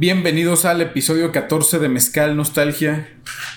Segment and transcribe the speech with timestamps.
[0.00, 3.06] Bienvenidos al episodio 14 de Mezcal Nostalgia.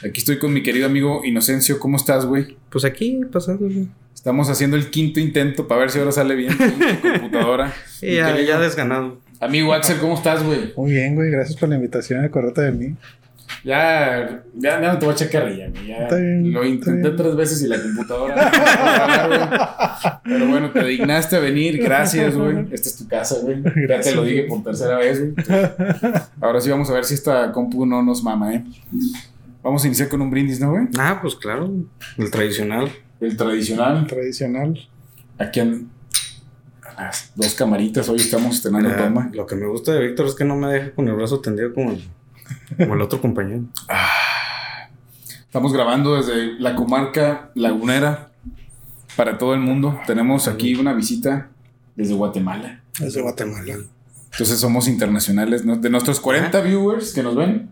[0.05, 1.79] Aquí estoy con mi querido amigo Inocencio.
[1.79, 2.57] ¿Cómo estás, güey?
[2.69, 3.65] Pues aquí, pasando.
[4.13, 7.73] Estamos haciendo el quinto intento para ver si ahora sale bien tu computadora.
[8.01, 9.21] Y ya, ya desganado.
[9.39, 10.73] Amigo Axel, ¿cómo estás, güey?
[10.75, 11.31] Muy bien, güey.
[11.31, 12.25] Gracias por la invitación.
[12.25, 12.95] Acordate de mí.
[13.63, 15.87] Ya, ya, ya no te voy a checar ya, güey.
[15.87, 18.41] Ya bien, lo intenté tres veces y la computadora.
[20.23, 21.81] Pero bueno, te dignaste a venir.
[21.81, 22.67] Gracias, güey.
[22.71, 23.63] Esta es tu casa, güey.
[23.87, 25.33] Ya te lo dije por tercera vez, güey.
[26.41, 28.63] Ahora sí vamos a ver si esta compu no nos mama, ¿eh?
[29.61, 30.87] Vamos a iniciar con un brindis, ¿no, güey?
[30.97, 31.71] Ah, pues claro,
[32.17, 32.89] el tradicional.
[33.21, 34.05] El tradicional.
[34.07, 34.77] Tradicional.
[35.37, 35.89] Aquí en
[36.97, 38.09] las dos camaritas.
[38.09, 39.29] Hoy estamos estrenando Ah, toma.
[39.33, 41.73] lo que me gusta de Víctor es que no me deja con el brazo tendido
[41.73, 42.03] como el,
[42.77, 43.63] como el otro compañero.
[45.45, 48.31] Estamos grabando desde la comarca lagunera
[49.15, 49.99] para todo el mundo.
[50.07, 51.49] Tenemos aquí una visita
[51.95, 52.81] desde Guatemala.
[52.99, 53.75] Es de Guatemala.
[54.31, 55.63] Entonces somos internacionales.
[55.63, 55.77] ¿no?
[55.77, 57.69] De nuestros 40 viewers que nos ven,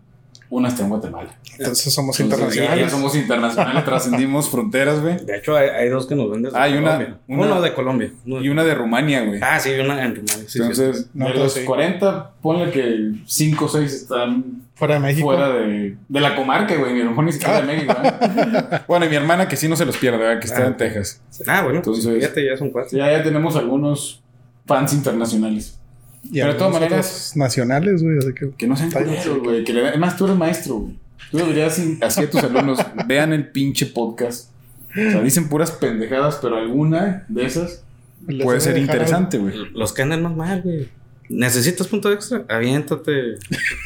[0.51, 1.29] una está en Guatemala.
[1.57, 2.91] Entonces somos Entonces, ya- ya internacionales.
[2.91, 5.17] somos internacionales, trascendimos fronteras, güey.
[5.25, 7.17] De hecho, hay, hay dos que nos ven desde Hay una- Colombia.
[7.27, 8.11] una- Uno de Colombia.
[8.25, 9.39] uno de- Y una de Rumania, güey.
[9.41, 10.43] Ah, sí, una en Rumania.
[10.45, 11.63] Sí, sí, Entonces, No, de los sí.
[11.63, 15.25] 40, ponle que 5 o 6 están Fuera de México.
[15.27, 16.93] fuera de, de la comarca, güey.
[16.93, 18.11] Mi hermano ni siquiera de México, ¿eh?
[18.87, 20.39] Bueno, y mi hermana que sí no se los pierde, ¿verdad?
[20.41, 20.77] Que está Ah, en ok.
[20.77, 21.21] Texas.
[21.47, 22.97] Ah, bueno, Entonces- pues fíjate, ya son cuatro.
[22.97, 24.21] Ya, ya tenemos algunos
[24.65, 25.77] fans internacionales.
[26.23, 28.17] Y Pero de todas maneras- nacionales, güey.
[28.17, 28.51] Así que.
[28.51, 29.63] Que no sean culeros, güey.
[29.63, 30.93] Que le Además, tú eres maestro, güey.
[31.31, 34.49] Tú deberías así a tus alumnos, vean el pinche podcast.
[34.91, 37.83] O sea, dicen puras pendejadas, pero alguna de esas
[38.27, 39.53] les puede ser interesante, güey.
[39.73, 40.89] Los que andan más mal, güey.
[41.33, 42.43] ¿Necesitas punto extra?
[42.49, 43.35] Aviéntate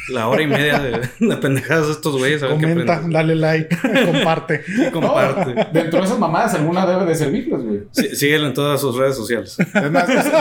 [0.08, 2.42] la hora y media de, de pendejadas de estos güeyes.
[2.42, 3.14] A ver qué Comenta, aprendes.
[3.14, 3.76] dale like,
[4.12, 4.64] comparte.
[4.92, 5.54] Comparte.
[5.54, 7.80] No, dentro de esas mamadas, alguna debe de servirles, güey.
[7.92, 9.56] Sí, síguelo en todas sus redes sociales.
[9.58, 10.32] Es más, ese,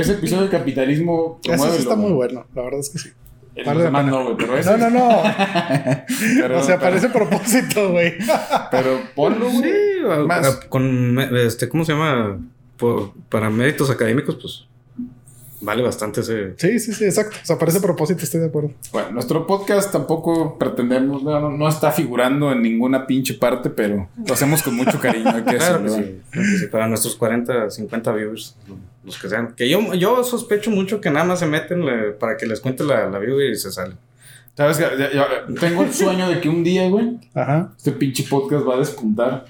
[0.00, 2.46] ese episodio de capitalismo sí está muy bueno.
[2.54, 3.10] La verdad es que sí.
[3.64, 4.76] Vale no, güey, pero ese.
[4.76, 5.22] No, no, no.
[6.40, 8.14] Pero, o sea, pero- parece propósito, güey.
[8.72, 9.62] Pero ponlo, güey.
[9.62, 9.72] Sí,
[10.26, 10.56] Más.
[10.68, 12.38] con este, ¿cómo se llama?
[12.76, 14.66] Por- para méritos académicos, pues
[15.64, 16.54] vale bastante ese.
[16.56, 17.36] Sí, sí, sí, exacto.
[17.42, 18.70] O sea, parece propósito, estoy de acuerdo.
[18.92, 24.34] Bueno, nuestro podcast tampoco pretendemos, no, no- está figurando en ninguna pinche parte, pero lo
[24.34, 25.28] hacemos con mucho cariño.
[25.30, 28.56] Hay que Claro que decirlo, sí, que Para nuestros 40, 50 viewers,
[29.04, 29.54] los que sean.
[29.54, 32.84] Que yo, yo sospecho mucho que nada más se meten le- para que les cuente
[32.84, 33.96] la, la viewer y se salen.
[34.56, 34.78] ¿Sabes?
[34.78, 34.94] ya-
[35.58, 37.72] tengo el sueño de que un día, güey, Ajá.
[37.76, 39.46] este pinche podcast va a despuntar.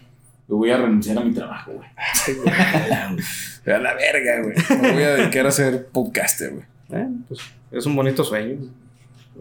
[0.49, 1.89] Y voy a renunciar a mi trabajo, güey.
[3.67, 4.55] A la verga, güey.
[4.83, 6.65] Me voy a dedicar a ser podcaster, güey.
[6.93, 7.41] Eh, pues,
[7.73, 8.59] es un bonito sueño.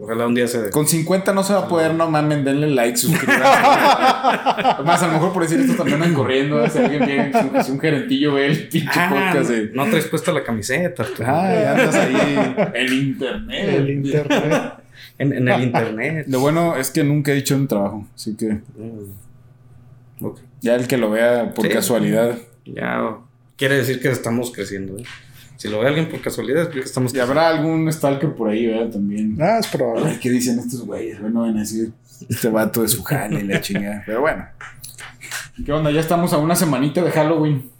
[0.00, 0.70] Ojalá un día se.
[0.70, 3.42] Con 50 no se va a poder, no mamen, denle like, suscríbanse.
[4.84, 6.64] Más, a lo mejor por decir esto también andan corriendo.
[6.64, 6.70] ¿eh?
[6.70, 7.32] Si alguien viene,
[7.62, 9.70] si un, gerentillo ve el pinche Ah, podcast de.
[9.74, 11.04] no traes puesta la camiseta.
[11.04, 11.22] tú.
[11.24, 12.56] Ay, andas ahí.
[12.74, 13.68] El internet.
[13.68, 14.72] El internet.
[15.18, 16.26] En, en el internet.
[16.28, 19.23] Lo bueno es que nunca he dicho un trabajo, así que Mm.
[20.60, 21.72] Ya el que lo vea por Sí.
[21.72, 22.38] casualidad.
[22.64, 23.16] Ya
[23.56, 24.96] quiere decir que estamos creciendo.
[24.98, 25.04] ¿eh?
[25.56, 28.66] Si lo ve alguien por casualidad, es porque estamos Y habrá algún stalker por ahí,
[28.66, 28.90] ¿verdad?
[28.90, 29.36] También.
[29.40, 30.06] Ah, es probable.
[30.10, 31.20] Ay, ¿qué dicen estos güeyes?
[31.20, 31.92] Bueno, van a decir
[32.28, 34.02] este vato de su jale y la chingada.
[34.06, 34.46] Pero bueno.
[35.64, 35.90] ¿Qué onda?
[35.90, 37.70] Ya estamos a una semanita de Halloween.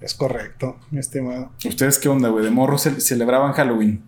[0.00, 1.50] Es correcto, mi estimado.
[1.66, 2.44] ¿Ustedes qué onda, güey?
[2.44, 4.02] ¿De morro ce- celebraban Halloween?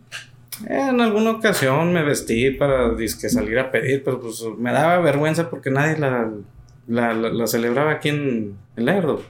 [0.66, 5.50] En alguna ocasión me vestí para disque salir a pedir, pero pues me daba vergüenza
[5.50, 6.30] porque nadie la,
[6.88, 9.22] la, la- la celebraba aquí en, en Lerdo.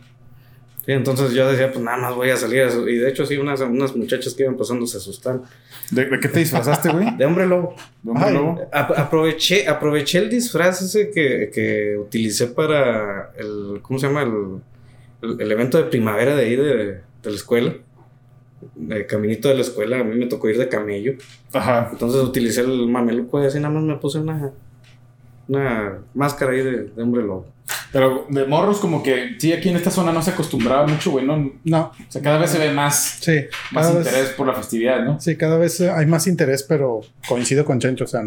[0.87, 2.63] Sí, entonces yo decía, pues nada más voy a salir.
[2.63, 5.43] a Y de hecho, sí, unas, unas muchachas que iban pasando se asustaron.
[5.91, 7.15] ¿De, de qué te disfrazaste, güey?
[7.19, 7.75] De hombre lobo.
[8.03, 8.35] ¿De hombre Ay.
[8.35, 8.61] lobo?
[8.73, 13.81] A- aproveché, aproveché el disfraz ese que, que utilicé para el.
[13.83, 14.23] ¿Cómo se llama?
[14.23, 14.63] El,
[15.31, 17.75] el, el evento de primavera de ahí de, de la escuela.
[18.89, 20.01] El caminito de la escuela.
[20.01, 21.13] A mí me tocó ir de camello.
[21.53, 21.91] Ajá.
[21.93, 24.53] Entonces utilicé el mameluco y así nada más me puse una,
[25.49, 27.47] una máscara ahí de, de hombre lobo.
[27.93, 31.25] Pero de morros, como que sí, aquí en esta zona no se acostumbraba mucho, güey.
[31.25, 31.53] ¿no?
[31.65, 33.47] No, O sea, cada vez se ve más, sí.
[33.73, 35.21] más interés por la festividad, ¿no?
[35.21, 38.05] sí, cada vez hay más interés, pero coincido con Chencho.
[38.05, 38.23] O sea,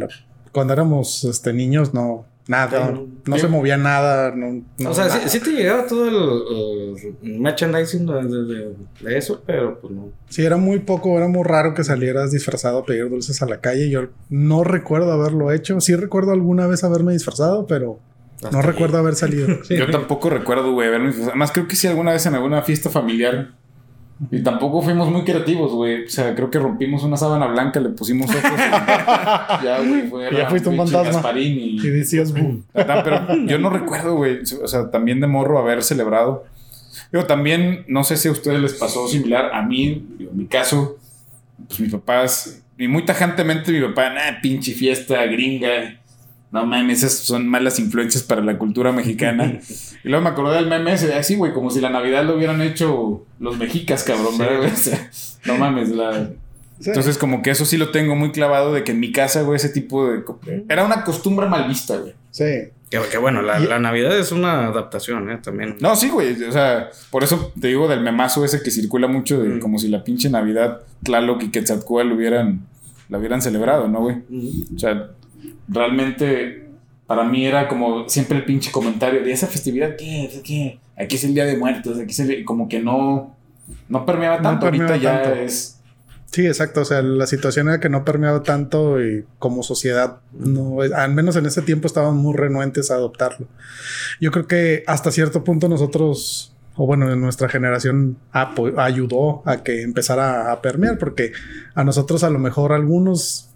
[0.52, 2.26] cuando éramos este, niños, no.
[2.48, 3.00] Nada.
[3.26, 4.32] No se movía nada.
[4.36, 5.30] No, no- o sea, sí, nada.
[5.30, 8.74] sí te llegaba todo el, el merchandising de,
[9.04, 10.10] de- eso, pero pues no.
[10.30, 13.62] Sí, era muy poco, era muy raro que salieras disfrazado a pedir dulces a la
[13.62, 13.90] calle.
[13.90, 15.80] Yo no recuerdo haberlo hecho.
[15.82, 18.00] Sí recuerdo alguna vez haberme disfrazado, pero
[18.52, 19.48] no recuerdo haber salido.
[19.64, 19.78] Sí.
[19.78, 21.32] Yo tampoco recuerdo, güey, haberme disfrazado.
[21.34, 23.50] Además, creo que sí alguna vez en alguna fiesta familiar.
[24.30, 26.06] Y tampoco fuimos muy creativos, güey.
[26.06, 28.44] O sea, creo que rompimos una sábana blanca, le pusimos ojos.
[28.44, 28.46] y
[29.66, 31.40] ya, güey, fue ya fuiste un fantasma.
[31.40, 31.90] Y y...
[31.90, 32.34] decías.
[32.74, 34.42] Ajá, Pero yo no recuerdo, güey.
[34.64, 36.46] O sea, también de morro haber celebrado.
[37.12, 39.52] Digo, también, no sé si a ustedes les pasó similar.
[39.54, 40.98] A mí, en mi caso,
[41.68, 46.01] pues mis papás y muy tajantemente mi papá, nah, pinche fiesta gringa.
[46.52, 49.60] No mames, esas son malas influencias para la cultura mexicana.
[50.04, 52.62] y luego me acordé del meme ese, así, güey, como si la Navidad lo hubieran
[52.62, 54.70] hecho los mexicas, cabrón, ¿verdad, güey?
[54.74, 55.10] O sea,
[55.46, 56.30] no mames, la...
[56.80, 56.90] Sí.
[56.90, 59.56] Entonces, como que eso sí lo tengo muy clavado de que en mi casa, güey,
[59.58, 60.24] ese tipo de...
[60.68, 62.14] Era una costumbre mal vista, güey.
[62.32, 62.44] Sí.
[62.90, 65.40] Que, que bueno, la, Y- la Navidad es una adaptación, ¿eh?
[65.42, 65.78] También.
[65.80, 66.44] No, sí, güey.
[66.44, 69.60] O sea, por eso te digo del memazo ese que circula mucho de Mm.
[69.60, 72.66] como si la pinche Navidad, Tlaloc y Quetzalcóatl hubieran,
[73.10, 74.18] la hubieran celebrado, ¿no, güey?
[74.76, 75.12] O sea,
[75.72, 76.68] realmente
[77.08, 80.42] para mí era como siempre el pinche comentario de esa festividad, ¿qué?
[80.44, 80.80] ¿Qué?
[80.98, 82.46] Aquí es el Día de Muertos, aquí es el...
[82.46, 83.36] Como que no,
[83.90, 84.66] no permeaba No tanto.
[84.68, 85.78] permeaba Ahorita ya es...
[86.32, 86.82] Sí, exacto.
[86.82, 91.36] O sea, la situación era que no permeaba tanto y como sociedad, no, al menos
[91.36, 93.48] en ese tiempo estaban muy renuentes a adoptarlo.
[94.22, 99.82] Yo creo que hasta cierto punto nosotros, o bueno, en nuestra generación ayudó a que
[99.82, 101.34] empezara a permear, porque
[101.76, 103.51] a nosotros a lo mejor algunos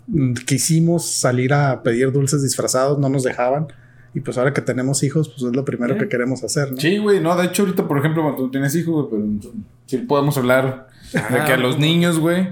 [0.45, 3.67] quisimos salir a pedir dulces disfrazados, no nos dejaban.
[4.13, 5.99] Y pues ahora que tenemos hijos, pues es lo primero Sí.
[5.99, 6.77] que queremos hacer, ¿no?
[6.77, 9.53] Sí, güey, no, de hecho ahorita, por ejemplo, cuando tú tienes hijos, güey, pero
[9.87, 12.47] sí podemos hablar de que a los niños, güey...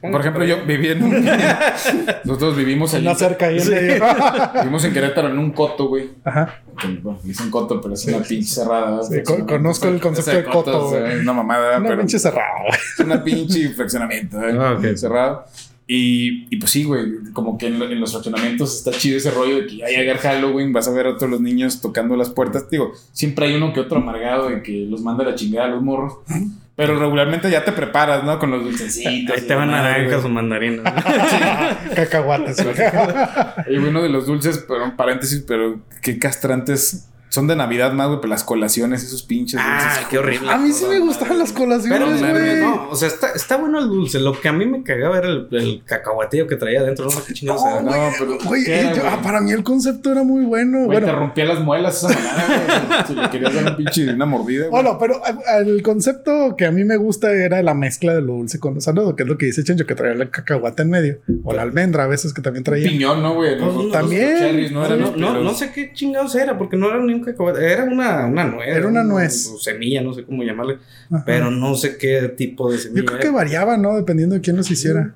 [0.00, 1.24] Por ejemplo, yo viví en un...
[2.24, 2.94] Nosotros vivimos.
[2.94, 4.04] Una cerca ahí en medio.
[4.60, 6.10] Vivimos en Querétaro en un coto, güey.
[6.22, 6.60] Ajá.
[7.02, 9.02] Bueno, dicen coto, pero es una pinche cerrada.
[9.02, 11.18] Sí, con- una- conozco el concepto de coto, o sea, güey.
[11.18, 12.50] Una mamada, Una pero pinche cerrada.
[12.70, 14.56] es una pinche fraccionamiento, ¿eh?
[14.56, 14.94] Ah, ok.
[14.94, 15.44] cerrado.
[15.86, 17.04] Y, y pues sí, güey,
[17.34, 20.16] como que en, lo- en los fraccionamientos está chido ese rollo de que ya llega
[20.16, 22.70] Halloween, vas a ver a todos los niños tocando las puertas.
[22.70, 25.70] Digo, siempre hay uno que otro amargado de que los manda a la chingada a
[25.70, 26.14] los morros.
[26.76, 28.36] Pero regularmente ya te preparas, ¿no?
[28.40, 29.36] Con los dulcecitos.
[29.36, 30.92] Ahí te van naranjas o mandarinas.
[31.94, 32.74] Cacahuates, güey.
[33.74, 37.08] Y uno de los dulces, pero paréntesis, pero qué castrantes.
[37.34, 40.06] Son de Navidad más, güey, pero las colaciones, esos pinches ah, dulces.
[40.08, 40.50] qué horrible.
[40.50, 42.60] A mí sí me gustaban las colaciones, güey.
[42.60, 44.20] no, o sea, está, está bueno el dulce.
[44.20, 47.06] Lo que a mí me cagaba era el, el cacahuatillo que traía adentro.
[47.06, 47.82] No sé qué chingados era.
[47.82, 48.38] No, No, pero
[49.08, 50.84] ah, para mí el concepto era muy bueno.
[50.84, 53.04] Güey, te bueno, rompía las muelas esa manera.
[53.06, 54.70] Si le querías dar un pinche una mordida, güey.
[54.82, 55.34] bueno, pero eh,
[55.66, 58.80] el concepto que a mí me gusta era la mezcla de lo dulce con lo
[58.80, 61.18] salado, que es lo que dice Chencho, que traía el cacahuate en medio.
[61.42, 62.88] O la almendra a veces que también traía.
[62.88, 63.58] piñón, ¿no, güey?
[63.58, 64.36] Los- los También.
[64.38, 65.44] cherries, no No, eran no, los no, pelos.
[65.44, 68.68] no sé qué chingados era, porque no era ni un cacahuate, era una, una nuez.
[68.76, 69.50] Era una nuez.
[69.60, 70.78] semilla, no sé cómo llamarle.
[71.10, 71.22] Ajá.
[71.26, 73.00] Pero no sé qué tipo de semilla.
[73.02, 73.96] Yo creo que variaba, ¿no?
[73.96, 75.14] Dependiendo de quién los hiciera.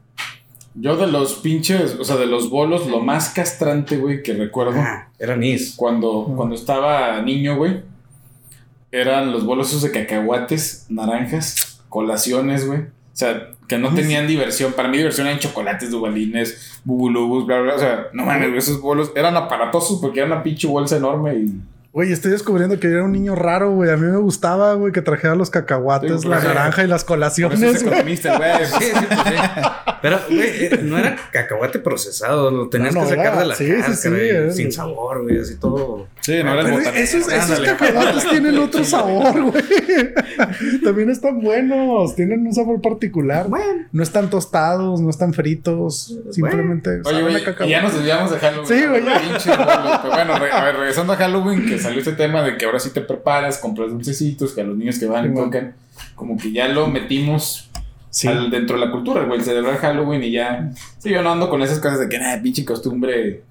[0.75, 4.73] Yo de los pinches, o sea, de los bolos, lo más castrante, güey, que recuerdo
[4.77, 5.75] Ah, era anís.
[5.77, 6.37] cuando, Ah.
[6.37, 7.81] cuando estaba niño, güey,
[8.93, 12.81] eran los bolos esos de cacahuates, naranjas, colaciones, güey.
[12.81, 12.85] O
[13.19, 14.73] sea, que no tenían diversión.
[14.73, 17.75] Para mí diversión eran chocolates, dubalines, bubulubus, bla, bla.
[17.75, 21.61] O sea, no mames, esos bolos eran aparatosos porque era una pinche bolsa enorme y...
[21.99, 23.91] Güey, estoy descubriendo que yo era un niño raro, güey.
[23.91, 27.19] A mí me gustaba, güey, que trajera los cacahuates, Sí, la naranja y las Por
[27.19, 27.87] eso es colaciones, güey.
[27.93, 28.51] economista, güey.
[28.67, 29.35] Sí, sí, pues sí.
[30.01, 33.47] Pero, güey, eh, no era cacahuate procesado, lo tenías No, no, que sacar era- de
[33.47, 36.07] la sí, sí, sí, cáscara y era- sin sabor, güey, así todo.
[36.21, 39.65] Sí, no era Pero esos, esos cacahuates tienen otro sabor, güey.
[40.85, 43.49] También están buenos, tienen un sabor particular.
[43.49, 48.69] Bueno, No están tostados, no están fritos, simplemente Oye, güey, ya nos desviamos de Halloween.
[48.69, 52.65] Sí, güey, bueno, re- a ver, regresando a Halloween, que salió este tema de que
[52.65, 55.75] ahora sí te preparas, compras dulcecitos, que a los niños que van Sí, y tocan,
[56.15, 57.71] como que ya lo metimos
[58.11, 58.27] Sí.
[58.29, 60.71] al- dentro de la cultura, güey, celebrar Halloween y ya.
[60.99, 63.43] Sí, yo no ando con esas cosas de que, nada, pinche costumbre.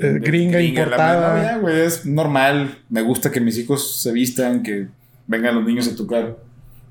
[0.00, 1.42] Eh, gringa la importada.
[1.42, 2.78] ya, güey, es normal.
[2.88, 4.86] Me gusta que mis hijos se vistan, que
[5.26, 6.36] vengan los niños a tocar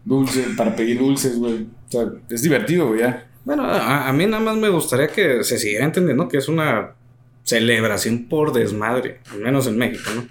[0.05, 1.67] dulce, para pedir dulces, güey.
[1.87, 3.25] O sea, es divertido, güey, ya.
[3.45, 6.91] bueno, a, a mí nada más me gustaría que se siguiera entendiendo que es una
[7.43, 10.27] celebración por desmadre, al menos en México, ¿no?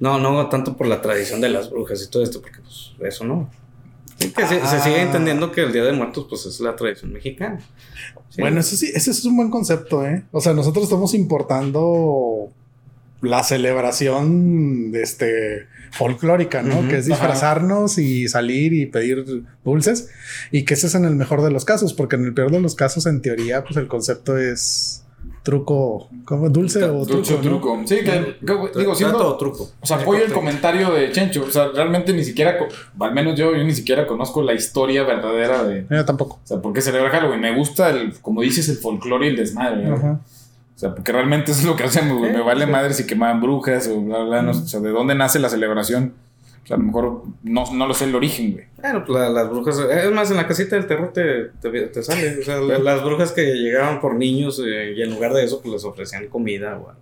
[0.00, 3.24] No, no tanto por la tradición de las brujas y todo esto, porque pues eso
[3.24, 3.50] no.
[4.18, 5.02] Sí, que se, se sigue Ah.
[5.02, 7.58] entendiendo que el Día de Muertos pues es la tradición mexicana.
[8.30, 8.40] Sí.
[8.40, 10.24] Bueno, eso sí, ese es un buen concepto, ¿eh?
[10.32, 12.50] O sea, nosotros estamos importando
[13.22, 16.86] la celebración este folclórica, ¿no?
[16.88, 20.10] Que es disfrazarnos y salir y pedir dulces
[20.50, 22.60] y que ese es en el mejor de los casos, porque en el peor de
[22.60, 25.02] los casos, en teoría, pues el concepto es
[25.42, 26.48] truco, ¿cómo?
[26.48, 27.84] Dulce o Dulce truco, o ¿no?
[27.84, 27.86] truco.
[27.86, 29.68] Sí, que, que, digo, siendo, o truco.
[29.80, 31.44] O sea, apoyo el comentario de Chencho.
[31.44, 32.58] O sea, realmente ni siquiera,
[32.98, 35.86] al menos yo, yo ni siquiera conozco la historia verdadera de.
[35.88, 36.40] Yo tampoco.
[36.42, 37.40] O sea, ¿por qué celebra Halloween?
[37.40, 39.84] Me gusta, el, como dices, el folclore y el desmadre.
[39.84, 39.94] ¿no?
[39.94, 40.20] Ajá.
[40.74, 42.32] O sea, porque realmente eso es lo que hacemos, güey.
[42.32, 42.70] Me vale sí.
[42.70, 44.62] madre si quemaban brujas o bla, bla, no sé.
[44.62, 46.12] O sea, ¿de dónde nace la celebración?
[46.66, 48.64] O sea, a lo mejor no, no lo sé el origen, güey.
[48.80, 52.02] Bueno, pues la- las brujas, es más, en la casita del terror te, te, te
[52.02, 52.40] sale.
[52.40, 55.60] O sea, la- las brujas que llegaban por niños eh, y en lugar de eso,
[55.62, 56.92] pues les ofrecían comida o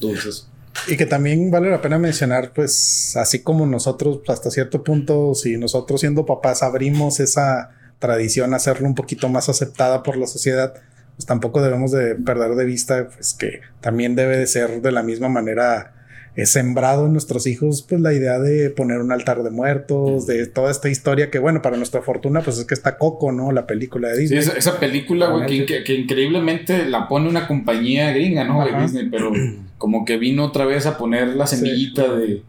[0.00, 0.48] dulces.
[0.88, 5.56] Y que también vale la pena mencionar, pues, así como nosotros, hasta cierto punto, si
[5.58, 7.70] nosotros siendo papás abrimos esa
[8.00, 10.74] tradición, hacerlo un poquito más aceptada por la sociedad,
[11.14, 15.02] pues tampoco debemos de perder de vista pues que también debe de ser de la
[15.04, 16.01] misma manera
[16.34, 20.46] eh, sembrado en nuestros hijos pues la idea de poner un altar de muertos, de
[20.46, 23.52] toda esta historia que bueno, para nuestra fortuna pues es que está Coco, ¿no?
[23.52, 24.38] La película de Sí, Disney.
[24.40, 28.62] esa, esa película, güey, que, que- que increíblemente la pone una compañía gringa, ¿no?
[28.62, 28.80] Ajá.
[28.82, 29.30] Disney, pero
[29.78, 31.56] como que vino otra vez a poner la Sí.
[31.56, 32.42] semillita de...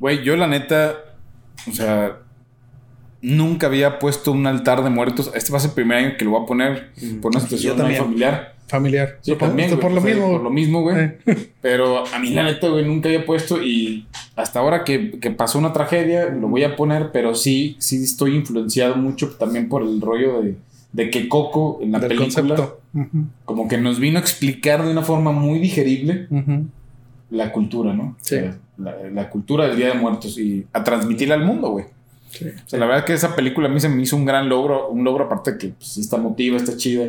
[0.00, 0.96] Güey, yo la neta,
[1.70, 2.18] o sea,
[3.22, 5.30] nunca había puesto un altar de muertos.
[5.34, 6.90] Este va a ser el primer año que lo voy a poner
[7.22, 8.53] por una situación familiar.
[8.66, 9.18] Familiar.
[9.20, 10.32] Sí, por, también, por lo o sea, mismo.
[10.32, 10.96] Por lo mismo, güey.
[10.98, 11.18] Eh.
[11.60, 14.06] Pero a mí la neta, güey, nunca había puesto y
[14.36, 18.34] hasta ahora que, que pasó una tragedia, lo voy a poner, pero sí, sí estoy
[18.34, 20.56] influenciado mucho también por el rollo de,
[20.92, 22.74] de que Coco en la del película
[23.44, 26.28] como que nos vino a explicar de una forma muy digerible
[27.30, 28.16] la cultura, ¿no?
[28.20, 28.36] Sí.
[28.36, 31.86] O sea, La, la cultura del Día de Muertos y a transmitirla al mundo, güey.
[32.38, 32.46] Sí.
[32.48, 34.88] O sea, la verdad que esa película a mí se me hizo un gran logro,
[34.88, 37.06] un logro aparte de que pues, sí está emotiva, está chida,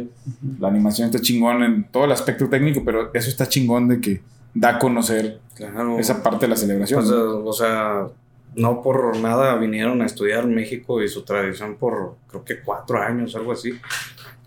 [0.59, 4.21] la animación está chingón en todo el aspecto técnico, pero eso está chingón de que
[4.53, 5.97] da a conocer Claro.
[5.99, 6.99] esa parte de la celebración.
[6.99, 7.43] Pues, ¿no?
[7.45, 8.07] o sea,
[8.55, 13.35] no por nada vinieron a estudiar México y su tradición por creo que cuatro años,
[13.35, 13.71] algo así.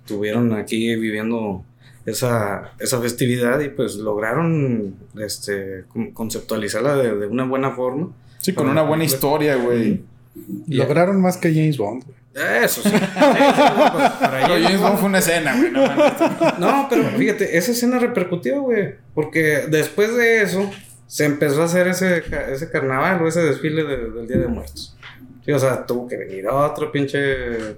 [0.01, 1.63] Estuvieron aquí viviendo
[2.07, 8.09] esa, esa festividad y pues lograron este, con- conceptualizarla de, de una buena forma.
[8.39, 10.03] Sí, con una buena historia, güey.
[10.67, 12.05] Lograron más que James Bond.
[12.35, 12.91] Eso sí.
[12.93, 15.71] Pues, Pero ellos- James Bond fue una escena, güey.
[16.61, 18.95] no pero fíjate, esa escena repercutió, güey.
[19.15, 20.71] Porque después de eso
[21.07, 24.97] se empezó a hacer ese, ese carnaval o ese desfile de- del Día de Muertos.
[25.49, 27.19] Sí, o sea, tuvo que venir otra pinche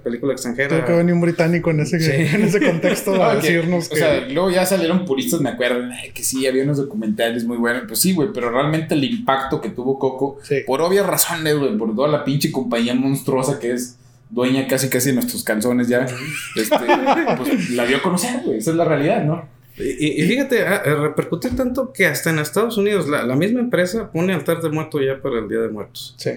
[0.03, 0.75] película extranjera.
[0.75, 2.11] Tuvo que venir un británico en ese, Sí.
[2.35, 5.87] en ese contexto a No, que- decirnos o sea, luego ya salieron puristas, me acuerdo,
[6.13, 7.83] que sí, había unos documentales muy buenos.
[7.87, 10.63] Pues sí, güey, pero realmente el impacto que tuvo Coco, Sí.
[10.67, 13.97] por obvias razones, güey, por toda la pinche compañía monstruosa que es
[14.29, 16.05] dueña casi casi de nuestros calzones ya,
[16.57, 16.75] este,
[17.37, 18.57] pues la dio a conocer, güey.
[18.57, 19.47] Esa es la realidad, ¿no?
[19.77, 23.61] Y, y- fíjate, ah, eh, repercutió tanto que hasta en Estados Unidos la, la misma
[23.61, 26.15] empresa pone altar de muerto ya para el Día de Muertos.
[26.17, 26.31] Sí.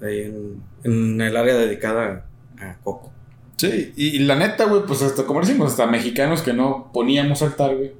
[0.00, 2.26] Ahí en, en el área dedicada
[2.60, 3.10] a Coco.
[3.56, 7.42] Sí, y, y la neta, güey, pues hasta, como decimos, hasta mexicanos que no poníamos
[7.42, 7.92] altar, güey,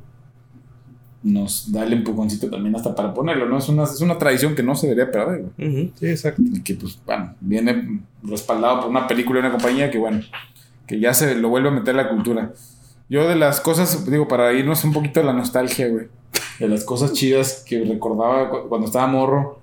[1.23, 3.59] nos da el empujoncito también hasta para ponerlo, ¿no?
[3.59, 5.69] Es una, es una tradición que no se debería perder, güey.
[5.85, 5.93] Ujú.
[6.01, 6.43] Sí, exacto.
[6.45, 10.21] Y que, pues, bueno, viene respaldado por una película y una compañía que, bueno,
[10.87, 12.53] que ya se lo vuelve a meter a la cultura.
[13.09, 16.07] Yo de las cosas, digo, para irnos un poquito a la nostalgia, güey,
[16.59, 19.61] de las cosas chidas que recordaba cu- cuando estaba morro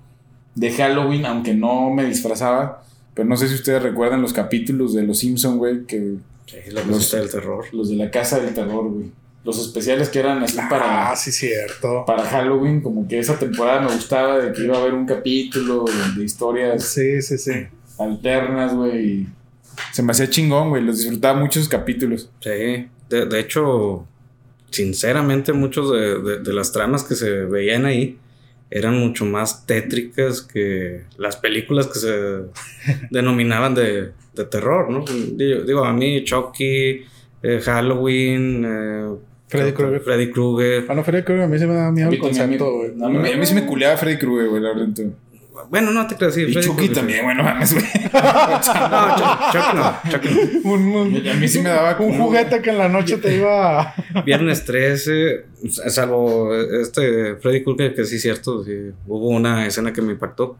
[0.54, 2.82] de Halloween, aunque no me disfrazaba,
[3.14, 6.14] pero no sé si ustedes recuerdan los capítulos de Los Simpson, güey, que
[6.46, 7.64] Sí, la Los- del terror.
[7.72, 9.06] los de la Casa del Terror, güey.
[9.44, 12.04] Los especiales que eran así para, Ah, sí, cierto.
[12.06, 15.84] para Halloween, como que esa temporada me gustaba de que iba a haber un capítulo
[16.16, 17.52] de, historias Sí, sí, sí.
[17.98, 19.26] alternas, güey.
[19.92, 20.82] Se me hacía chingón, güey.
[20.82, 22.28] Los disfrutaba muchos capítulos.
[22.40, 22.50] Sí,
[23.08, 24.04] de, de hecho,
[24.70, 28.18] sinceramente, muchos de, de- de las tramas que se veían ahí
[28.70, 32.16] eran mucho más tétricas que las películas que se
[33.10, 35.04] denominaban de, de terror, ¿no?
[35.04, 37.02] Digo, digo, a mí Chucky,
[37.42, 39.16] eh, Halloween, eh,
[39.48, 40.00] Freddy Krueger.
[40.00, 40.86] Freddy Krueger.
[40.86, 42.92] Bueno, Freddy Krueger a mí se me da miedo el concepto, güey.
[42.94, 44.88] no, a, mí, a mí sí me culeaba Freddy Krueger, güey, la verdad.
[45.70, 47.84] Bueno, no te creas, sí, Y Freddy Chucky también, güey, no mames, güey.
[48.12, 50.70] No, Chucky, Chucky no, Chucky no.
[50.72, 53.80] Un, un- A mí sí me daba un juguete que en la noche te iba
[53.80, 53.94] a...
[54.26, 55.44] Viernes 13,
[55.88, 58.72] salvo este Freddy Krueger, que sí es cierto, sí,
[59.06, 60.56] hubo una escena que me impactó.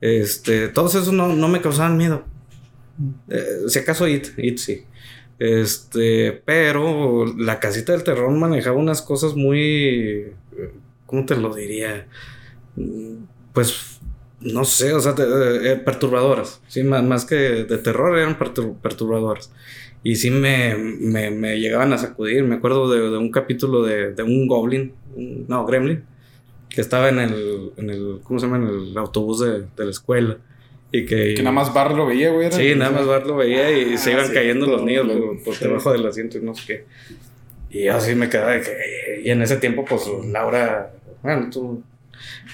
[0.00, 2.24] Este, todos esos no, no me causaban miedo.
[3.28, 4.84] Eh, si acaso It, It sí.
[5.38, 10.32] Este, pero la casita del terror manejaba unas cosas muy,
[11.06, 12.06] ¿cómo te lo diría?
[12.76, 13.97] Mm, Pues,
[14.40, 15.22] no sé, o sea, te-
[15.72, 16.60] eh, perturbadoras.
[16.68, 19.50] Sí, más, más que de terror eran pertur- perturbadoras.
[20.04, 22.44] Y sí me, me, me llegaban a sacudir.
[22.44, 26.04] Me acuerdo de, de un capítulo de, de un goblin, un- no, gremlin,
[26.68, 28.58] que estaba en el, en el, ¿cómo se llama?
[28.58, 30.36] En el autobús de, de la escuela.
[30.92, 32.50] Y que, Que nada más Bar lo veía, güey.
[32.52, 35.42] Sí, nada más Bart lo veía y Ah, se iban sí, cayendo los niños por,
[35.42, 35.64] por Sí.
[35.64, 36.84] debajo del asiento y no sé qué.
[37.70, 39.20] Y así me quedaba de que...
[39.24, 40.92] Y en ese tiempo, pues, Laura...
[41.22, 41.82] Bueno, tú...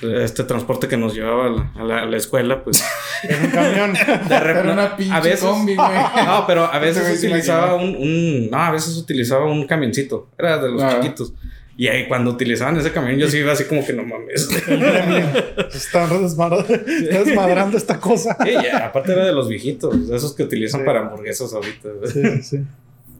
[0.03, 2.85] Este transporte que nos llevaba a la, a la- a la escuela, pues...
[3.23, 3.93] En un camión.
[3.95, 4.01] De
[4.35, 4.73] Era repente...
[4.73, 5.41] una pinche a veces...
[5.41, 5.89] combi, güey.
[6.27, 10.29] No, pero a veces utilizaba un, un- No, a veces utilizaba un camioncito.
[10.39, 10.99] Era de los Ah.
[11.01, 11.33] chiquitos.
[11.77, 14.49] Y ahí cuando utilizaban ese camión, yo sí iba así como que no mames.
[15.75, 18.37] Están desmadra- desmadrando esta cosa.
[18.45, 20.87] Sí, ya, aparte era de los viejitos, de esos que utilizan Sí.
[20.87, 21.89] para hamburguesas ahorita.
[22.13, 22.61] Sí, sí.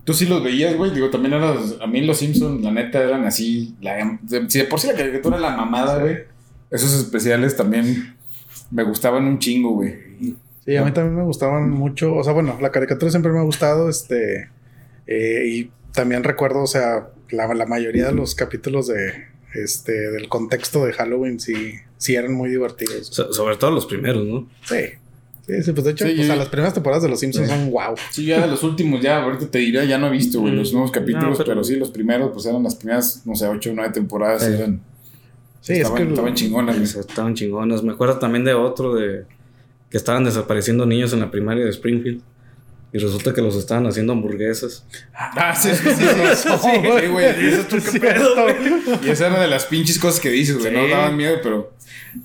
[0.05, 0.91] Tú sí los veías, güey.
[0.93, 1.57] Digo, también eran.
[1.81, 3.75] A mí los Simpsons, la neta, eran así.
[3.81, 6.19] La, de- si de por sí la caricatura era la mamada, güey.
[6.75, 8.17] Esos especiales también
[8.71, 9.95] me gustaban un chingo, güey.
[10.65, 12.15] Sí, a mí también me gustaban mucho.
[12.15, 13.89] O sea, bueno, la caricatura siempre me ha gustado.
[13.89, 14.49] Este.
[15.07, 19.13] eh, y también recuerdo, o sea, la, la mayoría de los capítulos de
[19.55, 23.07] este del contexto de Halloween sí, sí eran muy divertidos.
[23.09, 24.49] So- sobre todo los primeros, ¿no?
[24.65, 24.77] Sí.
[25.47, 27.49] Sí, sí, pues de hecho, Sí, pues, yo- a las primeras temporadas de Los Simpsons
[27.49, 27.55] Sí.
[27.55, 27.95] son wow.
[28.11, 30.57] Sí, ya de los últimos, ya ahorita te diría, ya no he visto, güey, Mm.
[30.57, 31.45] los nuevos capítulos, No, pero...
[31.51, 34.53] pero- sí, los primeros, pues eran las primeras, no sé, ocho o nueve temporadas, Sí.
[34.55, 34.81] eran,
[35.65, 36.95] Sí, estaban, es que estaban chingonas.
[36.95, 37.83] Estaban chingonas.
[37.83, 39.25] Me acuerdo también de otro de
[39.89, 42.21] que estaban desapareciendo niños en la primaria de Springfield.
[42.93, 44.87] Y resulta que los estaban haciendo hamburguesas.
[45.15, 46.05] Ah, sí, sí, sí,
[46.37, 47.45] sí, sí, güey.
[47.45, 48.47] Y eso tú qué pedo.
[49.03, 50.71] Y esa era de las pinches cosas que dices, güey.
[50.71, 51.73] No daban miedo, pero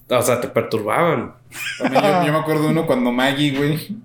[0.10, 1.34] O sea, te perturbaban.
[1.80, 3.96] también yo, yo me acuerdo de uno cuando Maggie, güey.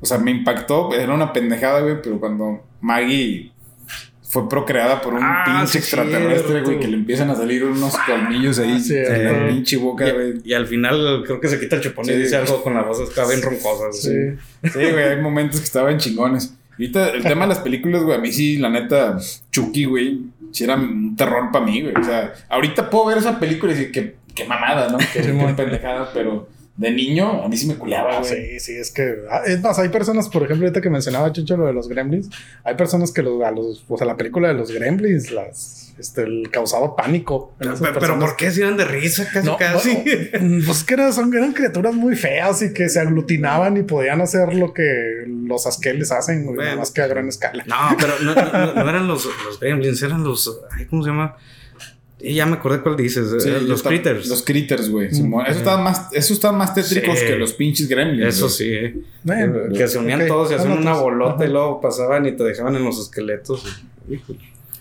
[0.00, 3.53] O sea, me impactó, era una pendejada, güey, pero cuando Maggie
[4.34, 8.58] fue procreada por un Ah, pinche extraterrestre, güey, que le empiezan a salir unos colmillos
[8.58, 10.40] ahí Ah, sí, en la pinche boca, güey.
[10.44, 12.14] Y, y al final creo que se quita el chupón y Sí.
[12.16, 13.92] dice algo con la voz acá bien roncosa.
[13.92, 14.10] Sí.
[14.64, 16.52] Sí, güey, hay momentos que estaban chingones.
[16.72, 19.16] Ahorita el tema de las películas, güey, a mí sí, la neta,
[19.52, 20.18] Chucky, güey,
[20.50, 21.94] sí era un terror para mí, güey.
[21.94, 24.98] O sea, ahorita puedo ver esa película y decir que qué mamada, ¿no?
[24.98, 28.58] Que, Sí, qué pendejada, pero de niño a mí sí me culeaba, Ah, güey.
[28.58, 29.16] sí, sí, es que.
[29.30, 32.30] ah, Es más, hay personas, por ejemplo, ahorita que mencionaba Chucho lo de los Gremlins,
[32.64, 36.22] hay personas que los, a los, o sea, la película de los Gremlins las, este,
[36.22, 37.54] el causaba pánico.
[37.58, 38.18] Pero, pero.
[38.18, 40.02] ¿por qué se iban de risa casi No, casi?
[40.32, 44.20] bueno, pues que eran, son, eran criaturas muy feas y que se aglutinaban y podían
[44.20, 46.62] hacer lo que los askeles hacen, Bueno.
[46.64, 47.62] nada más que a gran escala.
[47.68, 50.60] No, pero no, no- no eran los, los gremlins, eran los.
[50.76, 51.36] ay, ¿Cómo se llama?
[52.20, 53.42] Y ya me acordé cuál dices.
[53.42, 54.28] Sí, eh, los critters.
[54.28, 55.08] Los critters, güey.
[55.08, 55.40] Eso Mm.
[55.48, 57.26] estaba más, eso estaba más tétricos Sí.
[57.26, 58.26] que los pinches gremlins.
[58.36, 58.96] Eso sí, eh.
[59.22, 61.44] Bueno, que se unían todos y hacían una bolota ajá.
[61.46, 63.64] y luego pasaban y te dejaban en los esqueletos.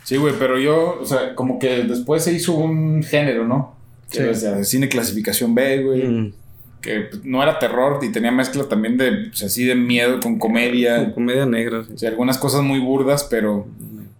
[0.03, 3.75] Sí, güey, pero yo, o sea, como que después se hizo un género, ¿no?
[4.11, 4.23] Que Sí.
[4.29, 6.03] o sea, cine clasificación B, güey.
[6.03, 6.33] Mm,
[6.81, 10.37] Que pues, no era terror y tenía mezcla también de, pues, así de miedo con
[10.37, 11.13] comedia.
[11.13, 11.83] comedia negra.
[11.85, 11.93] sí.
[11.95, 13.65] O sea, algunas cosas muy burdas, pero,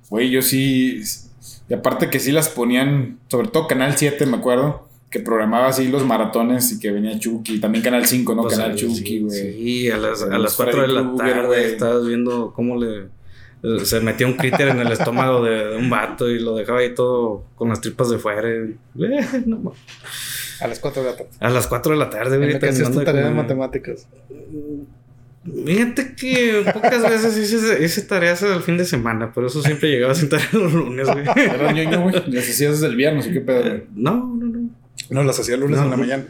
[0.09, 1.01] güey, yo sí.
[1.69, 5.88] Y aparte que sí las ponían, sobre todo Canal 7, me acuerdo, que programaba así
[5.88, 7.60] los maratones y que venía Chucky.
[7.60, 8.41] También Canal 5, ¿no?
[8.43, 9.54] Pues, Canal sí, Chucky, güey.
[9.54, 11.63] Sí, a las, a las 4 de la Krueger, tarde güey.
[11.65, 13.04] estabas viendo cómo le
[13.63, 16.80] eh, se metía un critter en el estómago de, de un vato y lo dejaba
[16.80, 18.49] ahí todo con las tripas de fuera.
[18.49, 18.76] eh,
[19.45, 19.73] no
[20.60, 21.30] A las 4 de la tarde.
[21.39, 22.54] a las 4 de la tarde, En güey.
[22.54, 24.08] la que hacías tu tarea de matemáticas.
[25.65, 30.15] Fíjate que pocas veces hice, hice tareas el fin de semana, pero eso siempre llegaba
[30.15, 31.25] sin tarea los lunes, güey.
[31.36, 32.15] Era ñoño, güey.
[32.27, 33.84] Las hacías desde el viernes, ¿y qué pedo, güey?
[33.93, 34.69] No, no, no.
[35.10, 35.84] No, las hacía el lunes No.
[35.86, 36.23] en la mañana.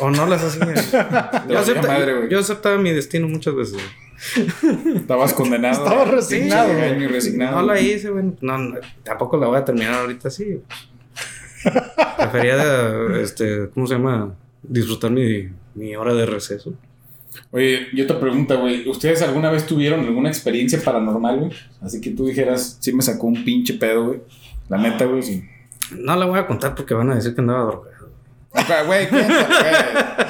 [0.00, 0.74] O no las hacía.
[1.48, 2.28] Yo, valía acepta- madre, güey.
[2.28, 3.74] yo aceptaba mi destino muchas veces.
[3.74, 4.96] güey.
[4.96, 5.84] Estabas condenado.
[5.84, 7.06] Estabas resignado, Pinche güey.
[7.06, 7.60] resignado.
[7.60, 8.24] No la hice, güey.
[8.40, 10.60] No, no, tampoco la voy a terminar ahorita así.
[12.18, 14.34] Prefería, de, este, ¿cómo se llama?
[14.62, 16.74] Disfrutar mi, mi hora de receso.
[17.50, 18.88] Oye, y otra pregunta, güey.
[18.88, 21.52] ¿Ustedes alguna vez tuvieron alguna experiencia paranormal, güey?
[21.82, 24.20] Así que tú dijeras, sí me sacó un pinche pedo, güey.
[24.68, 25.44] La neta, güey, sí.
[25.92, 27.96] No la voy a contar porque van a decir que andaba drogado.
[28.86, 29.24] Güey, güey.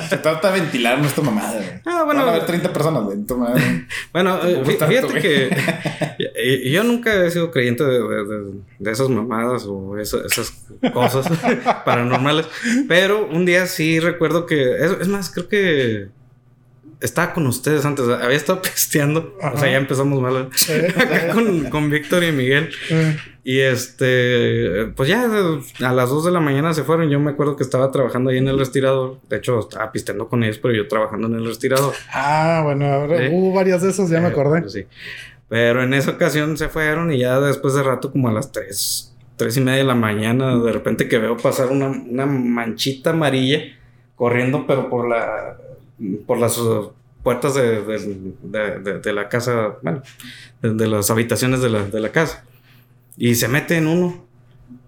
[0.09, 1.69] Se trata de ventilar nuestra mamada, güey.
[1.85, 2.21] Ah, bueno.
[2.21, 3.19] Van a haber 30 personas, güey.
[4.13, 5.23] Bueno, eh, tanto, fíjate güey.
[5.23, 10.53] que yo nunca he sido creyente de, de- de- de esas mamadas o esa- esas
[10.93, 11.29] cosas
[11.85, 12.47] paranormales,
[12.89, 16.09] pero un día sí recuerdo que, es, es más, creo que
[17.01, 20.49] estaba con ustedes antes, había estado pisteando, o sea, ya empezamos mal,
[20.97, 22.71] acá con, con Víctor y Miguel.
[23.45, 27.09] Y este, pues ya a las 2 de la mañana se fueron.
[27.09, 29.19] Yo me acuerdo que estaba trabajando ahí en el respirador.
[29.29, 31.95] De hecho, estaba pisteando con ellos, pero yo trabajando en el respirador.
[32.13, 34.63] Ah, bueno, ahora hubo varias de esas, ya me Eh, acordé.
[34.63, 34.85] pues sí.
[35.49, 39.15] Pero en esa ocasión se fueron y ya después de rato, como a las 3,
[39.37, 43.61] 3 y media de la mañana, de repente que veo pasar una, una manchita amarilla
[44.17, 45.57] corriendo, pero por la
[46.27, 46.59] por las
[47.23, 50.03] puertas de, de- de- la casa, bueno,
[50.63, 52.45] de, las habitaciones de la, de la casa.
[53.17, 54.25] Y se mete en uno.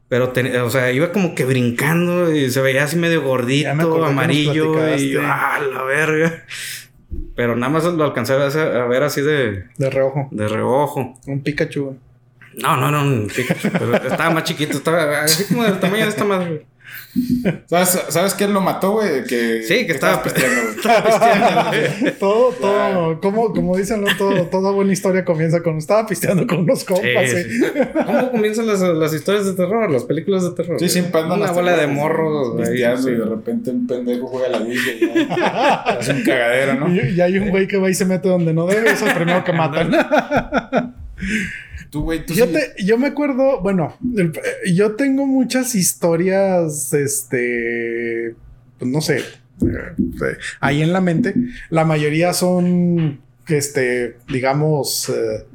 [0.09, 4.05] Pero, te- o sea, iba como que brincando y se veía así medio me gordito,
[4.07, 4.94] amarillo.
[4.97, 5.21] Y yo.
[5.23, 6.44] ¡ah, la verga!
[7.35, 10.29] Pero nada más lo alcancé a ver, a ver así de, De reojo.
[10.31, 11.18] de reojo.
[11.27, 11.97] Un Pikachu.
[12.62, 16.09] No, no, no, un Pikachu, pero estaba más chiquito, estaba así como del tamaño de
[16.11, 16.66] esta madre.
[17.66, 19.24] ¿Sabes, ¿Sabes quién lo mató, güey?
[19.24, 20.77] Que, Sí, que estaba- pisteando, güey.
[20.77, 22.18] Estaba pisteando, güey.
[22.18, 24.09] Todo, todo, como, como dicen, ¿no?
[24.16, 27.05] todo, toda buena historia comienza con estaba pisteando con unos compas.
[27.31, 27.46] Sí, ¿eh?
[27.51, 27.61] sí.
[28.07, 30.79] ¿Cómo comienzan las, las historias de terror, las películas de terror?
[30.79, 32.55] Sí, siempre andan Una bola de morros.
[32.68, 32.74] sí.
[32.74, 35.74] y de repente un pendejo juega la Ouija y ya.
[35.83, 36.94] Hace un cagadero, ¿no?
[36.94, 39.12] Y, y hay un güey que va y se mete donde no debe, es el
[39.14, 39.90] primero que matan.
[41.90, 46.92] Tú, güey, tú sí- Fíjate, yo me acuerdo, bueno, el- eh, yo tengo muchas historias,
[46.92, 48.35] este,
[48.79, 51.35] pues no sé, eh, ahí en la mente.
[51.70, 55.46] La mayoría son, este, digamos, eh,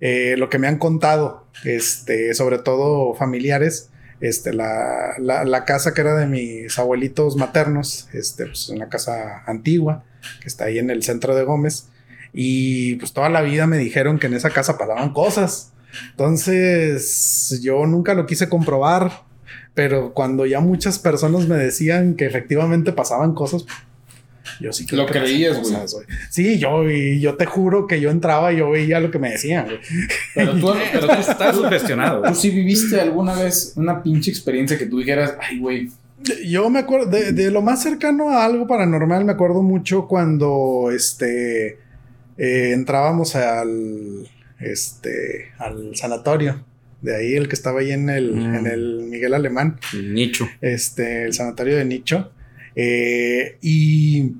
[0.00, 5.92] eh, lo que me han contado, este, sobre todo familiares, este, la, la, la, casa
[5.92, 10.04] que era de mis abuelitos maternos, este, pues una casa antigua,
[10.40, 11.88] que está ahí en el centro de Gómez,
[12.38, 15.72] y pues toda la vida me dijeron que en esa casa pasaban cosas.
[16.10, 19.22] Entonces, yo nunca lo quise comprobar,
[19.72, 23.64] pero cuando ya muchas personas me decían que efectivamente pasaban cosas,
[24.60, 25.74] yo sí que lo creías, güey.
[26.28, 29.30] Sí, yo, y yo te juro que yo entraba y yo veía lo que me
[29.30, 29.78] decían, güey.
[30.34, 32.20] Pero tú, pero tú estás sugestionado.
[32.20, 35.88] ¿Tú sí viviste alguna vez una pinche experiencia que tú dijeras, ay, güey,
[36.44, 40.90] yo me acuerdo de, de, lo más cercano a algo paranormal, me acuerdo mucho cuando
[40.94, 41.85] este
[42.38, 44.28] eh, entrábamos al
[44.60, 46.64] este al sanatorio.
[47.02, 48.54] De ahí el que estaba ahí en el, mm.
[48.54, 49.78] en el Miguel Alemán.
[49.92, 50.48] El nicho.
[50.60, 52.32] Este, el sanatorio de nicho.
[52.74, 54.32] Eh, y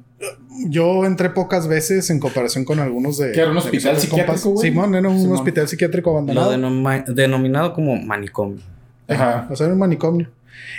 [0.69, 3.33] yo entré pocas veces en comparación con algunos de.
[3.33, 4.57] ¿Que era un hospital psiquiátrico?
[4.57, 6.57] Simón, era un hospital psiquiátrico abandonado.
[6.57, 8.63] Lo denominado como manicomio.
[9.09, 9.49] Ajá.
[9.51, 10.29] O sea, era un manicomio.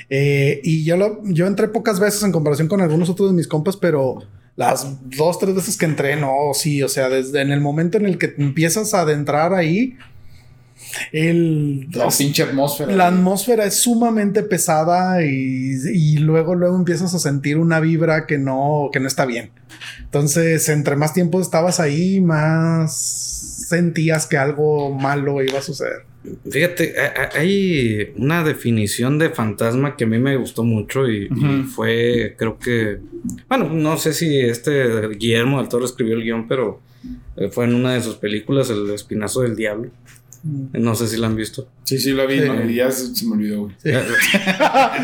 [0.10, 3.48] Eh, y yo, lo, yo entré pocas veces en comparación con algunos otros de mis
[3.48, 4.24] compas, pero
[4.58, 8.08] las dos, tres veces que entré, no, sí, o sea, desde en el momento en
[8.08, 9.96] el que empiezas a adentrar ahí,
[11.12, 12.92] el, la pinche atmósfera.
[12.92, 18.40] La atmósfera es sumamente pesada y, y, luego, luego empiezas a sentir una vibra que
[18.40, 19.52] no, que no está bien.
[20.02, 22.96] Entonces, entre más tiempo estabas ahí, más
[23.70, 26.04] sentías que algo malo iba a suceder.
[26.50, 26.96] Fíjate,
[27.36, 31.30] hay una definición de fantasma que a mí me gustó mucho y,
[31.74, 33.00] fue, creo que,
[33.48, 36.82] bueno, no sé si este Guillermo del Toro escribió el guion, pero
[37.38, 39.90] eh, fue en una de sus películas, El Espinazo del Diablo.
[40.74, 41.68] No sé si la han visto.
[41.84, 44.02] Sí, sí, la vi, y ya se, me olvidó, eh,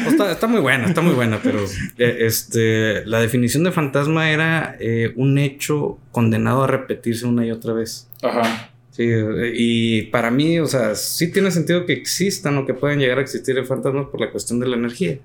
[0.08, 1.60] está, muy buena, está muy buena, pero
[1.98, 4.78] eh, este, la definición de fantasma era
[5.16, 8.08] un hecho condenado a repetirse una y otra vez.
[8.22, 8.73] Ajá.
[8.94, 9.10] Sí,
[9.56, 13.22] y para mí, o sea, sí tiene sentido que existan o que puedan llegar a
[13.22, 15.18] existir fantasmas por la cuestión de la energía.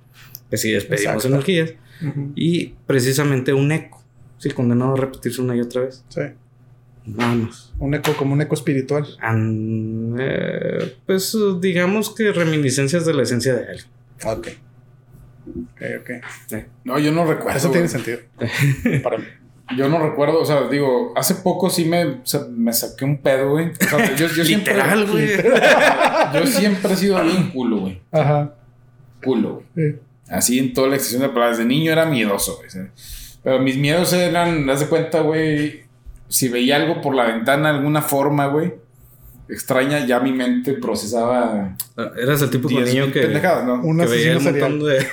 [0.51, 1.75] Que si despedimos energías.
[2.35, 4.03] Y precisamente un eco.
[4.39, 6.03] Sí, condenado a repetirse una y otra vez.
[6.09, 6.23] Sí.
[7.05, 7.75] Vamos.
[7.79, 9.07] Un eco, como un eco espiritual.
[10.19, 13.87] Eh, pues digamos que reminiscencias de la esencia de alguien.
[14.25, 14.49] Ok.
[15.73, 16.55] Ok, ok.
[16.85, 17.59] No, yo no recuerdo.
[17.59, 18.21] Eso tiene sentido.
[19.03, 19.25] para mí.
[19.77, 23.71] Yo no recuerdo, o sea, digo, hace poco sí me, me saqué un pedo, güey.
[23.71, 24.75] O sea, yo, yo siempre.
[25.07, 25.29] güey.
[26.35, 28.01] yo siempre he sido bien culo, güey.
[28.11, 28.55] Ajá.
[29.23, 29.97] Culo, güey.
[30.29, 31.59] Así en toda la extensión de palabras.
[31.59, 32.89] De niño era miedoso, güey.
[33.43, 35.83] Pero mis miedos eran, haz de cuenta, güey.
[36.29, 38.88] Si veía algo por la ventana, alguna forma, güey
[39.49, 41.77] extraña, ya mi mente procesaba.
[41.97, 43.81] Ah, eras el tipo de niño que, ¿no?
[43.83, 45.07] que veía, un montón de,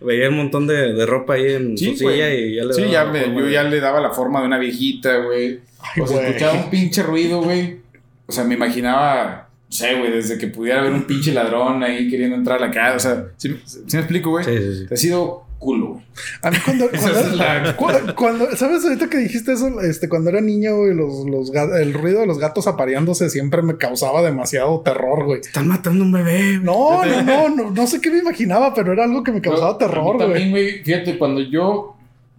[0.00, 3.48] veía un montón de, ropa ahí en su silla y ya le Sí, ya yo
[3.48, 5.60] ya le daba la forma de una viejita, güey.
[6.00, 7.78] O sea, escuchaba un pinche ruido, güey.
[8.26, 12.08] O sea, me imaginaba, no sé, güey, desde que pudiera haber un pinche ladrón ahí
[12.08, 12.96] queriendo entrar a la casa.
[12.96, 14.44] O sea, ¿sí, me explico, güey?
[14.44, 14.86] Sí, sí, sí.
[14.90, 16.02] Ha sido culo.
[16.42, 16.56] A mí
[17.76, 19.80] cuando, cuando, ¿sabes ahorita que dijiste eso?
[19.80, 23.76] Este, cuando era niño, güey, los, los el ruido de los gatos apareándose siempre me
[23.76, 25.40] causaba demasiado terror, güey.
[25.40, 26.58] Están matando un bebé.
[26.60, 29.78] No, no, no, no, no sé qué me imaginaba, pero era algo que me causaba
[29.78, 30.18] terror, güey.
[30.18, 31.96] También, güey, fíjate, cuando yo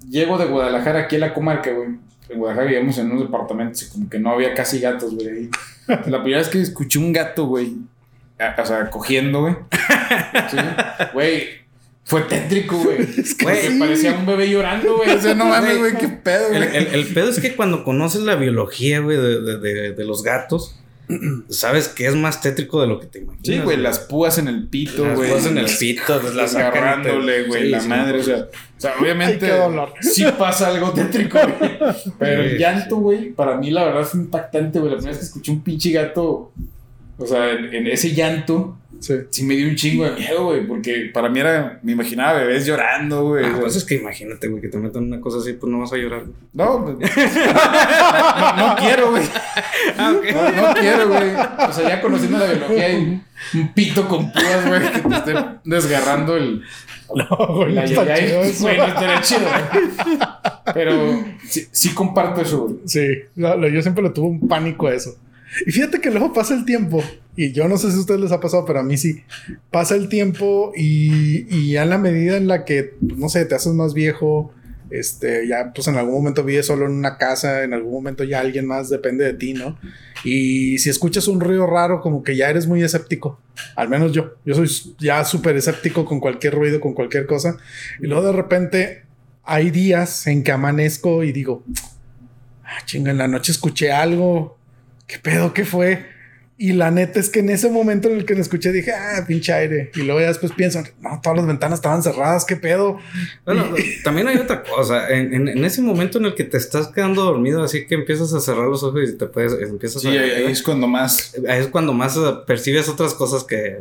[0.09, 1.89] llego de Guadalajara aquí a la comarca, güey.
[2.29, 5.49] En Guadalajara vivíamos en unos departamentos y como que no había casi gatos, güey.
[5.87, 7.73] La primera vez que escuché un gato, güey.
[8.57, 9.55] O sea, cogiendo, güey.
[11.13, 11.62] Güey,
[12.05, 12.97] fue tétrico, güey.
[13.17, 13.45] Es que
[13.79, 15.09] parecía un bebé llorando, güey.
[15.09, 16.61] O sea, no mames, güey, qué pedo, güey.
[16.93, 20.77] El, pedo es que cuando conoces la biología, güey, de, de, de, los gatos,
[21.49, 23.45] sabes que es más tétrico de lo que te imaginas.
[23.45, 25.29] Sí, güey, las púas en el pito, güey.
[25.29, 28.19] Las púas en el pito, las agarrándole, güey, la madre.
[28.19, 29.49] O sea, o sea obviamente
[30.01, 31.71] sí pasa algo tétrico, güey.
[32.19, 34.91] Pero el llanto, güey, para mí la verdad es impactante, güey.
[34.91, 36.51] La primera vez que escuché un pinche gato,
[37.17, 39.43] o sea, en ese llanto Sí.
[39.43, 43.27] me dio un chingo de miedo, güey, porque para mí era, me imaginaba bebés llorando,
[43.27, 43.43] güey.
[43.43, 45.91] Ah, pues es que imagínate, güey, que te metan una cosa así, pues no vas
[45.91, 46.23] a llorar.
[46.53, 47.11] No, pues,
[48.57, 49.23] no, quiero, güey.
[49.97, 51.31] Ah, no, quiero, güey.
[51.69, 53.21] O sea, ya conociendo la biología hay
[53.53, 55.35] un pito con púas, güey, que te esté
[55.65, 56.63] desgarrando el...
[57.13, 58.63] No, güey, la está chido eso.
[58.63, 60.19] Güey, no estaría chido, güey.
[60.73, 62.77] Pero sí, sí comparto eso, güey.
[62.85, 65.17] Sí, yo siempre le tuve un pánico a eso.
[65.65, 67.03] Y fíjate que luego pasa el tiempo,
[67.35, 69.23] y yo no sé si a ustedes les ha pasado, pero a mí sí.
[69.71, 73.55] Pasa el tiempo y, y en la medida en la que, pues, no sé, te
[73.55, 74.53] haces más viejo,
[74.93, 78.39] este, ya pues en algún momento vives solo en una casa, en algún momento ya
[78.39, 79.79] alguien más depende de ti, ¿no?
[80.23, 83.39] Y si escuchas un ruido raro, como que ya eres muy escéptico.
[83.75, 84.35] Al menos yo.
[84.45, 87.57] Yo soy ya súper escéptico con cualquier ruido, con cualquier cosa.
[87.99, 89.05] Y luego de repente
[89.43, 91.63] hay días en que amanezco y digo,
[92.63, 94.59] ah, chinga, en la noche escuché algo
[95.13, 95.53] ¿qué pedo?
[95.53, 96.05] ¿Qué fue?
[96.55, 99.25] Y la neta es que en ese momento en el que me escuché dije, ah,
[99.27, 99.91] pinche aire.
[99.95, 102.99] Y luego ya después pienso, no, todas las ventanas estaban cerradas, qué pedo.
[103.43, 103.65] Bueno,
[104.03, 105.09] también hay otra cosa.
[105.09, 108.33] En, en- en ese momento en el que te estás quedando dormido, así que empiezas
[108.33, 110.11] a cerrar los ojos y te puedes, empiezas Sí, a.
[110.21, 111.33] ahí, ahí es cuando más.
[111.49, 113.79] ahí es cuando más percibes otras cosas que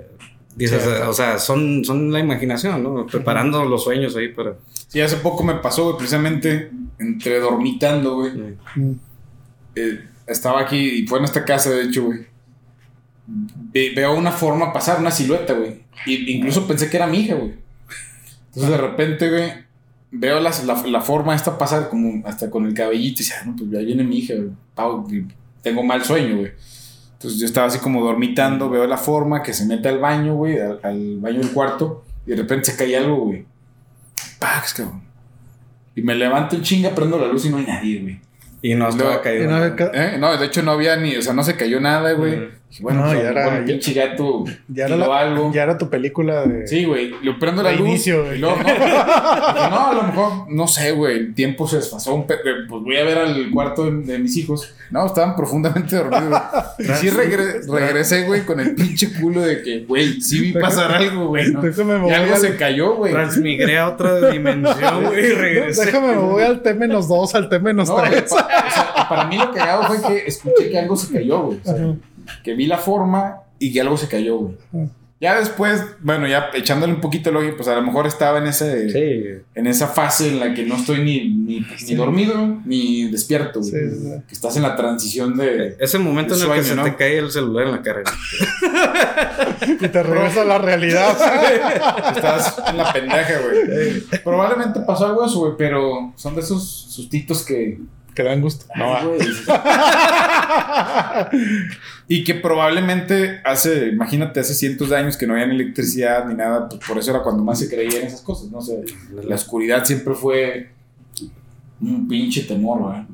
[0.56, 3.06] dices, Sí, o sea, son, son la imaginación, ¿no?
[3.06, 4.54] Preparando los sueños ahí para.
[4.88, 8.32] Sí, hace poco me pasó, güey, precisamente entre dormitando, güey.
[8.76, 8.92] Mm.
[9.76, 12.26] eh, estaba aquí y fue en esta casa, de hecho, güey.
[13.26, 15.82] Ve- veo una forma pasar, una silueta, güey.
[16.06, 17.54] Y incluso pensé que era mi hija, güey.
[18.48, 19.52] Entonces de repente, güey,
[20.10, 23.44] veo las- la, la forma esta pasar como hasta con el cabellito y dice, ah,
[23.46, 25.24] no, pues ya viene mi hija, güey.
[25.62, 26.52] Tengo mal sueño, güey.
[27.12, 30.58] Entonces yo estaba así como dormitando, veo la forma que se mete al baño, güey,
[30.58, 33.46] al, al baño del cuarto, y de repente se cae algo, güey.
[34.40, 35.02] ¡Pax, cabrón!
[35.94, 38.20] Y me levanto en chinga, prendo la luz y no hay nadie, güey.
[38.62, 39.50] Y no estaba Luego- caído.
[39.50, 40.18] No había ca- ¿Eh?
[40.18, 42.48] No, de hecho no había ni, o sea, no se cayó nada, güey.
[42.80, 45.52] Bueno, No, pues, ya era- ya- pinche gato Ya era, la- algo.
[45.52, 46.66] ya era tu película de.
[46.66, 47.88] Sí, güey, le prendo la De luz.
[47.88, 48.36] inicio, güey.
[48.36, 52.14] y luego, no, a lo mejor, no sé, güey, el tiempo se desfasó.
[52.14, 52.36] un pe-
[52.68, 54.74] pues voy a ver al cuarto de, de mis hijos.
[54.90, 56.40] No, estaban profundamente dormidos.
[56.78, 60.92] Y sí regre- regresé, güey, con el pinche culo de que, güey, sí vi pasar
[60.92, 61.50] algo, güey.
[61.50, 61.62] ¿no?
[61.66, 63.12] Y algo al- se cayó, güey.
[63.12, 65.86] Transmigré a otra dimensión, güey, y regresé.
[65.86, 67.74] Déjame, me voy al T-2, al T-3.
[67.74, 71.58] No, o sea, para mí lo cagado fue que escuché que algo se cayó, güey.
[71.64, 71.94] O sea.
[72.42, 74.56] Que vi la forma y que algo se cayó, güey.
[75.20, 78.48] Ya después, bueno, ya echándole un poquito el ojo, pues a lo mejor estaba en
[78.48, 79.40] ese, Sí.
[79.54, 83.70] en esa fase en la que no estoy ni, ni, ni dormido ni despierto, güey.
[83.70, 84.10] Sí, sí, sí.
[84.26, 85.76] Que estás en la transición de.
[85.78, 86.82] Ese momento en el Sueño, que se ¿no?
[86.82, 88.02] te cae el celular en la cara.
[89.62, 91.10] Y te regresa a la realidad.
[92.16, 94.00] Estás en la pendeja, güey.
[94.24, 97.78] Probablemente pasó algo eso, güey, pero son de esos sustitos que.
[98.14, 98.66] Que dan gusto.
[98.76, 99.20] No, güey.
[102.08, 106.34] y que probablemente hace, imagínate, hace cientos de años que no había ni electricidad ni
[106.34, 108.58] nada, pues por eso era cuando más se creía en esas cosas, ¿no?
[108.58, 108.76] O sea,
[109.24, 110.70] la oscuridad siempre fue
[111.80, 113.06] un pinche temor, ¿verdad?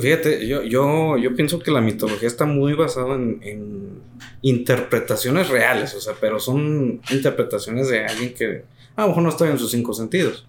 [0.00, 4.00] Fíjate, yo, yo, yo pienso que la mitología está muy basada en, en
[4.42, 8.64] interpretaciones reales, o sea, pero son interpretaciones de alguien que
[8.96, 10.46] a lo mejor no está en sus cinco sentidos.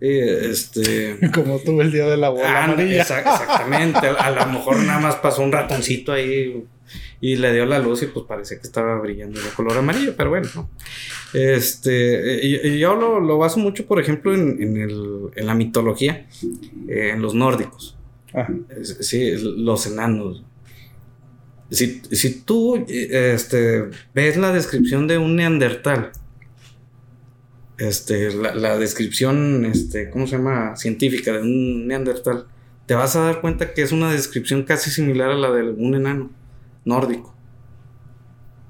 [0.00, 1.18] Eh, este.
[1.34, 3.02] como tú el día de la bola Ah, amarilla.
[3.04, 4.06] exa- exactamente.
[4.06, 6.64] A, lo mejor nada más pasó un ratoncito ahí
[7.20, 10.30] y le dio la luz y pues parecía que estaba brillando de color amarillo, pero
[10.30, 10.48] bueno.
[10.54, 10.70] ¿no?
[11.34, 15.54] Este, y- y yo lo, lo baso mucho, por ejemplo, en, en el- en la
[15.54, 16.26] mitología,
[16.88, 17.96] eh, en los nórdicos.
[18.32, 18.52] Ajá.
[18.80, 20.44] Es- Sí, los enanos.
[21.70, 26.10] Si, si tú este, ves la descripción de un neandertal,
[27.80, 30.76] este, la, la descripción, este, ¿cómo se llama?
[30.76, 32.46] Científica de un neandertal,
[32.86, 35.94] te vas a dar cuenta que es una descripción casi similar a la de un
[35.94, 36.30] enano
[36.84, 37.34] nórdico.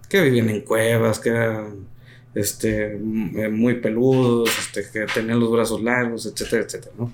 [0.08, 1.88] Que vivían en cuevas, que eran
[2.34, 7.12] este, eh, muy peludos, este, que tenían los brazos largos, etcétera, etcétera, ¿no?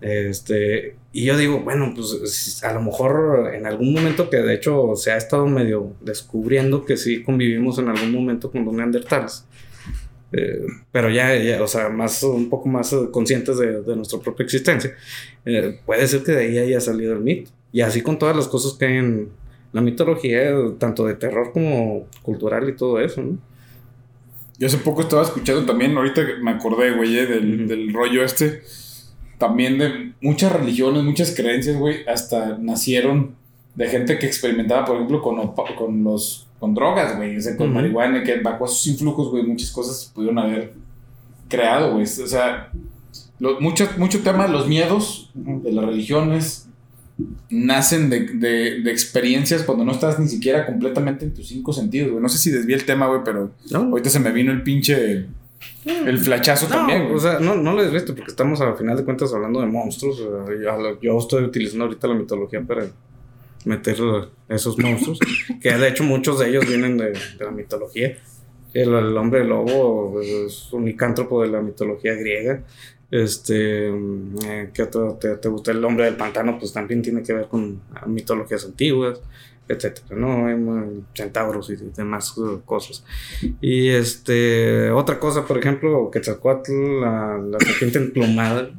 [0.00, 4.94] Este, y yo digo, bueno, pues a lo mejor en algún momento que de hecho
[4.96, 9.44] se ha estado medio descubriendo que sí convivimos en algún momento con los neandertales.
[10.32, 14.18] Eh, pero ya, ya, o sea, más, un poco más eh, conscientes de, de nuestra
[14.18, 14.94] propia existencia.
[15.44, 17.50] Eh, puede ser que de ahí haya salido el mito.
[17.72, 19.28] Y así con todas las cosas que hay en
[19.72, 23.38] la mitología, tanto de terror como cultural y todo eso, ¿no?
[24.58, 28.62] Yo hace poco estaba escuchando también, ahorita me acordé, güey, eh, del, del rollo este,
[29.38, 33.36] también de muchas religiones, muchas creencias, güey, hasta nacieron
[33.76, 37.72] de gente que experimentaba, por ejemplo, con, con los con drogas, güey, o sea, con
[37.72, 40.72] marihuana, que bajo esos influjos, güey, muchas cosas se pudieron haber
[41.48, 42.02] creado, güey.
[42.04, 42.70] O sea,
[43.38, 46.64] lo- mucho, mucho tema de los miedos de las religiones
[47.50, 52.10] nacen de, de- de experiencias cuando no estás ni siquiera completamente en tus cinco sentidos,
[52.10, 52.22] güey.
[52.22, 53.78] No sé si desvié el tema, güey, pero ¿No?
[53.80, 55.26] ahorita se me vino el pinche...
[55.84, 57.14] El flachazo No, también, güey.
[57.16, 60.18] o sea, no, no les visto porque estamos a final de cuentas hablando de monstruos.
[60.18, 62.86] yo, yo estoy utilizando ahorita la mitología para
[63.64, 63.96] meter
[64.48, 65.18] esos monstruos.
[65.60, 68.16] que de hecho muchos de ellos vienen de, la mitología.
[68.74, 72.62] El, hombre lobo es un licántropo de la mitología griega.
[73.10, 75.70] Este, eh, ¿qué otro te, te gusta?
[75.70, 79.20] El hombre del pantano, pues también tiene que ver con mitologías antiguas,
[79.68, 80.46] etcétera, ¿no?
[81.14, 83.04] Centauros y demás cosas.
[83.60, 88.70] Y este, otra cosa, por ejemplo, Quetzalcoatl, la, la serpiente emplumada.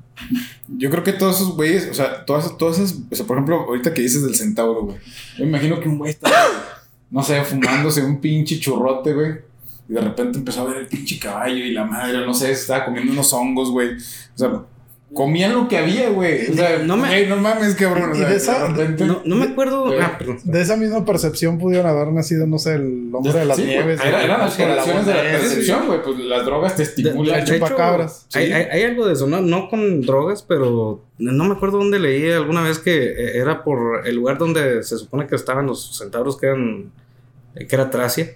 [0.68, 3.62] Yo creo que todos esos güeyes, o sea, todas, todas esas, o sea, por ejemplo,
[3.62, 4.98] ahorita que dices del centauro, güey.
[5.38, 6.30] Yo me imagino que un güey está,
[7.10, 9.34] no sé, fumándose un pinche churrote, güey.
[9.88, 12.86] Y de repente empezó a ver el pinche caballo y la madre, no sé, estaba
[12.86, 13.96] comiendo unos hongos, güey.
[13.96, 14.64] O sea,
[15.14, 16.50] comían lo que había, güey.
[16.52, 18.12] O sea, No me- no mames, cabrón.
[18.12, 19.92] O Y sea, de esa- repente- No, no me acuerdo.
[20.00, 20.38] Ah, perdón.
[20.44, 24.00] De esa misma percepción pudieron haber nacido, no sé, el hombre de las Sí, nieves.
[24.04, 26.02] era- eran las el correlaciones de la percepción, güey.
[26.04, 27.36] Pues las drogas te De- estimulan.
[27.38, 28.28] de hecho, chupacabras.
[28.34, 28.54] Hay, Sí.
[28.54, 32.30] hay- hay algo de eso, no, no con drogas, pero no me acuerdo dónde leí
[32.32, 36.38] alguna vez que eh, era por el lugar donde se supone que estaban los centauros,
[36.38, 36.92] que eran
[37.56, 38.36] eh, que era Tracia,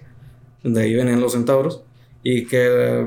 [0.62, 1.82] donde ahí venían los centauros,
[2.26, 3.06] y que eh,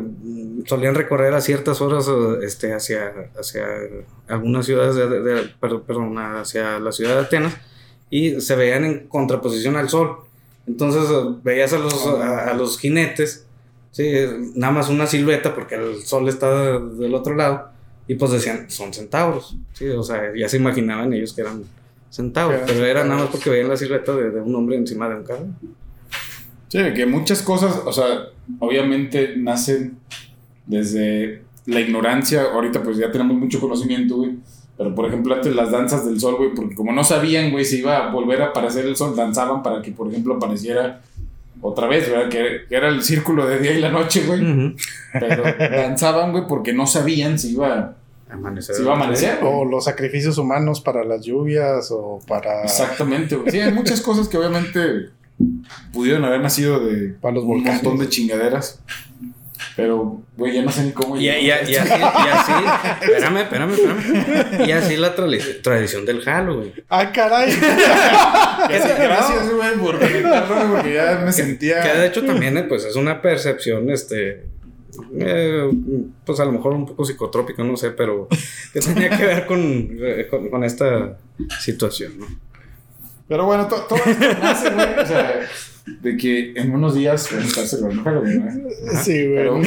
[0.66, 3.66] solían recorrer a ciertas horas eh, este, hacia, hacia
[4.28, 7.58] algunas ciudades, de, de- de- per- perdón, hacia la ciudad de Atenas,
[8.12, 10.18] y se veían en contraposición al sol.
[10.68, 13.46] Entonces eh, veías a los, a, a los jinetes,
[13.92, 14.12] sí,
[14.56, 16.50] nada más una silueta porque el sol está
[16.80, 17.70] de- del otro lado,
[18.08, 21.64] y pues decían, son centauros, sí, o sea, ya se imaginaban ellos que eran
[22.12, 25.16] centauros, pero era nada más porque veían la silueta de, de un hombre encima de
[25.16, 25.48] un carro.
[26.68, 28.28] Sí, que muchas cosas, o sea,
[28.60, 29.98] obviamente nacen
[30.66, 32.44] desde la ignorancia.
[32.54, 34.36] Ahorita pues ya tenemos mucho conocimiento, güey.
[34.78, 37.80] Pero por ejemplo, antes las danzas del sol, güey, porque como no sabían, güey, si
[37.80, 41.02] iba a volver a aparecer el sol, danzaban para que, por ejemplo, apareciera
[41.62, 42.30] otra vez, ¿verdad?
[42.30, 44.76] Que, que era el círculo de día y la noche, güey.
[45.14, 47.96] Pero danzaban, güey, porque no sabían si iba,
[48.30, 48.76] Amanecer.
[48.76, 49.40] si iba a amanecer.
[49.42, 53.50] O los sacrificios humanos para las lluvias o para, Exactamente, güey.
[53.50, 55.10] Sí, hay muchas cosas que obviamente
[55.94, 58.82] pudieron haber nacido de para los un montón de chingaderas.
[59.76, 61.18] Pero, güey, ya no sé ni cómo.
[61.18, 62.52] Y, y- y así, y así,
[63.02, 64.68] espérame, espérame, espérame.
[64.68, 66.74] Y así la tra- tradición del jalo, güey.
[66.90, 67.52] ¡Ah, caray!
[68.70, 71.82] Gracias, gracias, güey, por conectarlo, porque ya me sentía.
[71.82, 74.46] Que de hecho también, eh, pues, es una percepción, este,
[75.20, 75.70] eh,
[76.26, 78.28] pues a lo mejor un poco psicotrópica, no sé, pero
[78.74, 79.62] que tenía que ver con,
[80.02, 81.18] eh, con, con esta
[81.60, 82.26] situación, ¿no?
[83.28, 85.00] Pero bueno, to- todo esto nace, güey.
[85.00, 85.40] O sea,
[86.02, 88.68] de que en unos días vamos a estar celebrando Halloween.
[89.04, 89.36] Sí, güey.
[89.36, 89.62] Pero-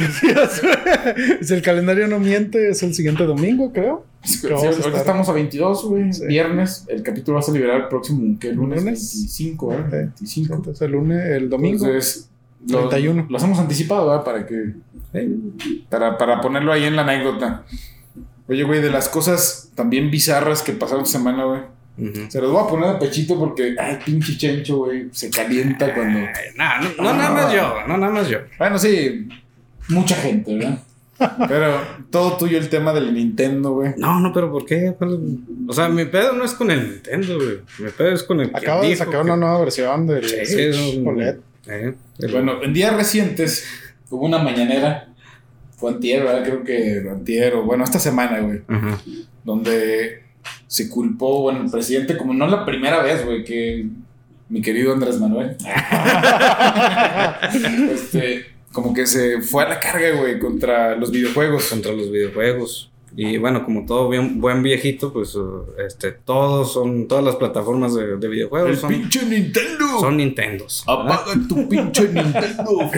[1.42, 4.04] si el calendario no miente, es el siguiente domingo, creo.
[4.22, 6.12] Sí, ahorita estamos a 22, güey.
[6.12, 6.26] Sí.
[6.26, 6.84] Viernes.
[6.88, 8.52] El capítulo va a liberar el próximo, ¿qué?
[8.52, 9.12] Lunes, Lunes.
[9.14, 9.76] 25, ¿eh?
[9.86, 9.90] Ok.
[9.90, 10.54] 25.
[10.54, 11.86] Entonces el lunes, el domingo.
[11.86, 12.28] Entonces,
[12.68, 13.26] lo, 31.
[13.30, 14.24] lo hacemos anticipado, ¿verdad?
[14.24, 14.74] Para que.
[15.88, 17.64] Para, para ponerlo ahí en la anécdota.
[18.46, 21.60] Oye, güey, de las cosas también bizarras que pasaron esta semana, güey.
[22.28, 26.18] Se los voy a poner de pechito porque, ay, pinche chencho, güey, se calienta cuando.
[26.20, 28.38] Ay, nah, no, no, nada más yo, no nada más yo.
[28.58, 29.28] Bueno, sí,
[29.88, 30.82] mucha gente, ¿verdad?
[31.48, 31.78] Pero
[32.10, 33.92] todo tuyo el tema del Nintendo, güey.
[33.98, 34.94] No, no, pero ¿por qué?
[34.96, 35.20] ¿Cuál-
[35.68, 37.58] O sea, mi pedo no es con el Nintendo, güey.
[37.78, 38.50] Mi pedo es con el.
[38.50, 41.36] que Acaba de sacar que- una nueva versión del Sí, Switch es un- OLED.
[41.68, 43.66] Eh, el- Bueno, en días recientes
[44.08, 45.08] hubo una mañanera.
[45.76, 46.42] Fue antier, ¿verdad?
[46.44, 48.60] Creo que antier o bueno, esta semana, güey.
[49.44, 50.22] Donde
[50.70, 53.86] se culpó, bueno, el presidente, como no la primera vez, güey, que
[54.48, 55.56] mi querido Andrés Manuel,
[57.92, 61.68] este, como que se fue a la carga, güey, contra los videojuegos.
[61.68, 62.86] contra los videojuegos.
[63.16, 67.92] Y bueno, como todo bien, buen viejito, pues uh, este, todos son, todas las plataformas
[67.96, 69.98] de, de videojuegos El son, pinche Nintendo.
[69.98, 70.84] son Nintendos.
[70.86, 71.12] ¿verdad?
[71.14, 72.90] Apaga tu pinche Nintendo.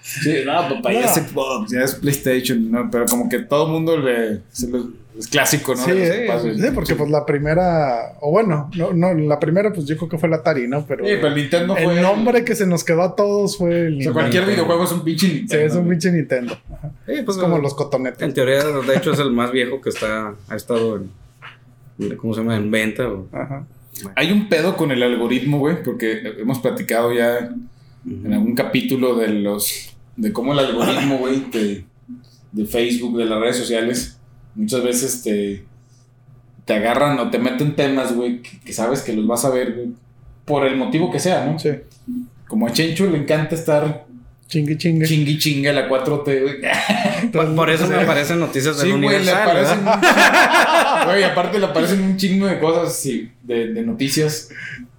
[0.00, 2.88] sí, no, papá, ya es Xbox, ya es PlayStation, ¿no?
[2.88, 4.42] Pero como que todo el mundo le.
[4.52, 5.84] se lo- es clásico, ¿no?
[5.84, 6.58] Sí, güey.
[6.60, 10.18] sí, porque pues la primera, o bueno, no, no, la primera pues yo creo que
[10.18, 10.86] fue la Atari, ¿no?
[10.86, 11.94] Pero, Sí, pero el Nintendo fue.
[11.96, 14.12] el nombre que se nos quedó a todos fue el O sea, Nintendo.
[14.14, 15.66] cualquier videojuego es un pinche Sí, Nintendo.
[15.66, 16.54] es un pinche Nintendo.
[17.06, 18.22] Sí, pues, Es como los cotonetes.
[18.22, 22.40] En teoría, de hecho, es el más viejo que está, ha estado en, ¿cómo se
[22.40, 22.56] llama?
[22.56, 23.08] En venta.
[23.08, 23.66] o- Ajá.
[24.16, 27.50] Hay un pedo con el algoritmo, güey, porque hemos platicado ya
[28.06, 31.84] en algún capítulo de los de cómo el algoritmo, güey, de,
[32.52, 34.18] de Facebook, de las redes sociales,
[34.54, 35.64] muchas veces te,
[36.64, 39.72] te agarran o te meten temas, güey, que, que sabes que los vas a ver,
[39.74, 39.88] güey,
[40.44, 41.58] por el motivo que sea, ¿no?
[41.58, 41.70] Sí.
[42.48, 44.04] Como a Chencho le encanta estar
[44.48, 45.06] Chingue, chingue.
[45.06, 47.30] chingui chingue a la 4T, güey.
[47.32, 49.42] Por, por eso me aparecen noticias del Sí, güey, le Universal.
[49.48, 49.84] aparecen
[51.06, 54.50] Güey, aparte le aparecen un chingo de cosas, sí, de, de noticias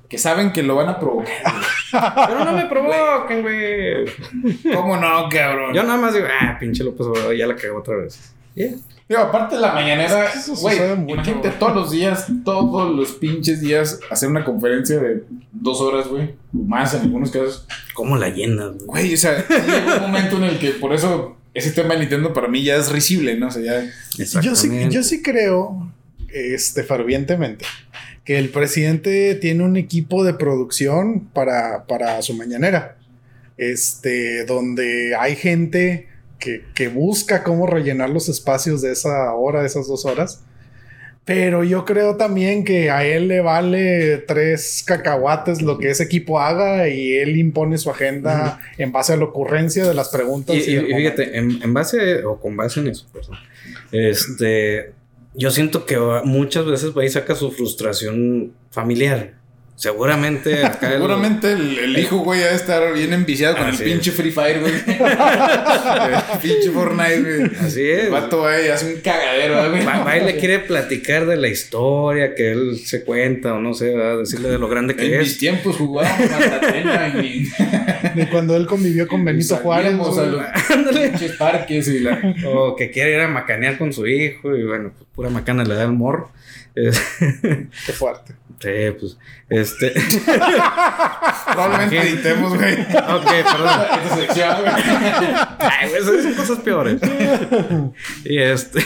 [0.09, 1.43] que saben que lo van a provocar.
[1.43, 2.03] güey.
[2.27, 4.73] Pero no me provoquen, güey.
[4.75, 5.73] ¿Cómo no, cabrón?
[5.75, 8.33] Yo nada más digo, ah, pinche López Obrador, ya la cagó otra vez.
[8.55, 8.75] Yeah.
[9.17, 14.29] Aparte de la mañanera, Eso güey, imagínate todos los días, todos los pinches días, hacer
[14.29, 17.67] una conferencia de dos horas, güey, o más en algunos casos.
[17.93, 18.85] ¿Cómo la llenas, güey?
[18.85, 22.33] Güey, o sea, llega un momento en el que por eso ese tema de Nintendo
[22.33, 23.47] para mí ya es risible, ¿no?
[23.47, 24.41] O sea, ya...
[24.41, 25.91] Yo sí, yo sí creo,
[26.29, 27.65] este, fervientemente,
[28.23, 32.97] que el presidente tiene un equipo de producción para, para su mañanera.
[33.55, 36.07] Este, donde hay gente
[36.43, 40.43] que, que busca cómo rellenar los espacios de esa hora, de esas dos horas.
[41.25, 46.37] Pero yo creo también que a él le vale tres cacahuates lo que ese equipo
[46.41, 50.55] haga y él impone su agenda en base a la ocurrencia de las preguntas.
[50.57, 53.07] Y, fíjate, en, base o con base en eso,
[53.93, 54.91] este,
[55.33, 59.35] yo siento que muchas veces y saca su frustración familiar.
[59.83, 64.31] Seguramente acá Seguramente el, hijo, güey, va a estar bien enviciado con el pinche Free
[64.31, 64.71] Fire, güey.
[64.87, 67.51] el pinche Fortnite, güey.
[67.59, 68.05] Así es.
[68.05, 69.85] El vato, güey, hace un cagadero, güey.
[69.85, 73.93] Va, y le quiere platicar de la historia que él se cuenta, o no sé,
[73.93, 74.19] ¿verdad?
[74.19, 75.17] decirle de lo grande que en es.
[75.17, 77.51] En mis tiempos jugábamos Matatena y...
[78.15, 79.97] De cuando él convivió con Benito Juárez.
[79.97, 82.21] los pinches parques y la...
[82.47, 85.75] O que quiere ir a macanear con su hijo y bueno, pues pura macana le
[85.75, 86.31] da el morro.
[86.75, 88.35] Qué fuerte.
[88.59, 89.17] Sí, pues,
[89.49, 89.93] este.
[91.51, 92.73] Probablemente editemos, güey.
[92.73, 93.79] Ok, perdón.
[94.05, 94.73] Esa sección, güey.
[95.59, 97.01] Ay, güey, esas son cosas peores.
[98.23, 98.81] y este.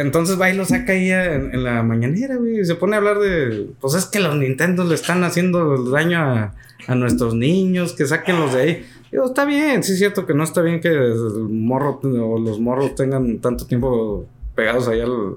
[0.00, 2.60] Entonces va y lo saca ahí en, la mañanera, güey.
[2.60, 3.68] Y se pone a hablar de.
[3.78, 6.54] Pues es que los Nintendo le están haciendo daño a,
[6.86, 8.86] a nuestros niños, que saquenlos de ahí.
[9.12, 11.14] Digo, está bien, sí es cierto que no está bien que el
[11.50, 15.36] morro o los morros tengan tanto tiempo pegados ahí al,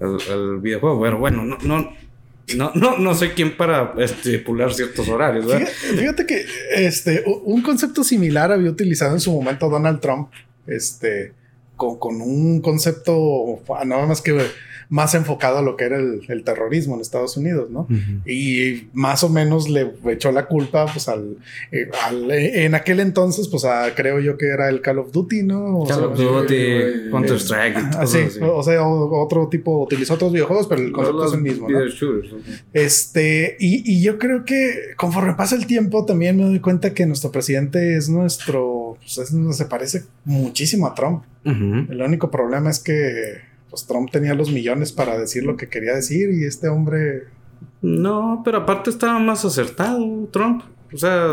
[0.00, 1.00] al, videojuego.
[1.02, 1.92] Pero bueno, no, no,
[2.56, 5.46] no, no, no soy quien para estipular ciertos horarios.
[5.96, 6.44] Fíjate, que
[6.74, 10.30] este, un concepto similar había utilizado en su momento Donald Trump.
[10.66, 11.32] Este,
[11.76, 14.32] con, con un concepto nada más que
[14.90, 17.86] más enfocado a lo que era el, terrorismo en Estados Unidos, ¿no?
[18.24, 21.36] Y más o menos le echó la culpa, pues al,
[21.70, 21.90] eh,
[22.30, 25.84] eh, en aquel entonces, pues a, creo yo que era el Call of Duty, ¿no?
[25.86, 27.76] Call of Duty, Counter Strike.
[27.98, 31.68] Así, o sea, otro tipo, utilizó otros videojuegos, pero el concepto es el mismo.
[31.68, 31.80] ¿no?
[32.72, 37.04] Este, y, y, yo creo que conforme pasa el tiempo, también me doy cuenta que
[37.04, 41.24] nuestro presidente es nuestro, pues se parece muchísimo a Trump.
[41.44, 45.94] El único problema es que pues Trump tenía los millones para decir lo que quería
[45.94, 47.24] decir y este hombre...
[47.80, 50.62] No, pero aparte estaba más acertado Trump.
[50.92, 51.32] O sea,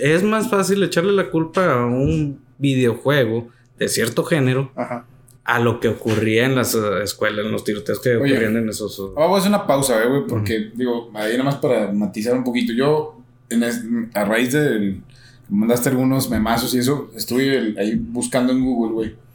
[0.00, 4.72] es más fácil echarle la culpa a un videojuego de cierto género
[5.44, 8.98] a lo que ocurría en las uh, escuelas, en los tiroteos que ocurrían en esos.
[8.98, 12.36] Uh, vamos a hacer una pausa, eh, güey, porque digo, ahí nada más para matizar
[12.36, 12.72] un poquito.
[12.72, 13.22] Yo,
[14.12, 15.00] a raíz de
[15.48, 19.25] mandaste algunos memazos y eso, estuve ahí buscando en Google, güey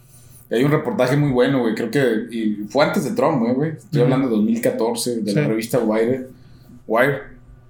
[0.51, 1.75] hay un reportaje muy bueno, güey.
[1.75, 2.27] Creo que.
[2.35, 3.71] Y fue antes de Trump, güey.
[3.71, 6.27] Estoy hablando de 2014, de la revista Wire.
[6.87, 7.21] Wire,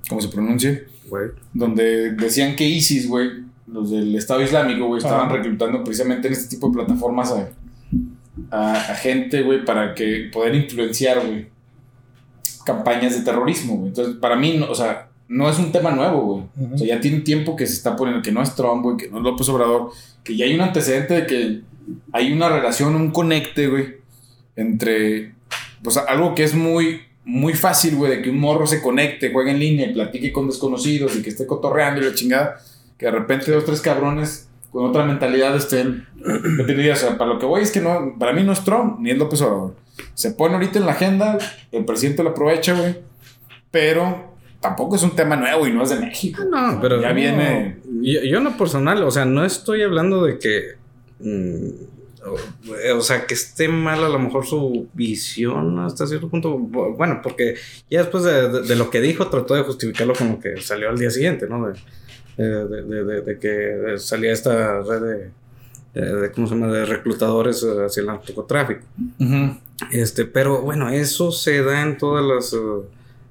[0.10, 0.82] como se pronuncia.
[1.10, 1.34] Wire.
[1.54, 3.30] Donde decían que ISIS, güey,
[3.68, 7.50] los del Estado Islámico, güey, estaban reclutando precisamente en este tipo de plataformas a,
[8.50, 11.48] a, gente, güey, para que poder influenciar, güey,
[12.66, 13.90] campañas de terrorismo, güey.
[13.90, 16.74] Entonces, para mí, o sea, no es un tema nuevo, güey.
[16.74, 19.10] O sea, ya tiene tiempo que se está poniendo, que no es Trump, güey, que
[19.10, 19.92] no es López Obrador,
[20.24, 21.62] que ya hay un antecedente de que
[22.12, 23.98] hay una relación, un conecte, güey,
[24.56, 25.34] entre,
[25.84, 29.52] pues algo que es muy, muy fácil, güey, de que un morro se conecte, juegue
[29.52, 32.58] en línea y platique con desconocidos y que esté cotorreando y la chingada,
[32.98, 37.46] que de repente dos, tres cabrones con otra mentalidad estén, o sea, para lo que
[37.46, 39.76] voy es que no, para mí no es Trump, ni es López Obrador.
[40.14, 41.38] Se pone ahorita en la agenda,
[41.72, 42.96] el presidente lo aprovecha, güey,
[43.70, 46.44] pero tampoco es un tema nuevo y no es de México.
[46.50, 47.80] No, pero ya viene.
[48.02, 50.81] Yo, yo, en lo personal, o sea, no estoy hablando de que
[51.24, 51.70] Mm,
[52.94, 56.58] o, sea, que esté mal a lo mejor su visión hasta cierto punto.
[56.58, 57.56] Bueno, porque
[57.90, 61.48] ya después de, lo que dijo, trató de justificarlo como que salió al día siguiente,
[61.48, 61.68] ¿no?
[62.38, 65.32] De, que salía esta red
[65.94, 66.72] de, ¿cómo se llama?
[66.72, 68.86] De reclutadores hacia el narcotráfico.
[69.92, 72.56] Este, pero bueno, eso se da en todas las.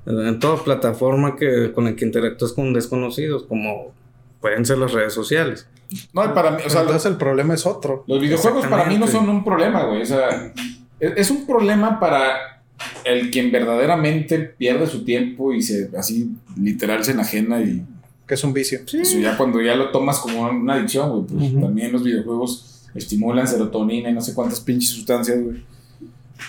[0.06, 3.92] En toda plataforma que, con la que interactúas con desconocidos, como
[4.40, 5.66] pueden ser las redes sociales.
[6.12, 8.04] No, para mí, o sea, entonces el problema es otro.
[8.06, 10.02] Los videojuegos para mí no son un problema, güey.
[10.02, 10.52] O sea,
[11.00, 12.62] es, un problema para
[13.04, 17.84] el quien verdaderamente pierde su tiempo y se así literal se enajena y
[18.26, 18.80] que es un vicio.
[18.86, 18.98] Sí.
[18.98, 23.46] Eso ya cuando ya lo tomas como una adicción, güey, pues también los videojuegos estimulan
[23.46, 25.64] serotonina y no sé cuántas pinches sustancias, güey.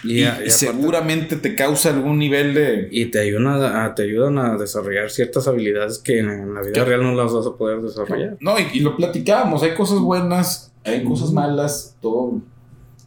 [0.03, 2.87] Y, seguramente te causa algún nivel de...
[2.91, 7.03] Y te ayudan a, te ayudan a desarrollar ciertas habilidades que en, la vida real
[7.03, 8.37] no las vas a poder desarrollar.
[8.39, 12.41] No, y, lo platicábamos, hay cosas buenas, hay cosas malas, todo...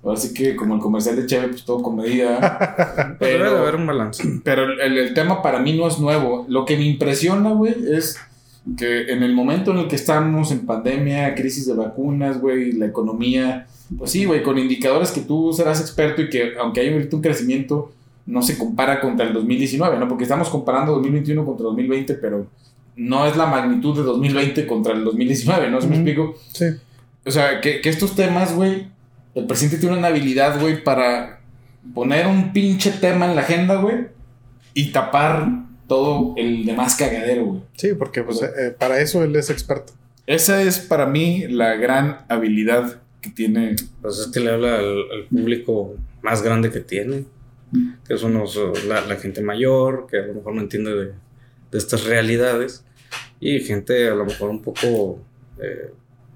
[0.02, 3.16] Ahora sí que como el comercial de Cheve, pues todo con medida.
[3.18, 4.22] pero debe haber un balance.
[4.44, 6.44] Pero el, el, tema para mí no es nuevo.
[6.46, 8.18] Lo que me impresiona, güey, es
[8.76, 12.84] que en el momento en el que estamos en pandemia, crisis de vacunas, güey, la
[12.84, 13.66] economía
[13.98, 17.92] pues sí, güey, con indicadores que tú serás experto y que aunque hay un crecimiento,
[18.26, 20.08] no se compara contra el 2019, ¿no?
[20.08, 22.46] Porque estamos comparando 2021 contra 2020, pero
[22.96, 25.80] no es la magnitud de 2020 contra el 2019, ¿no?
[25.80, 26.34] ¿Se me explico?
[26.52, 26.66] Sí.
[27.26, 28.88] O sea, que, estos temas, güey,
[29.34, 31.40] el presidente tiene una habilidad, güey, para
[31.92, 34.06] poner un pinche tema en la agenda, güey,
[34.72, 37.60] y tapar todo el demás cagadero, güey.
[37.76, 39.92] Sí, porque pues, eh, para eso él es experto.
[40.26, 43.74] Esa es para mí la gran habilidad que tiene.
[44.02, 47.24] Pues es que le habla al, al público más grande que tiene,
[48.06, 51.06] que son los, la, la gente mayor, que a lo mejor no entiende de,
[51.70, 52.84] de estas realidades,
[53.40, 55.20] y gente a lo mejor un poco,
[55.60, 55.90] eh,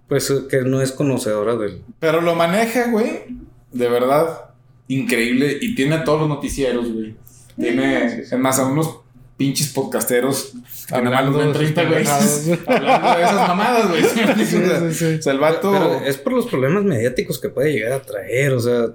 [0.09, 1.83] pues que no es conocedora del...
[2.01, 3.25] Pero lo maneja, güey,
[3.73, 4.51] de verdad,
[4.89, 5.59] increíble.
[5.61, 7.15] Y tiene a todos los noticieros, güey.
[7.57, 8.98] Tiene, es más, a unos
[9.39, 10.53] pinches podcasteros
[10.89, 11.95] que nada más los ven Hablando de sus 30, güey.
[11.95, 12.49] pendejadas.
[12.67, 14.03] Hablando de esas mamadas, güey.
[14.03, 15.15] Sí, sí, sí.
[15.19, 15.71] O sea, el vato.
[15.73, 18.87] Pero es por los problemas mediáticos que puede llegar a traer, o sea,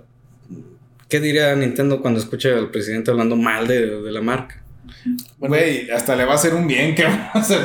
[1.09, 4.59] ¿qué diría Nintendo cuando escucha al presidente hablando mal de, de la marca?
[5.37, 7.59] Güey, hasta le va a hacer un bien, que va a hacer.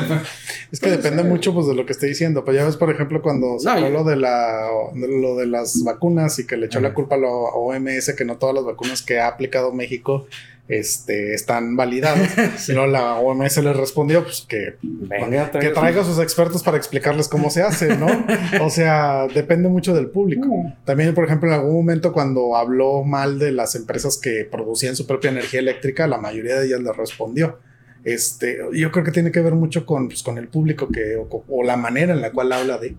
[0.71, 2.43] Es que depende mucho pues, de lo que esté diciendo.
[2.43, 5.83] Pues ya ves, por ejemplo, cuando No, sacó yo- lo, de la, lo de las
[5.83, 9.01] vacunas y que le echó la culpa a la OMS que no todas las vacunas
[9.01, 10.27] que ha aplicado México
[10.69, 12.29] este, están validadas.
[12.69, 16.77] Y luego la OMS le respondió pues, que, Venga, que traiga a sus expertos para
[16.77, 18.07] explicarles cómo se hace, ¿no?
[18.61, 20.47] O sea, depende mucho del público.
[20.85, 25.07] También, por ejemplo, en algún momento cuando habló mal de las empresas que producían su
[25.07, 27.57] propia energía eléctrica, la mayoría de ellas le respondió.
[28.03, 31.43] Este, yo creo que tiene que ver mucho con, pues, con el público que, o,
[31.47, 32.95] o la manera en la cual habla de.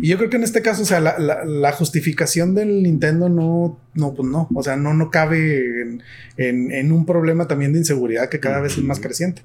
[0.00, 3.28] Y yo creo que en este caso, o sea, la, la- la justificación del Nintendo
[3.28, 6.02] no, no, pues no, o sea, no, no cabe en,
[6.36, 9.42] en- en un problema también de inseguridad que cada vez es más creciente.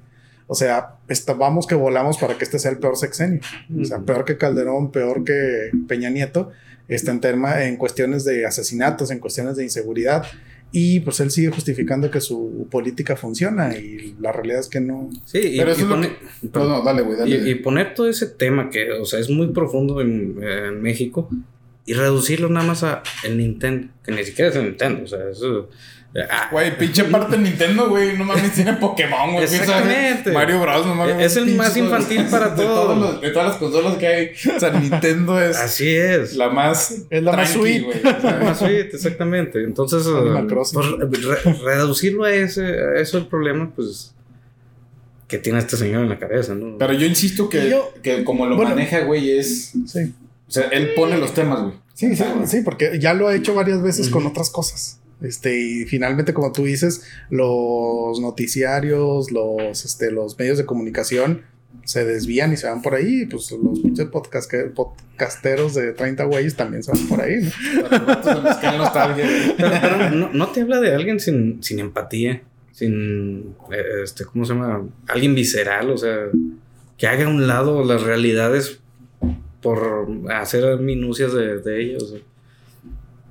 [0.48, 3.40] O sea, está- vamos que volamos para que este sea el peor sexenio.
[3.80, 6.52] O sea, peor que Calderón, peor que Peña Nieto,
[6.88, 10.24] está en, tema, en cuestiones de asesinatos, en cuestiones de inseguridad.
[10.72, 15.10] Y pues él sigue justificando que su política funciona y la realidad es que no.
[15.26, 16.12] Sí, y, Pero eso y es lo pone-
[16.54, 17.38] No, no, dale, güey, dale.
[17.38, 21.28] y- y poner todo ese tema que, o sea, es muy profundo en, en México
[21.86, 25.28] y reducirlo nada más a el Nintendo, que ni siquiera es el Nintendo, o sea,
[25.32, 25.70] eso...
[26.30, 28.18] ah, Güey, pinche parte de Nintendo, güey.
[28.18, 29.44] No mames, tiene Pokémon, güey.
[29.46, 30.32] Exactamente.
[30.32, 30.86] Mario Bros.
[30.86, 32.84] No mames, Es el más infantil para de todo.
[32.84, 34.32] todos los- de todas las consolas que hay.
[34.56, 36.36] O sea, Nintendo es así es.
[36.36, 36.96] la más.
[37.10, 37.84] Es la más sweet.
[37.84, 37.98] güey.
[38.00, 39.64] O sea, Más sweet, exactamente.
[39.64, 44.14] Entonces, eh, pues, re- reducirlo a ese, a eso el problema, pues,
[45.28, 46.78] que tiene este señor en la cabeza, ¿no?
[46.80, 48.72] Pero yo insisto que, yo- que como lo Bueno.
[48.72, 49.74] maneja, güey, es.
[49.86, 50.14] Sí.
[50.48, 51.74] O sea, él pone los temas, güey.
[51.94, 54.99] Sí, sí, sí, porque ya lo ha hecho varias veces con otras cosas.
[55.22, 61.44] Este, y finalmente, como tú dices, los noticiarios, los, este, los medios de comunicación
[61.84, 63.24] se desvían y se van por ahí.
[63.24, 67.90] y, Pues los pinches podcast podcasteros de 30 güeyes también se van por ahí, ¿no?
[69.58, 72.42] Pero, pero no, no te habla de alguien sin, sin empatía,
[72.72, 74.88] sin, eh, este, ¿cómo se llama?
[75.08, 76.28] Alguien visceral, o sea,
[76.98, 78.80] que haga a un lado las realidades
[79.62, 82.16] por hacer minucias de, de ellos.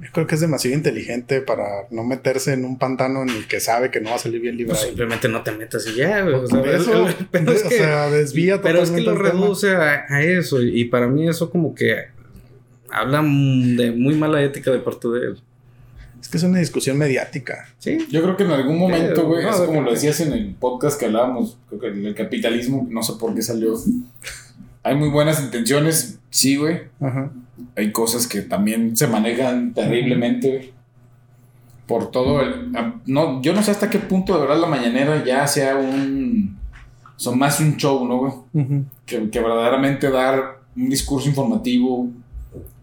[0.01, 3.59] Yo creo que es demasiado inteligente para no meterse en un pantano en el que
[3.59, 4.87] sabe que no va a salir bien Pues librado.
[4.87, 8.63] simplemente no te metas y ya, güey, o sea, eso, pero es o sea, desvía
[8.63, 11.97] pero es que lo reduce a, a eso, y, para mí eso como que
[12.91, 15.43] habla de muy mala ética de parte de él.
[16.21, 17.69] Es que es una discusión mediática.
[17.79, 20.55] Sí, Yo creo que en algún momento, güey, no, es como lo decías en el
[20.55, 23.75] podcast que hablábamos, creo que el capitalismo, no sé por qué salió.
[24.83, 26.83] Hay muy buenas intenciones, sí, güey.
[27.01, 27.31] Ajá.
[27.77, 30.73] Hay cosas que también se manejan terriblemente, güey.
[31.87, 32.75] Por todo el.
[32.77, 36.57] a- No, yo no sé hasta qué punto de verdad la mañanera ya sea un.
[37.17, 38.33] Son más un show, ¿no, güey?
[39.07, 42.09] Que, que verdaderamente dar un discurso informativo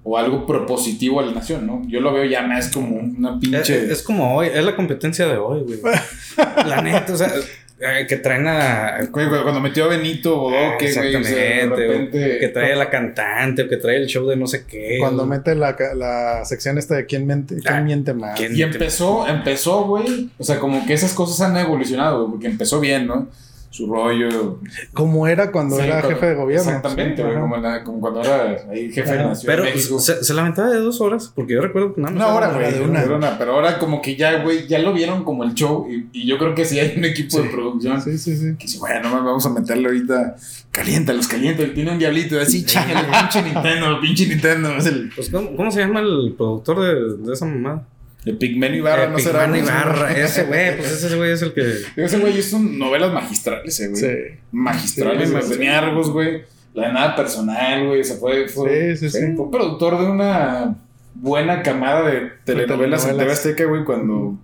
[0.04, 1.82] o algo propositivo a la nación, ¿no?
[1.88, 3.92] Yo lo veo ya más como una es, pinche.
[3.92, 5.80] es como hoy, es la competencia de hoy, güey.
[6.68, 7.32] la neta, o sea,
[7.80, 12.38] eh, que traen a, Güey, güey, cuando metió a Benito Bodoque, güey, o sea, repente.
[12.38, 14.98] o que trae a la cantante, o que trae el show de no sé qué.
[15.00, 18.38] Cuando o- mete la, la sección esta de quién, mente, quién Ah, miente más.
[18.38, 18.56] ¿quién?
[18.56, 20.30] Y empezó, empezó, güey.
[20.38, 23.28] O sea, como que esas cosas han evolucionado, güey, porque empezó bien, ¿no?
[23.76, 24.60] Su rollo.
[24.94, 26.66] Como era cuando Sí, era cuando- jefe de gobierno.
[26.72, 29.28] Exactamente, Sí, como, la- como cuando era ahí jefe de Ajá.
[29.30, 30.00] la Ciudad Pero de México.
[30.00, 32.24] se, se lamentaba de dos horas, porque yo recuerdo que nada más.
[32.26, 33.38] Una hora, era güey, de de una.
[33.38, 35.88] Pero ahora como que ya, güey, ya lo vieron como el show.
[35.92, 38.56] Y, y yo creo que sí hay un equipo de producción Sí, sí, sí.
[38.58, 40.36] que dice, bueno, vamos a meterle ahorita.
[40.72, 41.74] Caliéntalos, caliéntalos.
[41.74, 44.76] Tiene un diablito así, chágale, pinche Nintendo, pinche Nintendo.
[44.78, 47.84] Es el, Pues, ¿cómo, cómo se llama el productor de, de esa mamá?
[48.26, 49.46] El Pigmeno Ibarra, Eh, no será.
[49.52, 49.64] Pigmano ¿no?
[49.64, 51.62] Ibarra, ese güey, pues ese güey es el que.
[51.96, 54.02] Ese güey hizo novelas magistrales, eh, güey.
[54.02, 54.40] Sí.
[54.52, 55.52] Magistrales, Sí.
[55.52, 56.44] Tenía Argos, güey.
[56.74, 58.04] La de nada personal, güey.
[58.04, 59.34] Se fue, fue, Sí, sí, sí.
[59.36, 60.76] fue productor de una
[61.14, 63.32] buena camada de telenovelas en TV.
[63.32, 64.38] Azteca, güey, cuando,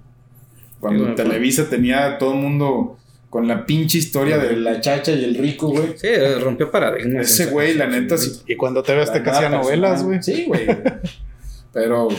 [0.79, 1.15] cuando Sí.
[1.15, 2.97] Televisa tenía a todo el mundo
[3.29, 5.93] con la pinche historia de la chacha y el rico, güey.
[5.97, 6.07] Sí,
[6.41, 7.29] rompió paradigmas.
[7.29, 8.41] Ese güey, la neta, sí.
[8.47, 10.21] Y cuando te ves te hacía novelas, güey.
[10.21, 10.67] Sí, güey.
[11.73, 12.09] Pero,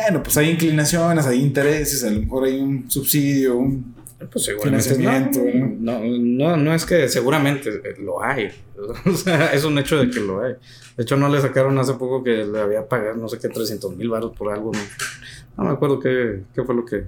[0.00, 3.94] Bueno, pues hay inclinaciones, hay intereses, a lo mejor hay un subsidio, un
[4.30, 5.40] pues seguramente financiamiento,
[5.80, 8.48] no, no, no, no es que seguramente eh, lo hay.
[9.06, 10.54] O sea, es un hecho de que lo hay.
[10.96, 13.96] De hecho, no le sacaron hace poco que le había pagado no sé qué 300
[13.96, 14.72] mil baros por algo.
[14.72, 14.80] No,
[15.58, 17.04] no me acuerdo qué, qué fue lo que.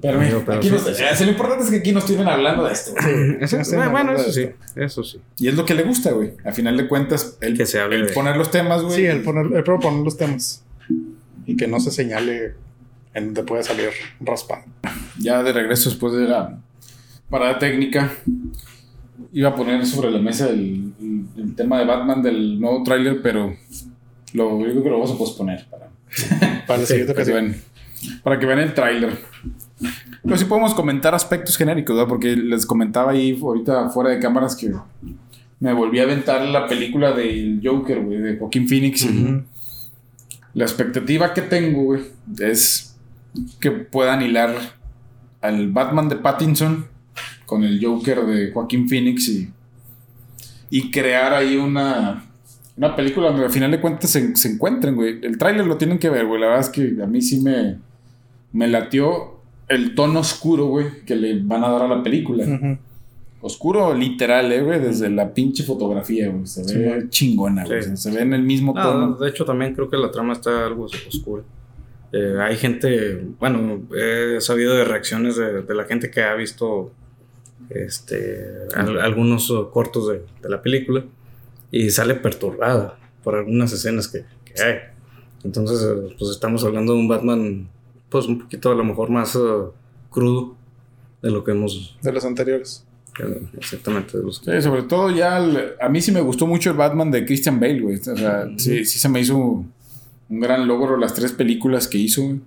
[0.00, 0.84] Pero, Amigo, pero aquí nos-
[1.20, 2.92] lo importante es que aquí nos tienen hablando de esto.
[3.40, 5.20] Eso- bueno, hablando eso sí, eso sí.
[5.38, 6.32] Y es lo que le gusta, güey.
[6.44, 8.96] A final de cuentas, el, Que se hable el de- poner los temas, güey.
[8.96, 10.62] Sí, el, poner, el proponer los temas.
[11.46, 12.54] Y que no se señale
[13.14, 13.90] en donde puede salir
[14.20, 14.62] raspado.
[15.18, 16.58] Ya de regreso después de la
[17.30, 18.12] parada técnica,
[19.32, 20.92] iba a poner sobre la mesa el,
[21.36, 23.56] el- tema de Batman del nuevo tráiler, pero
[24.34, 25.88] lo, yo creo que lo vamos a posponer para,
[26.66, 27.56] Para siguiente para que vean,
[28.22, 29.18] para que vean el tráiler.
[30.22, 32.08] Pero sí podemos comentar aspectos genéricos, ¿verdad?
[32.08, 34.72] Porque les comentaba ahí ahorita fuera de cámaras que
[35.60, 39.04] me volví a aventar la película del Joker, güey, de Joaquín Phoenix.
[39.04, 39.42] Ujú.
[40.56, 42.00] La expectativa que tengo, güey,
[42.40, 42.96] es
[43.60, 44.54] que puedan hilar
[45.42, 46.86] al Batman de Pattinson
[47.44, 49.52] con el Joker de Joaquín Phoenix y,
[50.70, 52.24] y crear ahí una,
[52.74, 55.20] una película donde al final de cuentas se, se encuentren, güey.
[55.22, 56.40] El tráiler lo tienen que ver, güey.
[56.40, 57.76] La verdad es que a mí sí me,
[58.50, 59.38] me latió
[59.68, 62.78] el tono oscuro, güey, que le van a dar a la película.
[63.46, 66.46] Oscuro literal, eh, güey, desde la pinche fotografía, güey.
[66.46, 67.82] Se Sí, ve chingona, güey.
[67.82, 67.96] Sí.
[67.96, 69.16] Se ve en el mismo No, tono.
[69.16, 71.42] de hecho, también creo que la trama está algo oscura.
[72.12, 76.90] Eh, hay gente, bueno, he sabido de reacciones de, de la gente que ha visto
[77.70, 81.04] este, al- algunos uh, cortos de, de la película
[81.70, 84.74] y sale perturbada por algunas escenas que, que hay.
[85.44, 87.68] Entonces, eh, pues estamos hablando de un Batman,
[88.08, 89.72] pues un poquito a lo mejor más uh,
[90.10, 90.54] crudo
[91.22, 92.85] de lo que hemos, De los anteriores.
[93.58, 97.10] Exactamente, los Sí, sobre todo ya el- a mí sí me gustó mucho el Batman
[97.10, 97.96] de Christian Bale, güey.
[97.96, 99.72] O sea, sí, sí se me hizo un
[100.40, 102.40] gran logro las tres películas que hizo, güey.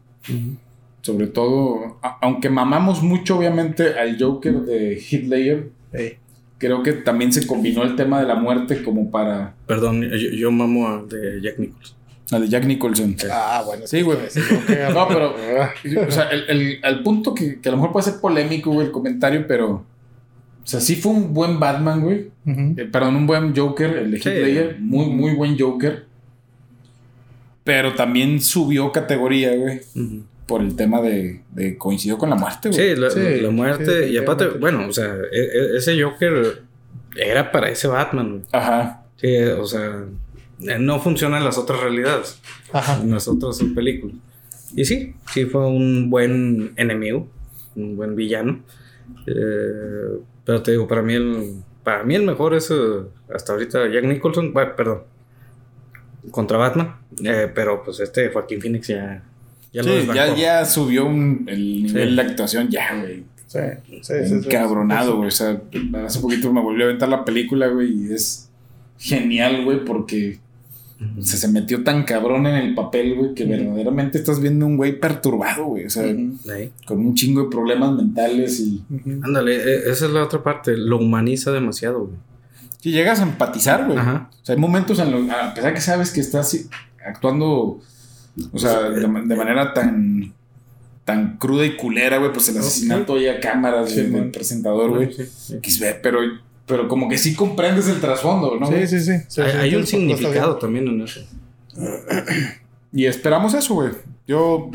[1.02, 6.18] Sobre todo, a- aunque mamamos mucho obviamente al Joker de Heath Ledger, Ey.
[6.58, 10.52] creo que también se combinó el tema de la muerte como para Perdón, yo, yo
[10.52, 11.96] mamo al de Jack Nicholson.
[12.32, 13.16] la de Jack Nicholson.
[13.32, 13.88] Ah, bueno.
[13.88, 14.18] Sí, güey.
[14.94, 15.34] No, pero,
[16.08, 18.88] o sea, el, el- al punto que, que a lo mejor puede ser polémico, güey,
[18.88, 19.86] el comentario, pero,
[20.64, 22.32] o sea, sí fue un buen Batman, güey.
[22.46, 22.74] Ujú.
[22.78, 24.30] Eh, perdón, un buen Joker, el de Heath Sí.
[24.44, 26.06] Ledger, muy, muy buen Joker.
[27.64, 29.82] Pero también subió categoría, güey,
[30.48, 32.80] por el tema de, de coincidió con la muerte, güey.
[32.96, 34.06] Sí, la, Sí, la muerte.
[34.08, 35.40] sí, y aparte, bueno, o sea, e-
[35.74, 36.64] e- ese Joker
[37.16, 38.30] era para ese Batman.
[38.32, 38.42] güey.
[38.52, 39.04] Ajá.
[39.18, 40.04] Sí, o sea,
[40.62, 42.40] eh, no funciona en las otras realidades,
[42.72, 43.00] Ajá.
[43.04, 44.16] en las otras películas.
[44.76, 47.28] Y sí, sí fue un buen enemigo,
[47.76, 48.62] un buen villano.
[49.28, 50.20] Eh,
[50.50, 52.76] pero te digo, para mí el, para mí el mejor es eh,
[53.32, 55.02] hasta ahorita Jack Nicholson, bueno, perdón,
[56.32, 56.96] contra Batman.
[57.24, 59.22] Eh, pero pues este Joaquín Phoenix ya,
[59.72, 62.16] ya Sí, ya, ya subió un- el nivel Sí.
[62.16, 63.24] de actuación, ya, güey.
[63.46, 64.34] Sí, sí, sí, sí.
[64.48, 65.28] Encabronado, güey.
[65.28, 65.62] O sea,
[66.04, 68.50] hace poquito me volvió a aventar la película, güey, y es
[68.98, 70.40] genial, güey, porque
[71.22, 75.66] Se metió tan cabrón en el papel, güey, que verdaderamente estás viendo un güey perturbado,
[75.68, 75.86] güey.
[75.86, 76.04] O sea,
[76.86, 78.84] con un chingo de problemas mentales y.
[79.24, 82.18] Ándale, e- esa es la otra parte, lo humaniza demasiado, güey.
[82.84, 83.98] Y llegas a empatizar, güey.
[83.98, 84.30] Ajá.
[84.42, 85.30] O sea, hay momentos en los.
[85.30, 86.68] A pesar que sabes que estás
[87.06, 87.80] actuando.
[88.52, 90.34] O sea, de, ma- de manera tan.
[91.06, 92.32] tan cruda y culera, güey.
[92.34, 95.14] Pues el asesinato ahí a cámaras Sí, del presentador, güey.
[95.14, 95.80] Sí, sí.
[95.82, 96.20] Ve, Pero,
[96.70, 98.68] pero como que sí comprendes el trasfondo, ¿no?
[98.68, 99.14] Sí, sí, sí.
[99.28, 101.22] Sí, hay sí, hay un significado también en eso.
[102.92, 103.92] Y esperamos eso, güey.
[104.28, 104.72] Yo.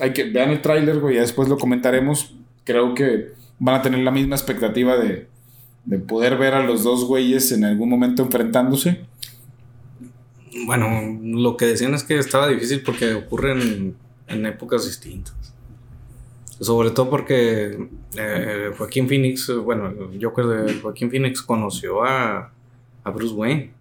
[0.00, 0.24] Hay que.
[0.24, 1.16] Vean el tráiler, güey.
[1.16, 2.34] Ya después lo comentaremos.
[2.64, 5.28] Creo que van a tener la misma expectativa de.
[5.84, 9.00] De poder ver a los dos güeyes en algún momento enfrentándose.
[10.64, 13.94] Bueno, lo que decían es que estaba difícil porque ocurren
[14.26, 15.54] en épocas distintas.
[16.60, 22.52] Sobre todo porque eh, Joaquín Phoenix, bueno, el Joker de Joaquín Phoenix conoció a,
[23.02, 23.79] a Bruce Wayne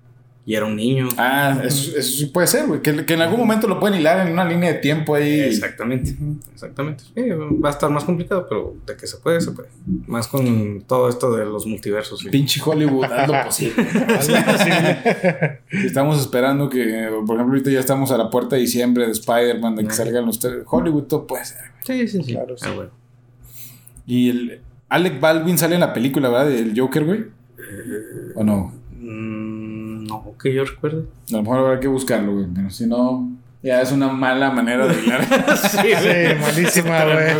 [0.49, 1.09] y era un niño.
[1.15, 2.81] Ah, eso, eso sí puede ser, güey.
[2.81, 5.41] Que, que en algún momento lo pueden hilar en una línea de tiempo ahí.
[5.41, 6.15] Exactamente,
[6.51, 7.03] exactamente.
[7.03, 7.21] Sí,
[7.63, 9.69] va a estar más complicado, pero de que se puede, se puede.
[10.07, 12.21] Más con todo esto de los multiversos.
[12.21, 12.29] sí.
[12.29, 13.85] Pinche Hollywood, haz lo posible.
[15.85, 16.81] estamos esperando que,
[17.27, 20.25] por ejemplo, ahorita ya estamos a la puerta de diciembre de Spider-Man, de que salgan
[20.25, 20.63] los tres.
[20.65, 21.59] Hollywood, todo puede ser.
[21.83, 22.33] Sí, sí, sí.
[22.33, 22.65] Claro, sí.
[22.67, 22.91] Ah, bueno.
[24.07, 26.47] Y el Alec Baldwin sale en la película, ¿verdad?
[26.47, 27.25] Del Joker, güey.
[28.33, 28.78] ¿O no?
[30.09, 31.05] No, que yo recuerde.
[31.29, 32.47] A lo mejor habrá que buscarlo, güey.
[32.53, 33.29] Pero si no,
[33.61, 35.19] Ya es una mala manera de hilar.
[35.57, 35.93] Sí,
[36.39, 37.35] malísima, güey.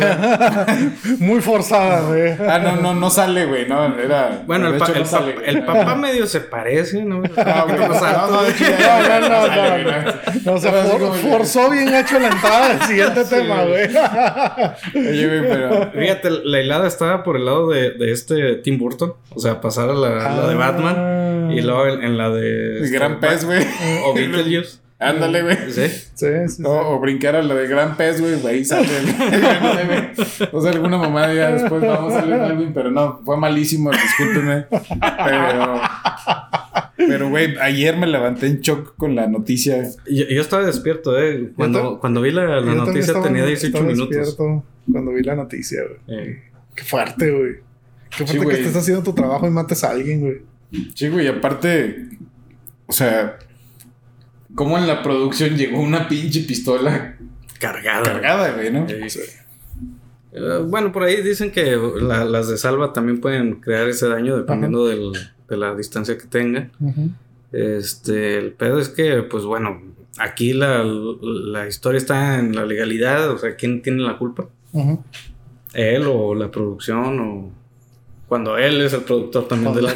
[1.18, 2.34] Muy forzada, güey.
[2.46, 3.66] Ah, no, no, no sale, güey.
[3.66, 4.42] No, era.
[4.46, 7.22] Bueno, el, pa- hecho, el, no sale, el papá medio se parece, ¿no?
[7.38, 7.96] Ah, no, no, No, no,
[10.44, 13.88] no, sí for- que- forzó bien hecho la entrada del siguiente Sí, tema, güey.
[15.08, 15.90] Oye, güey, pero.
[15.92, 19.14] Fíjate, la hilada estaba por el lado de, de este Tim Burton.
[19.34, 20.96] O sea, pasar a la, la de Batman.
[20.98, 21.48] Ah.
[21.52, 22.76] Y luego en, en la de.
[22.78, 23.66] El este, gran pez, güey.
[24.04, 24.80] O Beetlejuice.
[25.00, 25.56] Ándale, güey.
[25.72, 25.88] Sí.
[25.88, 26.62] Sí, sí, sí.
[26.64, 28.86] O, o brincar a la de gran pez, güey, güey, ahí sale.
[29.62, 30.48] no sé, güey.
[30.52, 34.66] O sea, alguna mamada ya después vamos a salir Alvin, pero no, fue malísimo, discúlpeme.
[35.24, 35.80] Pero.
[36.96, 39.82] Pero, güey, ayer me levanté en shock con la noticia.
[40.06, 41.50] Yo, yo estaba despierto, ¿eh?
[41.56, 44.16] Cuando, cuando vi la, noticia estaba- tenía 18 estaba minutos.
[44.16, 46.20] despierto Cuando vi la noticia, güey.
[46.20, 46.42] Eh,
[46.74, 47.52] Qué fuerte, güey.
[48.10, 50.42] Qué fuerte Sí, que estés haciendo tu trabajo y mates a alguien, güey.
[50.94, 52.06] Sí, güey, aparte.
[52.86, 53.38] O sea.
[54.54, 57.16] ¿Cómo en la producción llegó una pinche pistola
[57.58, 58.02] cargada.
[58.04, 58.86] cargada, güey, no?
[60.32, 64.36] Eh, bueno, por ahí dicen que la- las de salva también pueden crear ese daño
[64.36, 65.12] dependiendo del-
[65.48, 66.70] de la distancia que tengan.
[67.52, 69.82] Este, el pedo es que, pues bueno,
[70.18, 74.46] aquí la, la historia está en la legalidad, o sea, ¿quién tiene la culpa?
[75.74, 77.50] ¿Él o la producción o
[78.28, 79.90] cuando él es el productor también de la...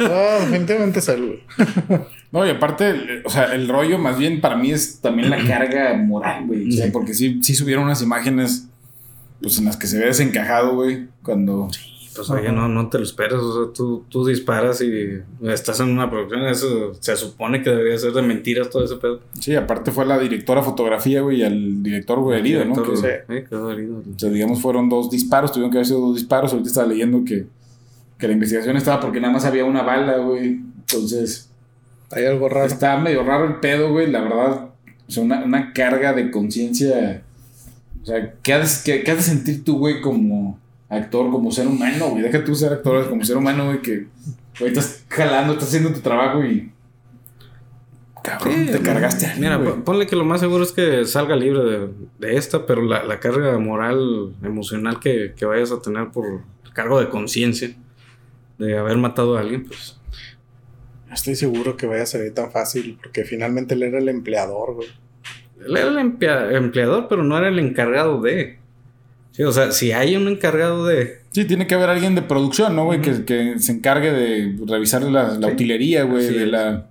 [0.00, 2.00] Ah, definitivamente es él, güey.
[2.30, 5.38] No, y aparte, el- o sea, el rollo más bien para mí es también la
[5.46, 6.68] carga moral, güey.
[6.68, 6.90] O sea, Sí.
[6.92, 8.68] porque sí, sí subieron unas imágenes,
[9.40, 11.68] pues en las que se ve desencajado, güey, cuando...
[12.16, 15.88] Pues oye, no, no te lo esperas, o sea, tú, tú disparas y estás en
[15.90, 19.20] una producción, eso se supone que debería ser de mentiras todo ese pedo.
[19.38, 22.74] Sí, aparte fue la directora fotografía, güey, y al director, güey, herido, ¿no?
[22.82, 23.98] Que- eh, quedó herido.
[23.98, 26.50] O sea, digamos, fueron dos disparos, tuvieron que haber sido dos disparos.
[26.50, 27.46] Ahorita estaba leyendo que,
[28.18, 30.58] que la investigación estaba porque nada más había una bala, güey.
[30.80, 31.47] Entonces,
[32.10, 32.66] Hay algo raro.
[32.66, 34.10] está medio raro el pedo, güey.
[34.10, 34.70] La verdad,
[35.06, 37.22] o sea, una, una carga de conciencia.
[38.02, 41.66] O sea, ¿qué has, qué, qué has de sentir tú, güey, como actor, como ser
[41.66, 42.22] humano, güey?
[42.22, 44.06] Deja tú ser actor, como ser humano, güey, que
[44.58, 46.72] güey, estás jalando, estás haciendo tu trabajo y.
[48.22, 49.70] Cabrón, Sí, te cargaste a alguien, Mira, güey.
[49.70, 51.88] pon- ponle que lo más seguro es que salga libre de,
[52.18, 56.42] de esta, pero la, la carga moral, emocional que, que vayas a tener por
[56.74, 57.74] cargo de conciencia
[58.58, 59.97] de haber matado a alguien, pues
[61.08, 64.74] No estoy seguro que vaya a salir tan fácil, porque finalmente él era el empleador,
[64.74, 64.88] güey.
[65.66, 68.58] él era el emplea- empleador, pero no era el encargado de.
[69.32, 71.18] Sí, o sea, si hay un encargado de.
[71.30, 73.00] Sí, tiene que haber alguien de producción, ¿no, güey?
[73.00, 75.54] que, que se encargue de revisar la, la Sí.
[75.54, 76.50] utilería, güey, Así de, es.
[76.50, 76.86] la,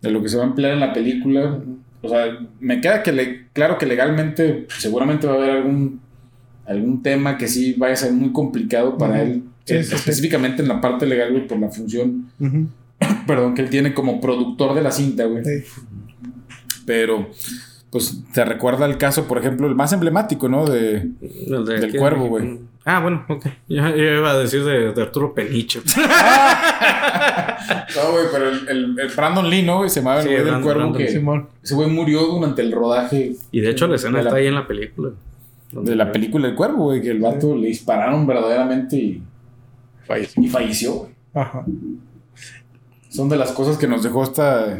[0.00, 1.58] de lo que se va a emplear en la película.
[2.02, 6.00] O sea, me queda que le, claro que legalmente seguramente va a haber algún,
[6.66, 9.42] algún tema que sí vaya a ser muy complicado para él.
[9.64, 9.94] Sí, eh, sí, sí.
[9.96, 12.26] específicamente en la parte legal, güey, por la función.
[13.26, 15.44] perdón, que él tiene como productor de la cinta, güey.
[15.44, 15.64] Sí.
[16.86, 17.28] Pero,
[17.90, 20.66] pues, te recuerda el caso, por ejemplo, el más emblemático, ¿no?
[20.66, 21.08] De,
[21.46, 22.58] el de Del cuervo, güey.
[22.84, 23.46] Ah, bueno, ok.
[23.68, 25.80] Yo, yo iba a decir de, de Arturo Peniche.
[27.96, 29.78] No, güey, pero el, el, el Brandon Lee, ¿no?
[29.78, 29.88] güey?
[29.90, 31.08] Se llamaba el Sí, güey del Brandon- cuervo Brandon, que...
[31.08, 31.48] Simón.
[31.62, 34.54] Ese güey murió durante el rodaje y de hecho la escena la- está ahí en
[34.54, 35.10] la película.
[35.72, 39.22] de la película El Cuervo, güey, que el vato le dispararon verdaderamente y,
[40.06, 40.42] Falleció.
[40.42, 41.12] y falleció, güey.
[41.32, 41.64] Ajá.
[43.14, 44.78] Son de las cosas que nos dejó esta,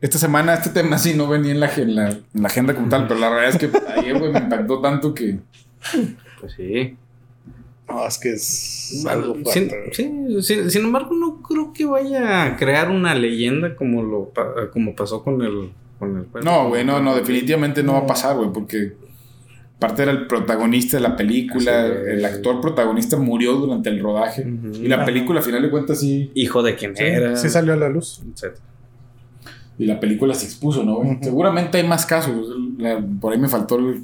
[0.00, 0.54] esta semana.
[0.54, 3.20] Este tema sí no venía en la, en la, en la agenda como tal, pero
[3.20, 5.38] la realidad es que ayer, güey, me impactó tanto que...
[6.40, 6.96] Pues sí.
[7.88, 12.56] No, es que es algo Sin, sí, sin, sin embargo, no creo que vaya a
[12.56, 17.00] crear una leyenda como lo pa- como pasó con el con el No, güey, no,
[17.00, 18.92] no, definitivamente no va a pasar, güey, porque...
[19.78, 24.44] Aparte era el protagonista de la película, el actor protagonista murió durante el rodaje.
[24.74, 26.30] Y la película, al final de cuentas, sí...
[26.34, 27.36] hijo de quién Sí, era.
[27.36, 28.20] sí salió a la luz.
[28.34, 28.60] etcétera.
[29.78, 31.00] Y la película se expuso, ¿no.
[31.22, 32.34] Seguramente hay más casos.
[32.78, 34.02] La- por ahí me faltó el-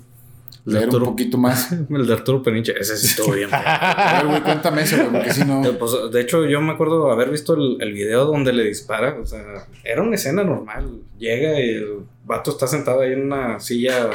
[0.65, 1.73] leer un poquito más.
[1.91, 3.49] El de Arturo Peniche, ese sí estuvo bien.
[3.53, 5.65] A ver, güey, cuéntame eso, güey, porque si no.
[5.65, 9.17] Eh, pues, de hecho, yo me acuerdo haber visto el, el video donde le dispara.
[9.21, 9.43] O sea,
[9.83, 10.89] era una escena normal.
[11.19, 11.87] Llega y el
[12.25, 14.09] vato está sentado ahí en una silla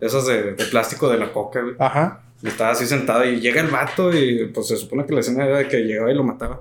[0.00, 1.74] esas de, de plástico de la coca, güey.
[1.78, 2.22] Ajá.
[2.42, 5.46] Y estaba así sentado y llega el vato y pues se supone que la escena
[5.46, 6.60] era de que llegaba y lo mataba.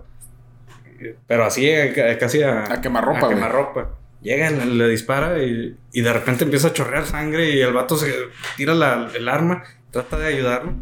[1.27, 3.89] Pero así eh, casi a, A quemarropa, a quemarropa.
[4.21, 7.97] Llega, le, le dispara y, y de repente empieza a chorrear sangre y el vato
[7.97, 8.11] se
[8.57, 10.73] tira la- el arma, trata de ayudarlo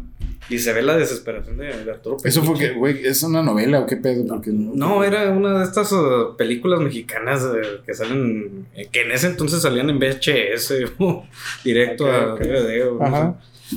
[0.48, 2.18] y se ve la desesperación de, Arturo.
[2.22, 4.26] Eso fue que, güey, ¿es una novela o qué pedo?
[4.26, 9.12] Porque No, era una de estas uh, películas mexicanas eh, que salen, eh, que en
[9.12, 11.24] ese entonces salían en VHS o
[11.64, 12.36] directo a.
[12.36, 13.40] DVD o no Ajá.
[13.68, 13.76] sé.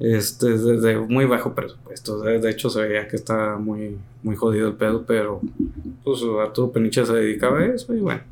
[0.00, 2.20] Este, de, de muy bajo presupuesto.
[2.20, 5.40] De, de hecho, se veía que está muy, muy jodido el pedo, pero
[6.04, 8.22] pues Arturo Peniche se dedicaba a eso y bueno.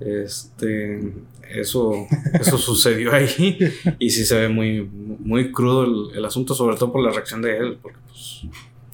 [0.00, 1.12] Este,
[1.50, 3.58] eso, eso sucedió ahí.
[3.98, 7.42] Y sí se ve muy, muy crudo el, el asunto, sobre todo por la reacción
[7.42, 8.42] de él, porque pues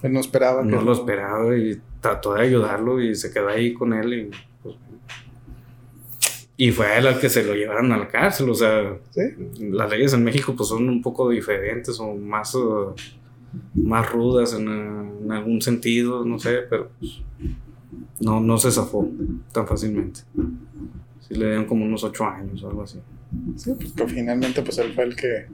[0.02, 3.92] Él no esperaba no lo esperaba y trató de ayudarlo y se quedó ahí con
[3.92, 4.30] él y
[4.62, 4.76] pues,
[6.58, 9.20] y fue a él al que se lo llevaron a la cárcel, o sea, Sí.
[9.58, 12.58] las leyes en México pues son un poco diferentes o más eh,
[13.74, 17.20] más rudas en, eh, en algún sentido, no sé, pero pues,
[18.20, 19.08] no, no se zafó
[19.52, 20.20] tan fácilmente.
[21.28, 22.98] Sí le dieron como unos ocho años o algo así.
[23.56, 25.46] Sí, pues que finalmente pues él fue el que...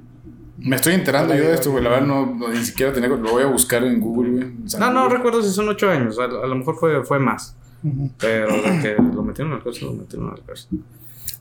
[0.59, 1.83] Me estoy enterando yo de esto, güey.
[1.83, 3.09] La verdad, no, no, ni siquiera tenía.
[3.09, 4.45] Lo voy a buscar en Google, güey.
[4.64, 5.16] O sea, No, no Google.
[5.16, 8.11] recuerdo si son ocho años, a, a lo mejor fue, fue más, Ujú.
[8.18, 10.79] pero de que lo metieron al cárcel, lo metieron al cárcel.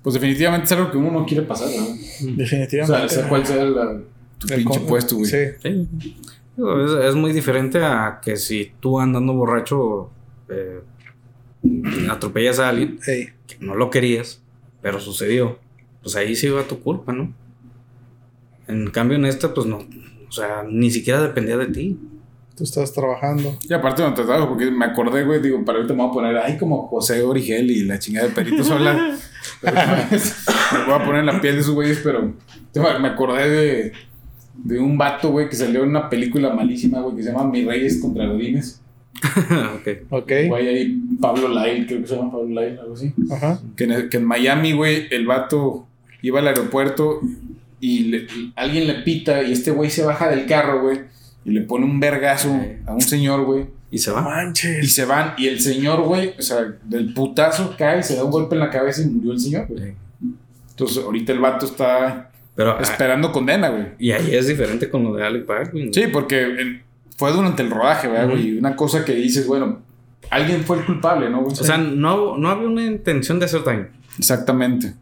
[0.02, 1.82] Pues definitivamente es algo que uno no quiere pasar, güey.
[1.82, 3.10] O sea, Definitivamente.
[3.14, 4.00] sea cuál sea la-
[4.40, 5.28] tu El pinche con- puesto, güey.
[5.30, 5.38] Sí.
[5.62, 6.16] Sí.
[6.58, 10.10] Es, es muy diferente a que si tú andando borracho
[10.50, 10.80] eh,
[12.10, 14.42] atropellas a alguien Ey, que no lo querías,
[14.82, 15.60] pero sucedió,
[16.02, 17.34] pues ahí sí va tu culpa, ¿no?
[18.68, 19.80] En cambio en esta, pues no,
[20.28, 22.00] o sea, ni siquiera dependía de ti.
[22.56, 23.58] tú estás trabajando.
[23.68, 26.38] Y aparte me trataba porque me acordé, güey, digo, para ahorita me voy a poner,
[26.38, 28.94] ay, como José Origel y la chingada de Perito Sola.
[29.62, 32.34] me voy a poner en la piel de esos güeyes, pero
[32.74, 33.94] me acordé de,
[34.56, 37.66] de un vato, güey, que salió en una película malísima, güey, que se llama Mis
[37.66, 38.81] Reyes contra Godines.
[39.76, 39.88] ok.
[40.10, 40.32] Ok.
[40.48, 43.14] Güey, ahí Pablo Lyle, creo que se llama Pablo Lyle, algo así.
[43.32, 43.60] Ajá.
[43.76, 45.88] Que en, que en Miami, güey, el vato
[46.22, 47.20] iba al aeropuerto
[47.80, 51.02] y, le- y alguien le pita y este güey se baja del carro, güey,
[51.46, 52.50] y le pone un vergazo
[52.86, 53.66] a un señor, güey.
[53.94, 54.26] Y se va.
[54.82, 55.34] Y se van.
[55.38, 58.70] Y el señor, güey, o sea, del putazo cae, se da un golpe en la
[58.70, 59.94] cabeza y murió el señor, güey.
[60.70, 63.88] Entonces, ahorita el vato está Pero ah, esperando condena, güey.
[64.00, 65.94] y ahí es diferente con lo de Alec Baldwin.
[65.94, 66.82] Sí, porque en-
[67.22, 68.58] fue durante el rodaje, ¿verdad, güey?
[68.58, 69.78] Una cosa que dices, bueno,
[70.32, 71.54] alguien fue el culpable, ¿no, güey?
[71.54, 73.90] O sea, no, no había una intención de hacer daño.
[74.18, 74.96] exactamente.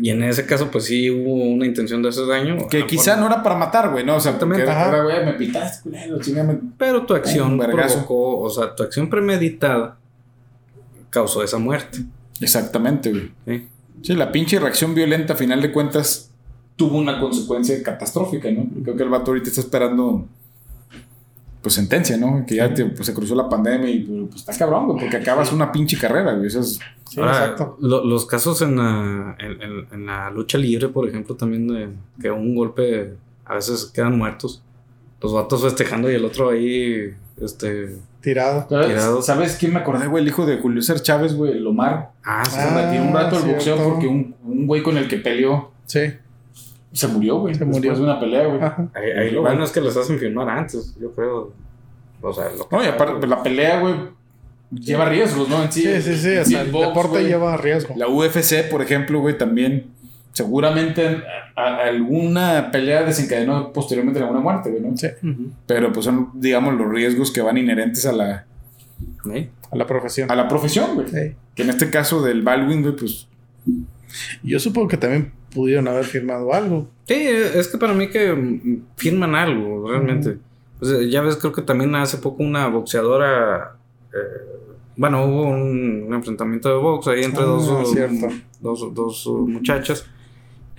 [0.00, 2.66] Y en ese caso, pues sí hubo una intención de hacer daño.
[2.68, 4.16] Que quizá no era para matar, güey, ¿no?
[4.16, 6.58] O sea, porque era, güey, me pitaste, culero, chingame.
[6.76, 9.98] Pero tu acción provocó, o sea, tu acción premeditada
[11.10, 12.00] causó esa muerte.
[12.40, 13.30] Exactamente, güey.
[13.46, 13.68] ¿sí?
[14.02, 16.32] Sí, la pinche reacción violenta, a final de cuentas,
[16.74, 18.66] tuvo una consecuencia catastrófica, ¿no?
[18.82, 20.26] Creo que el vato ahorita está esperando,
[21.66, 22.44] pues, sentencia, ¿no?
[22.46, 24.00] Que ya te- pues, se cruzó la pandemia y
[24.30, 26.46] pues está cabrón, güey, porque acabas una pinche carrera, güey.
[26.46, 27.76] Eso es- Sí, Ahora, exacto.
[27.80, 31.88] lo- los casos en la, en, en- la lucha libre, por ejemplo, también de
[32.20, 33.14] que un golpe
[33.44, 34.62] a veces quedan muertos.
[35.20, 37.10] Los vatos festejando y el otro ahí,
[37.40, 37.96] este...
[38.20, 38.66] Tirado.
[38.68, 39.22] Tirado.
[39.22, 40.22] ¿Sabes quién me acordé, güey?
[40.22, 42.10] El hijo de Julio César Chávez, güey, el Omar.
[42.24, 42.56] Ah, sí.
[42.58, 43.92] Retiró un rato del boxeo cierto.
[43.92, 46.00] porque un, un güey con el que peleó Sí.
[46.96, 47.54] Se murió, güey.
[47.54, 47.94] Se después murió.
[47.94, 48.60] de una pelea, güey.
[48.94, 51.52] Ahí, ahí lo bueno es que les hacen filmar antes, yo creo.
[52.22, 53.94] O sea, lo que- No, y aparte, pues, la pelea, güey,
[54.70, 55.62] lleva riesgos, ¿no?
[55.62, 56.28] En sí, Sí, sí, sí.
[56.32, 57.26] en O sí, sea, el box, deporte güey.
[57.26, 57.94] lleva riesgo.
[57.96, 59.86] La UFC, por ejemplo, güey, también
[60.32, 61.22] seguramente
[61.56, 64.96] a- a- alguna pelea desencadenó posteriormente en alguna muerte, güey, ¿no?
[64.96, 65.08] Sí.
[65.66, 68.44] Pero pues son, digamos, los riesgos que van inherentes a la,
[69.24, 69.48] ¿Sí?
[69.70, 70.30] A la profesión.
[70.30, 71.08] a la profesión, güey.
[71.08, 71.34] Sí.
[71.54, 73.28] Que en este caso del Baldwin, güey, pues
[74.42, 76.86] Yo supongo que también pudieron haber firmado algo.
[77.08, 80.38] Sí, es que para mí que mm, firman algo, realmente.
[80.78, 83.76] Pues, eh, ya ves, creo que también hace poco una boxeadora.
[84.12, 84.18] eh,
[84.98, 87.66] bueno, hubo un, un enfrentamiento de box ahí entre Ah, dos,
[88.60, 90.06] dos, dos, uh, muchachas.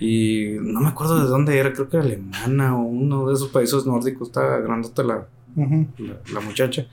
[0.00, 3.84] Y no me acuerdo de dónde era, creo que alemana o uno de esos países
[3.86, 4.28] nórdicos.
[4.28, 5.26] Estaba grandota la,
[5.56, 5.86] Ujú.
[5.98, 6.86] la, la muchacha.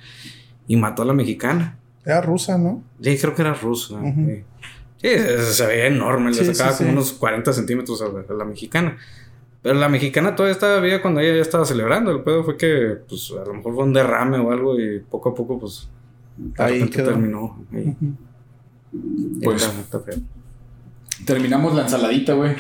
[0.68, 1.78] Y mató a la mexicana.
[2.04, 2.84] Era rusa, ¿no?
[3.02, 3.96] Sí, creo que era rusa.
[3.96, 4.26] Ujú.
[4.26, 4.36] sí.
[4.36, 4.44] Sí,
[5.10, 6.94] se, se veía enorme, le Sí, sacaba sí, como sí.
[6.96, 8.98] unos 40 centímetros a la, a la mexicana.
[9.62, 12.12] Pero la mexicana todavía estaba viva cuando ella ya estaba celebrando.
[12.12, 15.30] El pedo fue que, pues, a lo mejor fue un derrame o algo y poco
[15.30, 15.90] a poco, pues,
[16.38, 17.10] de Ahí repente quedó.
[17.10, 17.66] terminó.
[17.74, 17.96] ahí.
[19.44, 20.16] Pues- Está- está feo.
[21.26, 22.56] terminamos la ensaladita, güey,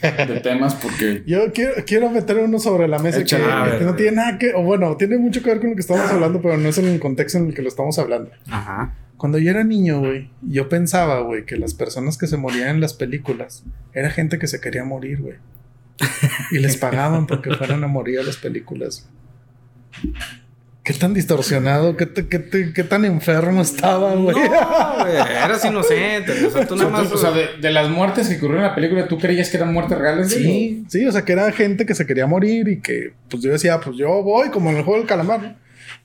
[0.00, 1.22] de temas porque...
[1.26, 3.44] Yo quiero, quiero meter uno sobre la mesa que, Échale.
[3.52, 5.74] A ver, que no tiene nada que, o bueno, tiene mucho que ver con lo
[5.76, 8.30] que estamos hablando, pero no es en el contexto en el que lo estamos hablando.
[8.50, 8.94] Ajá.
[9.18, 12.80] Cuando yo era niño, güey, yo pensaba, güey, que las personas que se morían en
[12.80, 15.34] las películas era gente que se quería morir, güey.
[16.52, 19.08] Y les pagaban porque fueran a morir a las películas.
[20.84, 24.34] Qué tan distorsionado, qué, te- qué te- qué tan enfermo estaba, güey.
[24.36, 26.46] No, güey, eras inocente.
[26.46, 27.12] O sea, tú nada más.
[27.12, 29.72] o sea, de, de las muertes que ocurrieron en la película, ¿tú creías que eran
[29.74, 30.30] muertes reales?
[30.32, 33.50] Sí, sí, o sea, que era gente que se quería morir y que, pues yo
[33.52, 35.56] decía, pues yo voy, como en el juego del calamar, ¿no?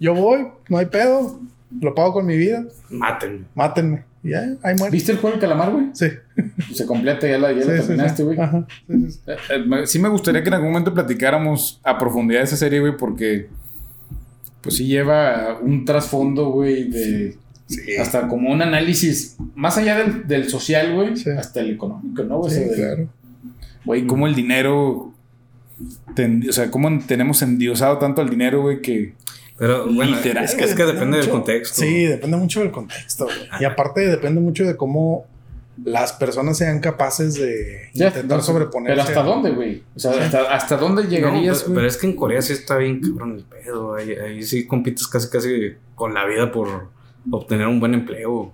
[0.01, 1.39] Yo voy, no hay pedo,
[1.81, 3.45] lo pago con mi vida, Mátenme.
[3.55, 4.03] mátenme.
[4.23, 4.91] Y ya, ahí muere.
[4.91, 5.87] ¿Viste el juego del calamar, güey?
[5.93, 6.05] Sí.
[6.73, 7.87] Se completa, ya la, ya Sí, la sí, sí.
[7.87, 8.39] terminaste, güey.
[8.39, 8.65] Ajá.
[8.87, 9.19] Sí, sí, sí.
[9.27, 12.55] Eh, eh, me- Sí me gustaría que en algún momento platicáramos a profundidad de esa
[12.57, 13.47] serie, güey, porque
[14.61, 17.95] pues sí lleva un trasfondo, güey, de Sí.
[17.97, 21.29] Hasta como un análisis, más allá del, del social, güey, Sí.
[21.29, 22.39] hasta el económico, ¿no?
[22.41, 23.07] O Sí, sea, claro.
[23.85, 25.11] Güey, cómo el dinero.
[26.13, 29.13] ten- o sea, cómo tenemos endiosado tanto al dinero, güey, que.
[29.57, 31.31] Pero bueno, Literal, es que, es que depende del mucho.
[31.31, 31.81] contexto.
[31.81, 33.25] Sí, depende mucho del contexto.
[33.25, 33.37] güey.
[33.59, 35.25] Y aparte depende mucho de cómo
[35.85, 38.93] las personas sean capaces de Ya, intentar no, sobreponerse.
[38.95, 39.83] Pero ¿hasta dónde, güey?
[39.95, 42.77] O sea, hasta, ¿hasta dónde No, llegarías, pero, pero es que en Corea sí está
[42.77, 43.95] bien cabrón el pedo.
[43.95, 46.89] Ahí, ahí sí compites casi casi con la vida por
[47.31, 48.53] obtener un buen empleo.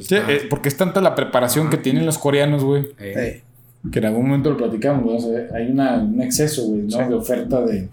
[0.00, 3.42] Sí, Está- eh, porque es tanta la preparación que tienen los coreanos, güey, eh,
[3.90, 5.16] que en algún momento lo platicamos, ¿no?
[5.16, 6.98] O sea, hay una, un exceso, güey, ¿no?
[6.98, 7.04] Sí.
[7.08, 7.88] De oferta de,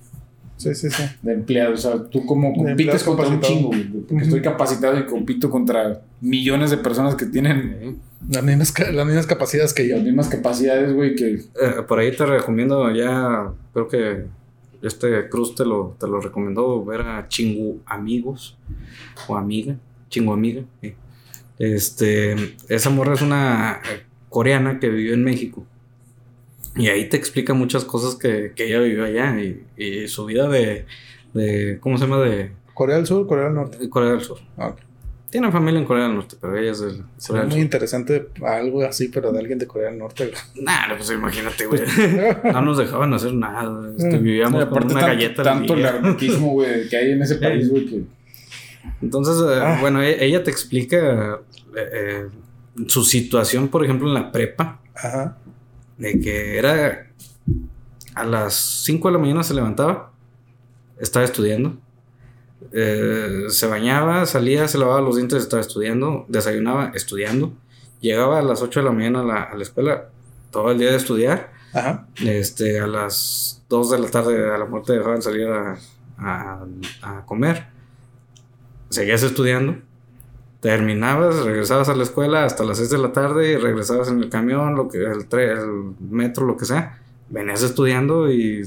[0.60, 1.04] Sí, sí, sí.
[1.22, 1.86] de empleados.
[1.86, 3.84] O sea, tú como compites contra un chingo, güey.
[3.86, 7.96] Porque estoy capacitado y compito contra millones de personas que tienen eh.
[8.30, 9.96] Las mismas, las mismas capacidades que yo.
[9.96, 11.36] las mismas capacidades, güey, que...
[11.36, 14.26] Eh, por ahí te recomiendo ya, creo que
[14.82, 18.58] este Cruz te lo, te lo recomendó ver a Chingu Amigos
[19.30, 19.78] o Amiga,
[20.10, 20.64] Chingu Amiga.
[20.82, 20.94] sí.
[21.58, 22.36] Este,
[22.70, 25.66] esa morra es una eh, coreana que vivió en México.
[26.76, 30.48] Y ahí te explica muchas cosas que, que ella vivió allá y, y su vida
[30.48, 30.86] de,
[31.34, 32.20] de, ¿cómo se llama?
[32.22, 33.90] De, Corea del Sur, Corea del Norte.
[33.90, 34.40] Corea del Sur.
[34.58, 34.78] Ok.
[35.30, 37.60] Tiene familia en Corea del Norte, pero ella es de Corea muy Sur.
[37.60, 40.26] interesante algo así, pero de alguien de Corea del Norte.
[40.28, 40.66] güey.
[40.66, 41.82] Nah, pues imagínate, güey.
[42.54, 43.92] No nos dejaban hacer nada.
[43.98, 44.24] Este, Mm.
[44.24, 45.90] vivíamos con una tanto, galleta al tanto el día.
[45.98, 48.02] anarquismo, güey, que hay en ese país, güey, que...
[49.02, 49.78] Entonces, eh, Ah.
[49.82, 51.40] bueno, e- ella te explica
[51.76, 52.26] eh, eh,
[52.88, 55.38] su situación, por ejemplo, en la prepa, Ajá.
[56.00, 57.08] De que era
[58.16, 60.12] a las 5 de la mañana se levantaba,
[61.00, 61.78] estaba estudiando,
[62.74, 67.54] eh, se bañaba, salía, se lavaba los dientes, estaba estudiando, desayunaba, estudiando,
[68.02, 70.10] llegaba a las 8 de la mañana a la, a la escuela,
[70.52, 72.08] todo el día de estudiar, Ajá.
[72.26, 75.78] este, a las 2 de la tarde a la muerte dejaban salir a,
[76.18, 76.66] a-
[77.04, 77.68] a comer.
[78.90, 79.78] Seguías estudiando.
[80.62, 84.30] Terminabas, regresabas a la escuela hasta las 6 de la tarde y regresabas en el
[84.30, 87.00] camión, lo que, el, tre- el metro, lo que sea.
[87.30, 88.64] Venías estudiando y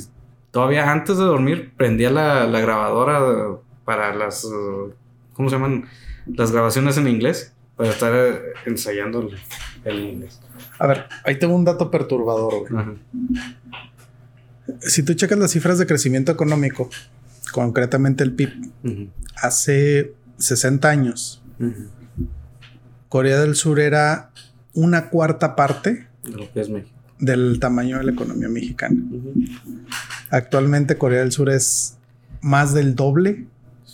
[0.53, 4.47] todavía antes de dormir prendía la, la grabadora para las,
[5.35, 5.85] ¿cómo se llaman?
[6.27, 9.37] Las grabaciones en inglés, para estar eh, ensayando el,
[9.85, 10.41] el inglés.
[10.79, 12.83] A ver, ahí tengo un dato perturbador, güey.
[12.83, 12.93] Ajá.
[14.81, 16.89] Si tú checas las cifras de crecimiento económico,
[17.53, 18.51] concretamente el PIB,
[19.43, 21.42] hace 60 años,
[23.09, 24.31] Corea del Sur era
[24.75, 26.97] una cuarta parte De lo que es México.
[27.19, 28.97] del tamaño de la economía mexicana.
[30.31, 31.99] Actualmente Corea del Sur es
[32.41, 33.47] más del doble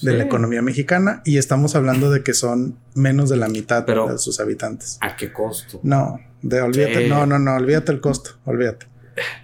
[0.02, 4.06] de la economía mexicana y estamos hablando de que son menos de la mitad Pero-
[4.06, 4.98] de sus habitantes.
[5.00, 5.80] ¿A qué costo?
[5.82, 8.86] No, de olvídate, no, no, no, olvídate el costo, olvídate.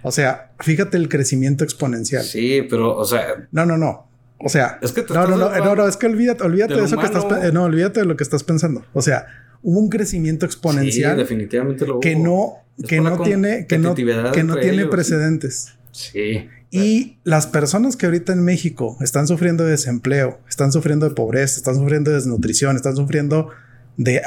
[0.03, 2.23] O sea, fíjate el crecimiento exponencial.
[2.23, 4.07] Sí, pero, o sea, No, no, no.
[4.39, 6.43] O sea, es que te no, no, estás no, hablando- no, no, es que olvídate,
[6.43, 8.85] olvídate de eso que estás, eh, no, olvídate de lo que estás pensando.
[8.93, 9.25] O sea,
[9.63, 13.95] hubo un crecimiento Sí, exponencial definitivamente lo que no, Es que no tiene, que no,
[13.95, 14.89] que no tiene ellos.
[14.89, 15.73] precedentes.
[15.91, 16.49] Sí.
[16.71, 21.55] Y las personas que ahorita en México están sufriendo de desempleo, están sufriendo de pobreza,
[21.55, 23.49] están sufriendo de desnutrición, están sufriendo
[23.95, 24.21] de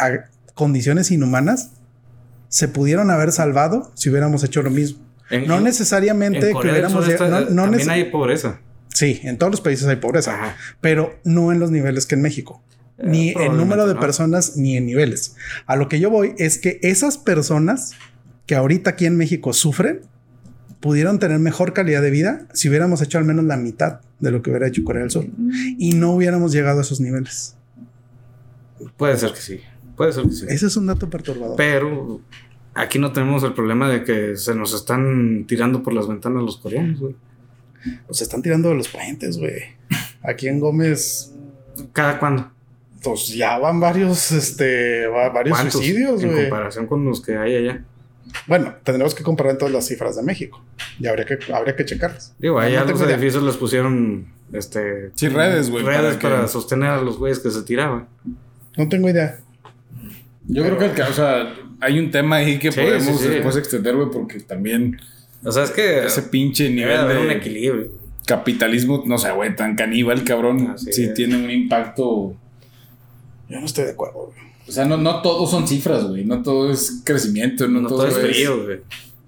[0.54, 1.72] condiciones inhumanas,
[2.48, 5.04] se pudieron haber salvado si hubiéramos hecho lo mismo.
[5.30, 8.60] En- No en- necesariamente en que Corea hubiéramos está- no- no también hay pobreza.
[8.98, 10.56] Sí, en todos los países hay pobreza, Ajá.
[10.80, 12.60] pero no en los niveles que en México.
[12.98, 14.00] Eh, Ni en número de no.
[14.00, 15.36] personas, ni en niveles.
[15.66, 17.92] A lo que yo voy es que esas personas
[18.46, 20.00] que ahorita aquí en México sufren,
[20.80, 24.42] pudieron tener mejor calidad de vida si hubiéramos hecho al menos la mitad de lo
[24.42, 25.26] que hubiera hecho Corea del Sur
[25.78, 27.54] y no hubiéramos llegado a esos niveles.
[28.96, 29.60] Puede ser que sí.
[29.96, 30.46] Puede ser que sí.
[30.48, 31.54] Ese es un dato perturbador.
[31.56, 32.20] Pero
[32.74, 36.56] aquí no tenemos el problema de que se nos están tirando por las ventanas los
[36.58, 37.14] coreanos, güey.
[38.10, 39.62] Se están tirando de los puentes, güey.
[40.22, 41.32] Aquí en Gómez,
[41.92, 42.50] ¿Cada cuándo?
[43.02, 47.84] pues ya van varios, este, va- varios suicidios, En comparación con los que hay allá.
[48.46, 50.62] Bueno, tendremos que comparar todas las cifras de México
[50.98, 52.34] y habría que, habría que checarlas.
[52.38, 53.14] Digo, allá No los idea.
[53.14, 57.38] edificios les pusieron este Sí, redes, güey, Redes para para, que- sostener a los güeyes
[57.38, 58.08] que se tiraban.
[58.76, 59.38] No tengo idea.
[60.46, 63.24] Yo creo que, el que- o sea, hay un tema ahí que Sí, podemos sí,
[63.24, 63.28] sí.
[63.28, 64.98] después extender, güey, porque también
[65.44, 67.88] O sea, es que ese pinche debe nivel haber de un equilibrio.
[68.26, 71.14] capitalismo, no sé, güey, tan caníbal, cabrón, Así sí es.
[71.14, 72.34] tiene un impacto.
[73.48, 74.48] Yo no estoy de acuerdo, güey.
[74.68, 78.06] O sea, no, no todo son cifras, güey, no todo es crecimiento, no, No, todo
[78.06, 78.80] es frío, güey.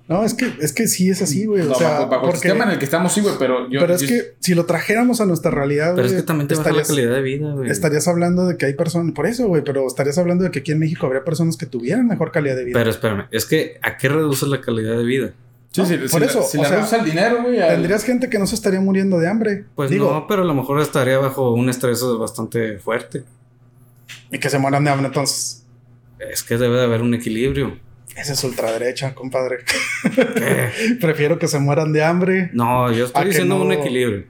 [0.06, 1.62] No, es que, es que sí es así, güey.
[1.64, 3.70] No, o sea, bajo, bajo el porque, sistema en el que estamos, sí, güey, pero
[3.70, 3.80] yo.
[3.80, 6.56] pero es yo- que si lo trajéramos a nuestra realidad, Pero es que también te
[6.56, 7.70] baja la estarías, calidad de vida, güey.
[7.70, 10.72] estarías hablando de que hay personas, por eso, güey, pero estarías hablando de que aquí
[10.72, 12.78] en México habría personas que tuvieran mejor calidad de vida.
[12.78, 15.32] Pero espérame, es que ¿a qué reduce la calidad de vida?
[15.72, 17.60] Sí, No, sí, por si la- eso, si o la sea, al dinero, güey.
[17.60, 19.64] al- Tendrías gente que no se estaría muriendo de hambre.
[19.76, 23.22] Pues Digo, no, pero a lo mejor estaría bajo un estrés bastante fuerte.
[24.32, 25.64] Y que se mueran de hambre entonces.
[26.18, 27.78] Es que debe de haber un equilibrio.
[28.16, 29.58] Esa es ultraderecha, compadre.
[29.64, 30.96] ¿Qué?
[31.00, 32.50] Prefiero que se mueran de hambre.
[32.52, 33.64] No, yo ¿A estoy diciendo no?
[33.64, 34.24] un equilibrio.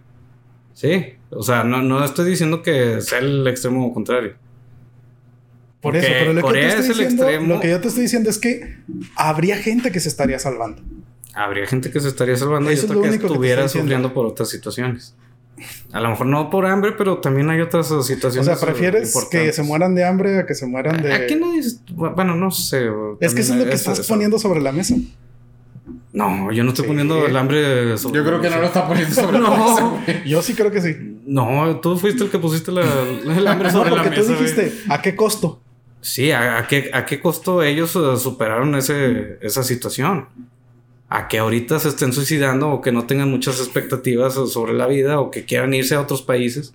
[0.75, 1.15] Sí.
[1.31, 4.35] O sea, no, no estoy diciendo que sea el extremo contrario.
[5.81, 7.55] Por Porque eso, pero lo que, Corea yo te es estoy el diciendo, extremo.
[7.55, 8.77] lo que yo te estoy diciendo es que
[9.17, 10.83] habría gente que se estaría salvando.
[11.35, 13.85] Habría gente que se estaría salvando Eso y es otra lo que que estuviera diciendo.
[13.87, 15.15] sufriendo por otras situaciones.
[15.93, 18.47] A lo mejor no por hambre, pero también hay otras O situaciones.
[18.47, 21.13] sea, prefieres que se mueran de hambre a que se mueran de.
[21.13, 21.61] Aquí nadie.
[21.61, 22.89] es- Bueno, no sé.
[23.21, 24.09] Es que eso es lo que estás eso.
[24.09, 24.95] poniendo sobre la mesa.
[26.13, 26.89] No, yo no estoy Sí.
[26.89, 30.29] poniendo el hambre sobre Yo creo que no lo está poniendo sobre la mesa, güey.
[30.29, 30.97] Yo sí creo que sí.
[31.27, 34.23] No, tú fuiste el que pusiste la, el hambre No, sobre la porque mesa.
[34.23, 34.41] tú güey.
[34.53, 35.61] dijiste, ¿a qué costo?
[36.01, 40.27] Sí, ¿a, a qué, ¿a qué costo ellos eh, superaron ese, esa situación?
[41.11, 45.19] A que ahorita se estén suicidando o que no tengan muchas expectativas sobre la vida
[45.21, 46.73] o que quieran irse a otros países.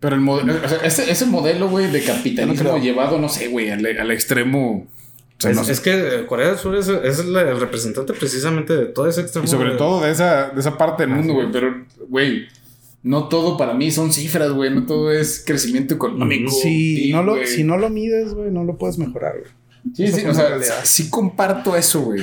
[0.00, 3.48] Pero el modelo, o sea, ese, ese modelo, güey, de capitalismo no llevado, no sé,
[3.48, 4.88] güey, al, al extremo.
[4.88, 5.72] O sea, es, no sé.
[5.72, 9.20] es que eh, Corea del Sur es, es la- el representante precisamente de todo ese
[9.20, 9.44] extremo.
[9.44, 11.52] Y sobre de- todo de esa, de esa parte del Así mundo, güey.
[11.52, 12.46] Pero, güey,
[13.04, 14.70] no todo para mí son cifras, güey.
[14.74, 16.50] No todo es crecimiento económico.
[16.50, 19.50] Si PIB, no, lo, si no lo mides, güey, no lo puedes mejorar, güey.
[19.94, 20.80] Sí, sí, o sea, realidad.
[20.84, 22.22] sí comparto eso, güey.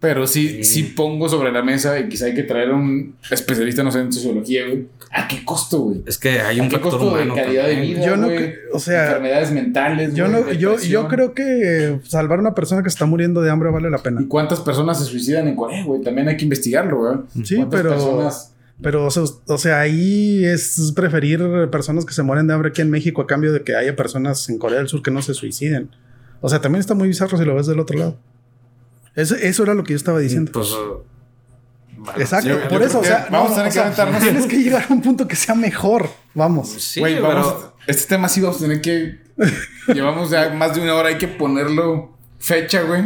[0.00, 0.64] Pero sí, Sí.
[0.64, 4.00] sí pongo sobre la mesa y quizá hay que traer a un especialista, no sé,
[4.00, 4.86] en sociología, güey.
[5.12, 6.02] ¿A qué costo, güey?
[6.06, 8.54] Es que hay ¿A un qué factor costo de calidad de vida, Yo no güey?
[8.72, 12.82] o sea, Enfermedades mentales, Yo, güey, no, yo, yo creo que salvar a una persona
[12.82, 14.22] que se está muriendo de hambre vale la pena.
[14.22, 16.00] ¿Y cuántas personas se suicidan en Corea, güey?
[16.00, 17.44] También hay que investigarlo, güey.
[17.44, 22.22] Sí, ¿Cuántas pero, personas- pero o sea, o sea, ahí es preferir personas que se
[22.22, 24.88] mueren de hambre aquí en México a cambio de que haya personas en Corea del
[24.88, 25.90] Sur que no se suiciden.
[26.40, 28.16] O sea, también está muy bizarro si lo ves del otro lado.
[29.20, 30.50] Eso, eso era lo que yo estaba diciendo.
[30.52, 30.68] Pues.
[31.96, 33.72] bueno, Exacto, yo- yo por creo eso, o sea, vamos no, a tener o que
[33.72, 34.22] sea, aventarnos.
[34.22, 36.08] Tienes que llegar a un punto que sea mejor.
[36.34, 36.68] Vamos.
[36.70, 37.46] Sí, Güey, vamos.
[37.46, 37.76] pero.
[37.86, 39.18] Este tema sí vamos a tener que.
[39.92, 43.02] Llevamos ya más de una hora, hay que ponerlo fecha, güey.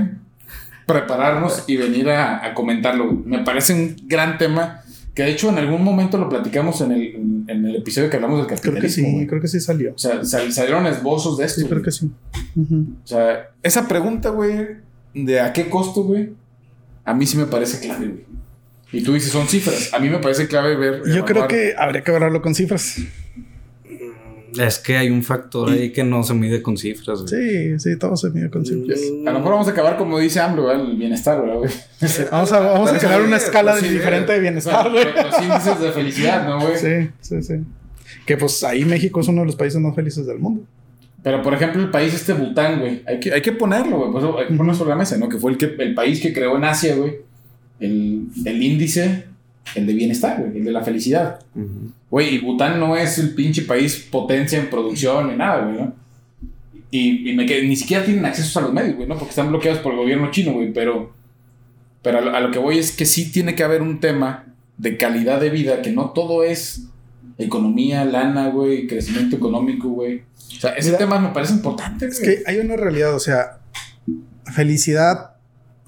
[0.86, 3.10] Prepararnos y venir a, a comentarlo.
[3.24, 4.80] Me parece un gran tema.
[5.14, 8.16] Que de hecho en algún momento lo platicamos en el, en, en el episodio que
[8.16, 9.06] hablamos del Creo que capitalismo.
[9.06, 9.26] sí, güey.
[9.28, 9.94] creo que sí salió.
[9.94, 11.60] O sea, sal- salieron esbozos de esto.
[11.60, 11.84] Sí, creo güey.
[11.84, 12.10] que sí.
[12.56, 12.86] Ujú.
[13.04, 14.66] O sea, esa pregunta, güey,
[15.14, 16.30] de a qué costo, güey,
[17.04, 18.24] a mí sí me parece clave, güey.
[18.92, 19.92] Y tú dices, son cifras.
[19.92, 21.02] A mí me parece clave ver.
[21.06, 22.98] Yo creo que habría que verlo con cifras.
[24.56, 27.22] Es que hay un factor ahí que no se mide con cifras.
[27.22, 27.28] güey.
[27.28, 29.00] Sí, sí, todo se mide con cifras.
[29.26, 30.86] A lo mejor vamos a acabar como dice AMLO, ¿verdad?
[30.88, 31.70] el bienestar, ¿verdad, güey?
[32.30, 35.06] Vamos a, vamos a crear una escala sí, diferente de bienestar, güey.
[35.12, 36.76] Los índices de felicidad, ¿no, güey?
[36.76, 37.54] Sí, sí, sí.
[38.26, 40.64] Que pues ahí México es uno de los países más felices del mundo.
[41.24, 43.02] Pero, por ejemplo, el país este Bután, güey.
[43.06, 44.12] Hay que, hay que ponerlo, güey.
[44.12, 45.28] Por eso hay que ponerlo sobre la mesa, ¿no?
[45.28, 47.14] Que fue el, que, el país que creó en Asia, güey.
[47.80, 49.24] El, el índice,
[49.74, 50.58] el de bienestar, güey.
[50.58, 51.40] El de la felicidad.
[52.10, 55.94] Güey, y Bután no es el pinche país potencia en producción ni nada, güey, ¿no?
[56.90, 59.14] Y, y me quedé- ni siquiera tienen acceso a los medios, güey, ¿no?
[59.16, 60.72] Porque están bloqueados por el gobierno chino, güey.
[60.72, 61.12] Pero,
[62.02, 64.44] pero a lo, a lo que voy es que sí tiene que haber un tema
[64.76, 66.88] de calidad de vida, que no todo es
[67.39, 70.22] economía, lana, güey, crecimiento económico, güey.
[70.57, 72.37] O sea, ese Mira, tema me parece importante, Es güey.
[72.37, 73.59] que hay una realidad, o sea,
[74.55, 75.37] felicidad,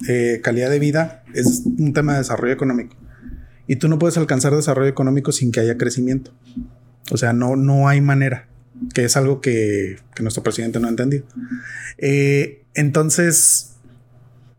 [0.07, 2.95] eh, calidad de vida es un tema de desarrollo económico.
[3.67, 6.31] Y tú no puedes alcanzar desarrollo económico sin que haya crecimiento.
[7.11, 8.47] O sea, no, no hay manera,
[8.93, 11.25] que es algo que, que nuestro presidente no ha entendido.
[11.97, 13.75] Eh, entonces,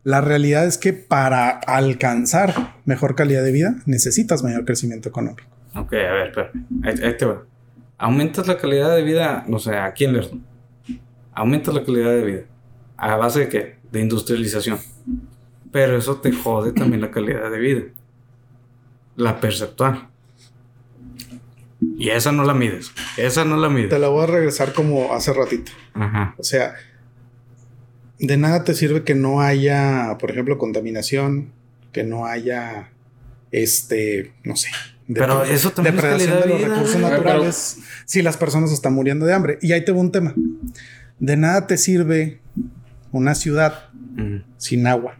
[0.05, 5.49] la realidad es que para alcanzar mejor calidad de vida necesitas mayor crecimiento económico.
[5.81, 6.51] Ok, a ver, espera.
[6.85, 7.43] Ahí, ahí te va.
[7.99, 10.39] Aumentas la calidad de vida, no sé, aquí en Lerdo.
[11.33, 12.41] Aumentas la calidad de vida.
[12.97, 13.77] ¿A base de qué?
[13.91, 14.79] De industrialización.
[15.73, 17.83] Pero eso te jode también la calidad de vida.
[19.17, 20.09] La perceptual.
[21.97, 22.93] Y esa no la mides.
[23.17, 24.01] Esa no la Te mides.
[24.01, 25.73] la voy a regresar como hace ratito.
[25.95, 26.35] Ajá.
[26.39, 26.75] O sea,
[28.19, 31.53] de nada te sirve que no haya, por ejemplo, contaminación,
[31.93, 32.91] que no haya,
[33.53, 34.71] este, no sé.
[35.09, 36.75] De- Pero eso también es depredación calidad de de los vida.
[36.77, 39.59] recursos Pero- naturales si las personas están muriendo de hambre.
[39.63, 40.35] Y ahí te va un tema.
[41.19, 42.41] De nada te sirve
[43.11, 43.89] una ciudad
[44.59, 45.17] sin agua.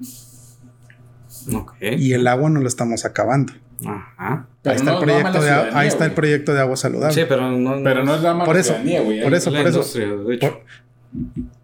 [1.81, 3.53] Y el agua no la estamos acabando.
[3.87, 4.47] Ajá.
[4.63, 6.17] Pero ahí está, no- el, proyecto de, ciudadanía, ahí está el güey.
[6.17, 7.15] proyecto de agua saludable.
[7.15, 9.23] Sí, pero no, Pero no es la Por eso, güey.
[9.23, 9.79] por eso, la por eso.
[9.79, 10.51] industria, de hecho.
[10.51, 11.58] Por-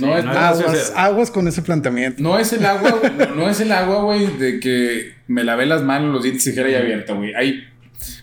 [0.00, 2.22] No es, no es- aguas, aguas con ese planteamiento.
[2.22, 5.66] no es el agua, güey, no, no es el agua, güey, de que me lavé
[5.66, 7.34] las manos, los dientes y dijera ya abierta, güey.
[7.34, 7.64] Hay,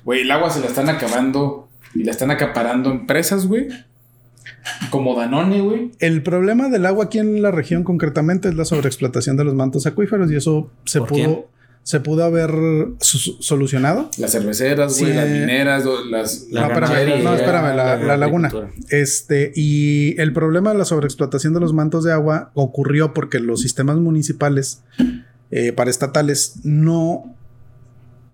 [0.04, 3.68] güey, el agua se la están acabando y la están acaparando empresas, güey.
[4.90, 5.92] Como Danone, güey.
[6.00, 9.86] El problema del agua aquí en la región concretamente es la sobreexplotación de los mantos
[9.86, 11.46] acuíferos y eso se ¿Por pudo quién?
[11.90, 12.52] Se pudo haber
[13.00, 14.12] solucionado.
[14.20, 16.46] Las cerveceras, güey, Sí, las eh, mineras, las...
[16.52, 18.52] No, espérame, no, espérame, la- la laguna.
[18.90, 23.62] Este, y el problema de la sobreexplotación de los mantos de agua ocurrió porque los
[23.64, 24.84] sistemas municipales
[25.50, 27.36] eh, paraestatales no,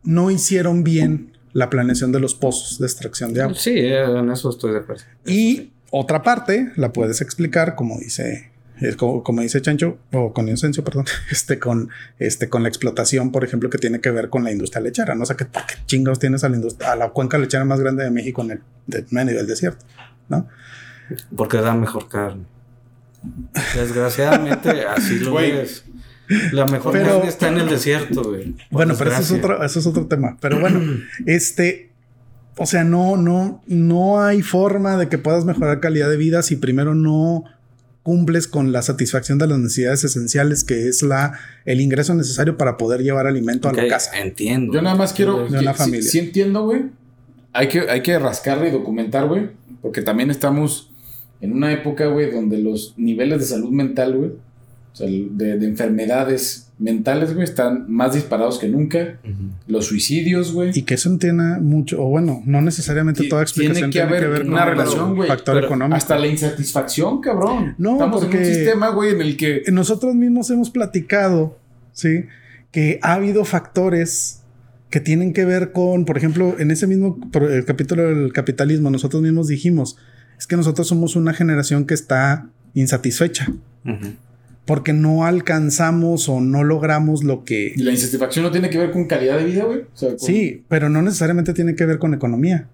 [0.03, 3.55] no hicieron bien la planeación de los pozos de extracción de agua.
[3.57, 5.03] Sí, en eso estoy de acuerdo.
[5.25, 10.47] Y otra parte la puedes explicar, como dice, eh, como, como dice Chancho, o con
[10.47, 11.89] Inocencio, perdón, este, con,
[12.19, 15.15] este, con la explotación, por ejemplo, que tiene que ver con la industria lechera.
[15.15, 16.57] No sé qué, qué chingados tienes a la,
[16.91, 19.85] a la cuenca lechera más grande de México en el de- medio del desierto,
[20.29, 20.47] ¿no?
[21.35, 22.45] Porque da mejor carne.
[23.75, 25.85] Desgraciadamente, así lo ves.
[26.51, 28.55] La mejor Pero- carne está en el desierto, güey.
[28.71, 30.37] Bueno, pero eso es otro, eso es otro tema.
[30.41, 30.81] Pero bueno,
[31.25, 31.91] este,
[32.57, 36.55] o sea, no, no, no hay forma de que puedas mejorar calidad de vida si
[36.55, 37.43] primero no
[38.05, 42.77] cumples con la satisfacción de las necesidades esenciales, que es la el ingreso necesario para
[42.77, 44.11] poder llevar alimento a la casa.
[44.21, 44.73] Entiendo.
[44.73, 45.49] Yo nada más quiero...
[45.49, 46.09] De una sí- familia.
[46.11, 46.83] Sí, entiendo, güey.
[47.51, 49.49] Hay que, hay que rascarle y documentar, güey.
[49.81, 50.91] Porque también estamos
[51.41, 54.31] en una época, güey, donde los niveles de salud mental, güey,
[54.95, 59.19] o sea, de, de enfermedades mentales, güey, están más disparados que nunca.
[59.25, 59.33] Ujú.
[59.67, 60.71] Los suicidios, güey.
[60.73, 64.59] Y que eso tiene mucho, o bueno, no necesariamente toda explicación tiene que haber una
[64.63, 65.97] con relación, el güey, factor pero económico.
[65.97, 67.75] Hasta la insatisfacción, cabrón.
[67.77, 69.63] No, Estamos en porque- un sistema, güey, en el que...
[69.69, 71.59] nosotros mismos hemos platicado,
[71.91, 72.23] ¿sí?
[72.71, 74.43] Que ha habido factores
[74.89, 79.21] que tienen que ver con, por ejemplo, en ese mismo el capítulo del capitalismo, nosotros
[79.21, 79.97] mismos dijimos,
[80.39, 83.47] es que nosotros somos una generación que está insatisfecha
[83.85, 84.13] Ujú.
[84.65, 87.73] Porque no alcanzamos o no logramos lo que...
[87.75, 89.81] Y la insatisfacción no tiene que ver con calidad de vida, güey.
[89.81, 92.67] O sea, con- Sí, pero no necesariamente tiene que ver con economía.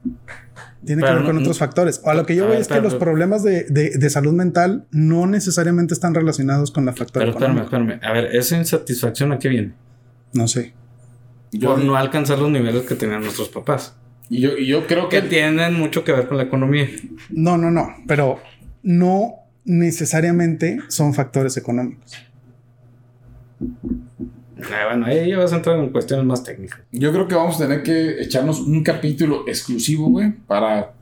[0.85, 2.01] Tiene que ver con no- otros factores.
[2.05, 4.09] A lo que yo A veo ver, es que pero- los problemas de, de- de
[4.09, 7.99] salud mental no necesariamente están relacionados con la factor Pero espérame, espérame.
[8.03, 9.73] A ver, ¿esa insatisfacción a qué viene?
[10.33, 10.73] No sé.
[11.51, 13.95] yo, Por no alcanzar los niveles que tenían nuestros papás.
[14.29, 15.27] y, yo, y yo creo Que que...
[15.27, 16.87] tienen mucho que ver con la economía.
[17.29, 17.89] No, no, no.
[18.07, 18.39] Pero
[18.81, 19.35] no
[19.65, 22.13] necesariamente son factores económicos.
[24.63, 26.81] Ah, bueno, ahí ya vas a entrar en cuestiones más técnicas.
[26.91, 30.93] Yo creo que vamos a tener que echarnos un capítulo exclusivo, güey, para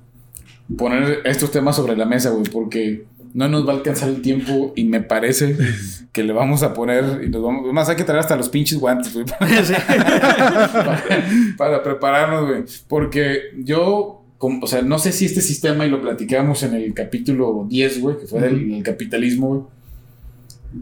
[0.78, 4.74] poner estos temas sobre la mesa, güey, porque no nos va a alcanzar el tiempo
[4.76, 5.56] y me parece
[6.12, 8.80] que le vamos a poner y nos vamos, más hay que traer hasta los pinches
[8.80, 9.48] guantes, güey, para,
[11.58, 16.64] para prepararnos, güey, porque yo, o sea, no sé si este sistema y lo platicamos
[16.64, 19.62] en el capítulo 10, güey, que fue del, del capitalismo, güey.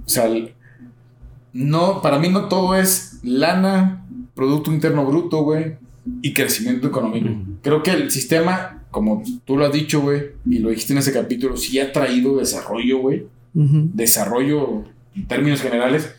[0.06, 0.54] O sea, el-
[1.54, 4.06] no, para mí no todo es lana,
[4.36, 5.76] Producto Interno Bruto, güey,
[6.22, 7.30] y crecimiento económico.
[7.64, 11.12] Creo que el sistema, como tú lo has dicho, güey, y lo dijiste en ese
[11.12, 13.26] capítulo, sí ha traído desarrollo, güey.
[13.96, 14.84] Desarrollo
[15.16, 16.14] en términos generales.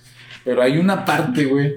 [0.44, 1.77] Pero hay una parte, güey,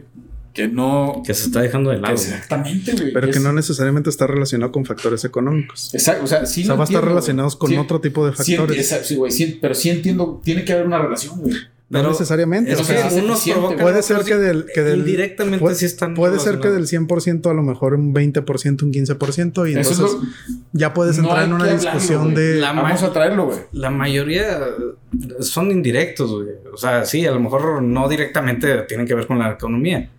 [0.54, 1.24] que no.
[1.26, 2.14] Que se está dejando de lado.
[2.14, 3.14] exactamente, güey.
[3.14, 5.94] Pero que es- no necesariamente está relacionado con factores económicos.
[5.94, 8.36] Exacto, o sea, sí o sea, va a estar relacionados con Sí, otro tipo de
[8.36, 8.78] sí, factores.
[8.78, 11.54] exacto, sí, güey, sí, pero sí entiendo, tiene que haber una relación, güey.
[11.54, 12.72] no Pero necesariamente.
[12.72, 13.44] Es o sea, unos
[13.78, 17.26] puede ser que del, que del indirectamente puede, sí están puede ser que del relacionados.
[17.26, 21.18] 100% a lo mejor un 20%, un 15% y Eso es entonces lo- ya puedes
[21.18, 23.60] entrar en una hablarlo, discusión de La- Vamos a traerlo, güey.
[23.74, 26.48] La mayoría eh, son indirectos, güey.
[26.74, 30.10] O sea, sí, a lo mejor no directamente tienen que ver con la economía,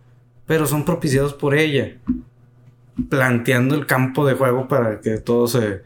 [0.53, 1.97] pero son propiciados por ella,
[3.09, 5.81] planteando el campo de juego para que todo se,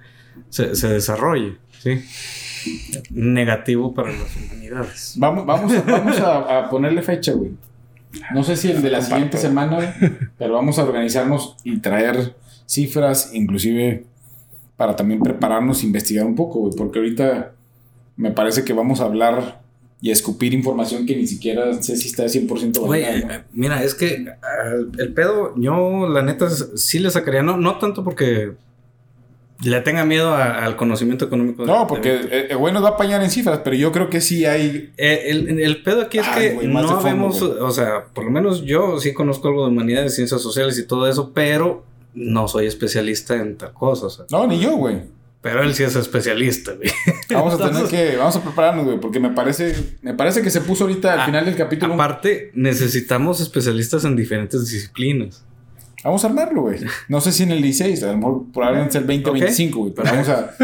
[0.49, 2.05] se, se desarrolle, ¿sí?
[3.13, 5.15] Negativo para las humanidades.
[5.19, 7.53] Vamos, vamos, a, vamos a, a ponerle fecha, güey.
[8.35, 9.89] No sé si el de la siguiente semana, güey,
[10.37, 12.35] pero vamos a organizarnos y traer
[12.67, 14.05] cifras, inclusive
[14.77, 17.53] para también prepararnos e investigar un poco, güey, porque ahorita
[18.17, 19.61] me parece que vamos a hablar
[20.01, 23.35] y escupir información que ni siquiera sé si está 100% Güey, validada, ¿no?
[23.35, 27.79] eh, mira, es que ah, el pedo, yo la neta sí le sacaría, no, no
[27.79, 28.53] tanto porque
[29.65, 31.63] le tenga miedo a- al conocimiento económico.
[31.65, 32.21] de- No, de- porque
[32.51, 34.93] eh, güey nos va a apañar en cifras, pero yo creo que sí hay...
[34.99, 38.65] Eh, el, el pedo aquí es Ay, que no vemos, o sea, por lo menos
[38.65, 43.35] yo sí conozco algo de humanidades, ciencias sociales y todo eso, pero no soy especialista
[43.37, 44.27] en tal cosa, o sea.
[44.31, 44.97] No, ni yo, güey.
[45.49, 46.89] Pero él sí es especialista, güey.
[47.31, 48.17] Vamos a tener que...
[48.17, 49.75] Vamos a prepararnos, güey, porque me parece...
[50.03, 51.95] Me parece que se puso ahorita al Ah, final del capítulo...
[51.95, 55.45] Aparte, necesitamos especialistas en diferentes disciplinas.
[56.05, 56.79] Vamos a armarlo, güey.
[57.09, 59.39] No sé si en el 16, a lo mejor probablemente el 20 o Ok.
[59.41, 59.93] 25, güey.
[59.95, 60.55] Pero vamos a,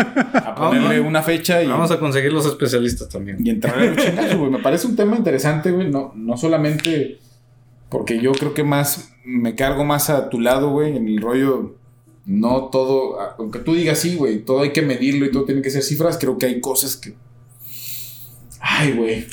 [0.50, 1.08] a ponerle Vamos.
[1.08, 3.38] una fecha y, Vamos a conseguir los especialistas también.
[3.44, 4.50] y entrar en chingazos, güey.
[4.50, 5.88] Me parece un tema interesante, güey.
[5.90, 7.18] No, no solamente
[7.88, 11.76] porque yo creo que más me cargo más a tu lado, güey, en el rollo.
[12.24, 15.70] No todo, aunque tú digas sí, güey, todo hay que medirlo y todo tiene que
[15.70, 16.18] ser cifras.
[16.18, 17.14] Creo que hay cosas que.
[18.60, 19.26] Ay, güey.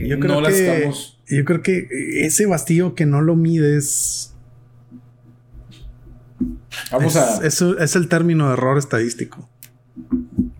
[0.00, 1.18] Yo creo no las que estamos.
[1.28, 1.88] Yo creo que
[2.24, 4.34] ese vacío que no lo mides.
[6.92, 7.46] Vamos es, a.
[7.46, 9.48] Es, es el término de error estadístico.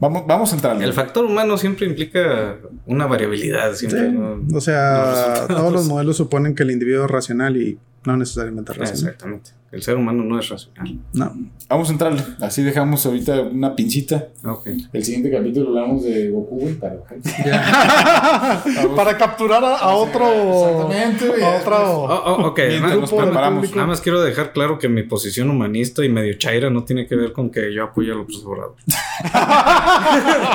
[0.00, 0.82] Vamos, vamos a entrar.
[0.82, 3.74] El factor humano siempre implica una variabilidad.
[3.74, 4.16] Siempre, Sí.
[4.16, 4.40] ¿no?
[4.54, 8.72] O sea, Los todos los modelos suponen que el individuo es racional y no necesariamente
[8.72, 9.04] Ah, racional.
[9.04, 9.50] Exactamente.
[9.72, 10.98] El ser humano no es racional.
[11.12, 11.32] No.
[11.68, 12.20] Vamos a entrarle.
[12.40, 14.26] Así dejamos ahorita una pincita.
[14.44, 14.66] Ok.
[14.92, 16.96] El siguiente capítulo hablamos de Goku, güey, para
[18.96, 20.26] Para capturar a, a otro.
[20.26, 21.42] Exactamente, güey.
[21.44, 21.76] A otro.
[21.76, 22.58] Oh, oh, ok.
[22.80, 23.72] Nada, nos preparamos.
[23.76, 27.32] más quiero dejar claro que mi posición humanista y medio chaira no tiene que ver
[27.32, 28.74] con que yo apoye a López Obrador.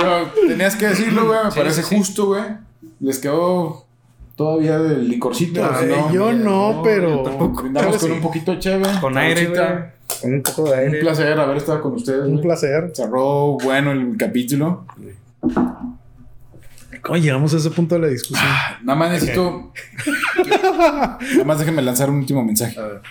[0.02, 1.40] Pero tenías que decirlo, güey.
[1.46, 1.96] Me Sí, parece sí.
[1.96, 2.44] justo, güey.
[3.00, 3.85] Les quedó
[4.36, 5.64] todavía del licorcito.
[5.66, 6.14] Ay, ¿sí, no?
[6.14, 7.24] yo no, pero.
[7.24, 7.64] tampoco.
[7.64, 8.16] Brindamos Pero con sí.
[8.16, 8.86] un poquito de cheve.
[9.02, 10.34] Con aire, güey.
[10.36, 11.00] un poco de Un aire.
[11.00, 12.26] placer haber estado con ustedes.
[12.28, 12.92] Un placer.
[12.94, 14.86] Cerró bueno el capítulo.
[17.02, 18.48] ¿Cómo llegamos a ese punto de la discusión?
[18.84, 19.72] Nada más necesito.
[20.50, 22.80] Nada más déjenme lanzar un último mensaje.
[22.80, 23.02] A ver.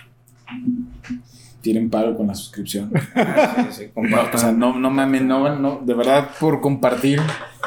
[1.61, 2.91] Tienen paro con la suscripción.
[3.15, 3.91] Ah, sí.
[3.95, 7.21] O sea, no, no mames, no, no, de verdad, por compartir,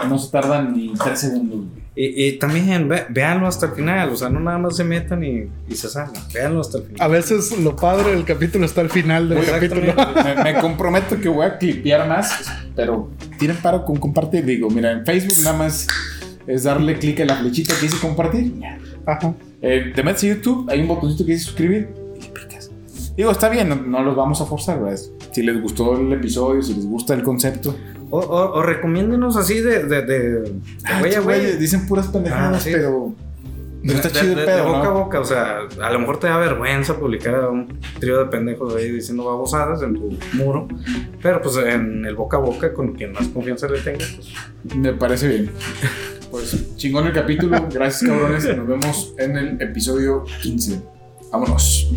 [0.10, 1.62] no se tardan ni tres segundos.
[2.00, 5.24] Y, y también ve- véanlo hasta el final, o sea, no nada más se metan
[5.24, 7.02] y, y se salgan, véanlo hasta el final.
[7.02, 9.94] A veces lo padre del capítulo está al final del capítulo.
[10.24, 13.10] Me, me comprometo que voy a clipear más, pero
[13.40, 14.46] tienen paro con compartir.
[14.46, 15.88] Digo, mira, en Facebook nada más
[16.46, 18.54] es darle clic a la flechita que dice compartir.
[18.60, 18.78] Ya.
[19.08, 19.34] Ajá.
[19.64, 22.70] Eh, te metes a YouTube, hay un botoncito que dice suscribir y le picas.
[23.18, 25.00] Digo, está bien, no, no los vamos a forzar, ¿verdad?
[25.32, 27.76] Si les gustó el episodio, si les gusta el concepto.
[28.10, 30.52] O, o, o recomiéndenos así de, de, de, de
[30.86, 31.58] Ah, güey a güey.
[31.58, 32.70] Dicen puras pendejadas, Ah, sí.
[32.74, 33.14] pero.
[33.84, 34.94] De, pero está de- chido de- el de pedo, boca a ¿no?
[34.94, 38.76] boca, o sea, a lo mejor te da vergüenza publicar a un trío de pendejos
[38.76, 40.68] ahí diciendo babosadas en tu muro,
[41.22, 44.10] pero pues en el boca a boca con quien más confianza le tengas,
[44.64, 45.52] pues Me parece bien.
[46.32, 47.58] Pues chingón el capítulo.
[47.72, 48.58] Gracias, cabrones.
[48.58, 50.82] Nos vemos en el episodio 15.
[51.32, 51.90] Vámonos.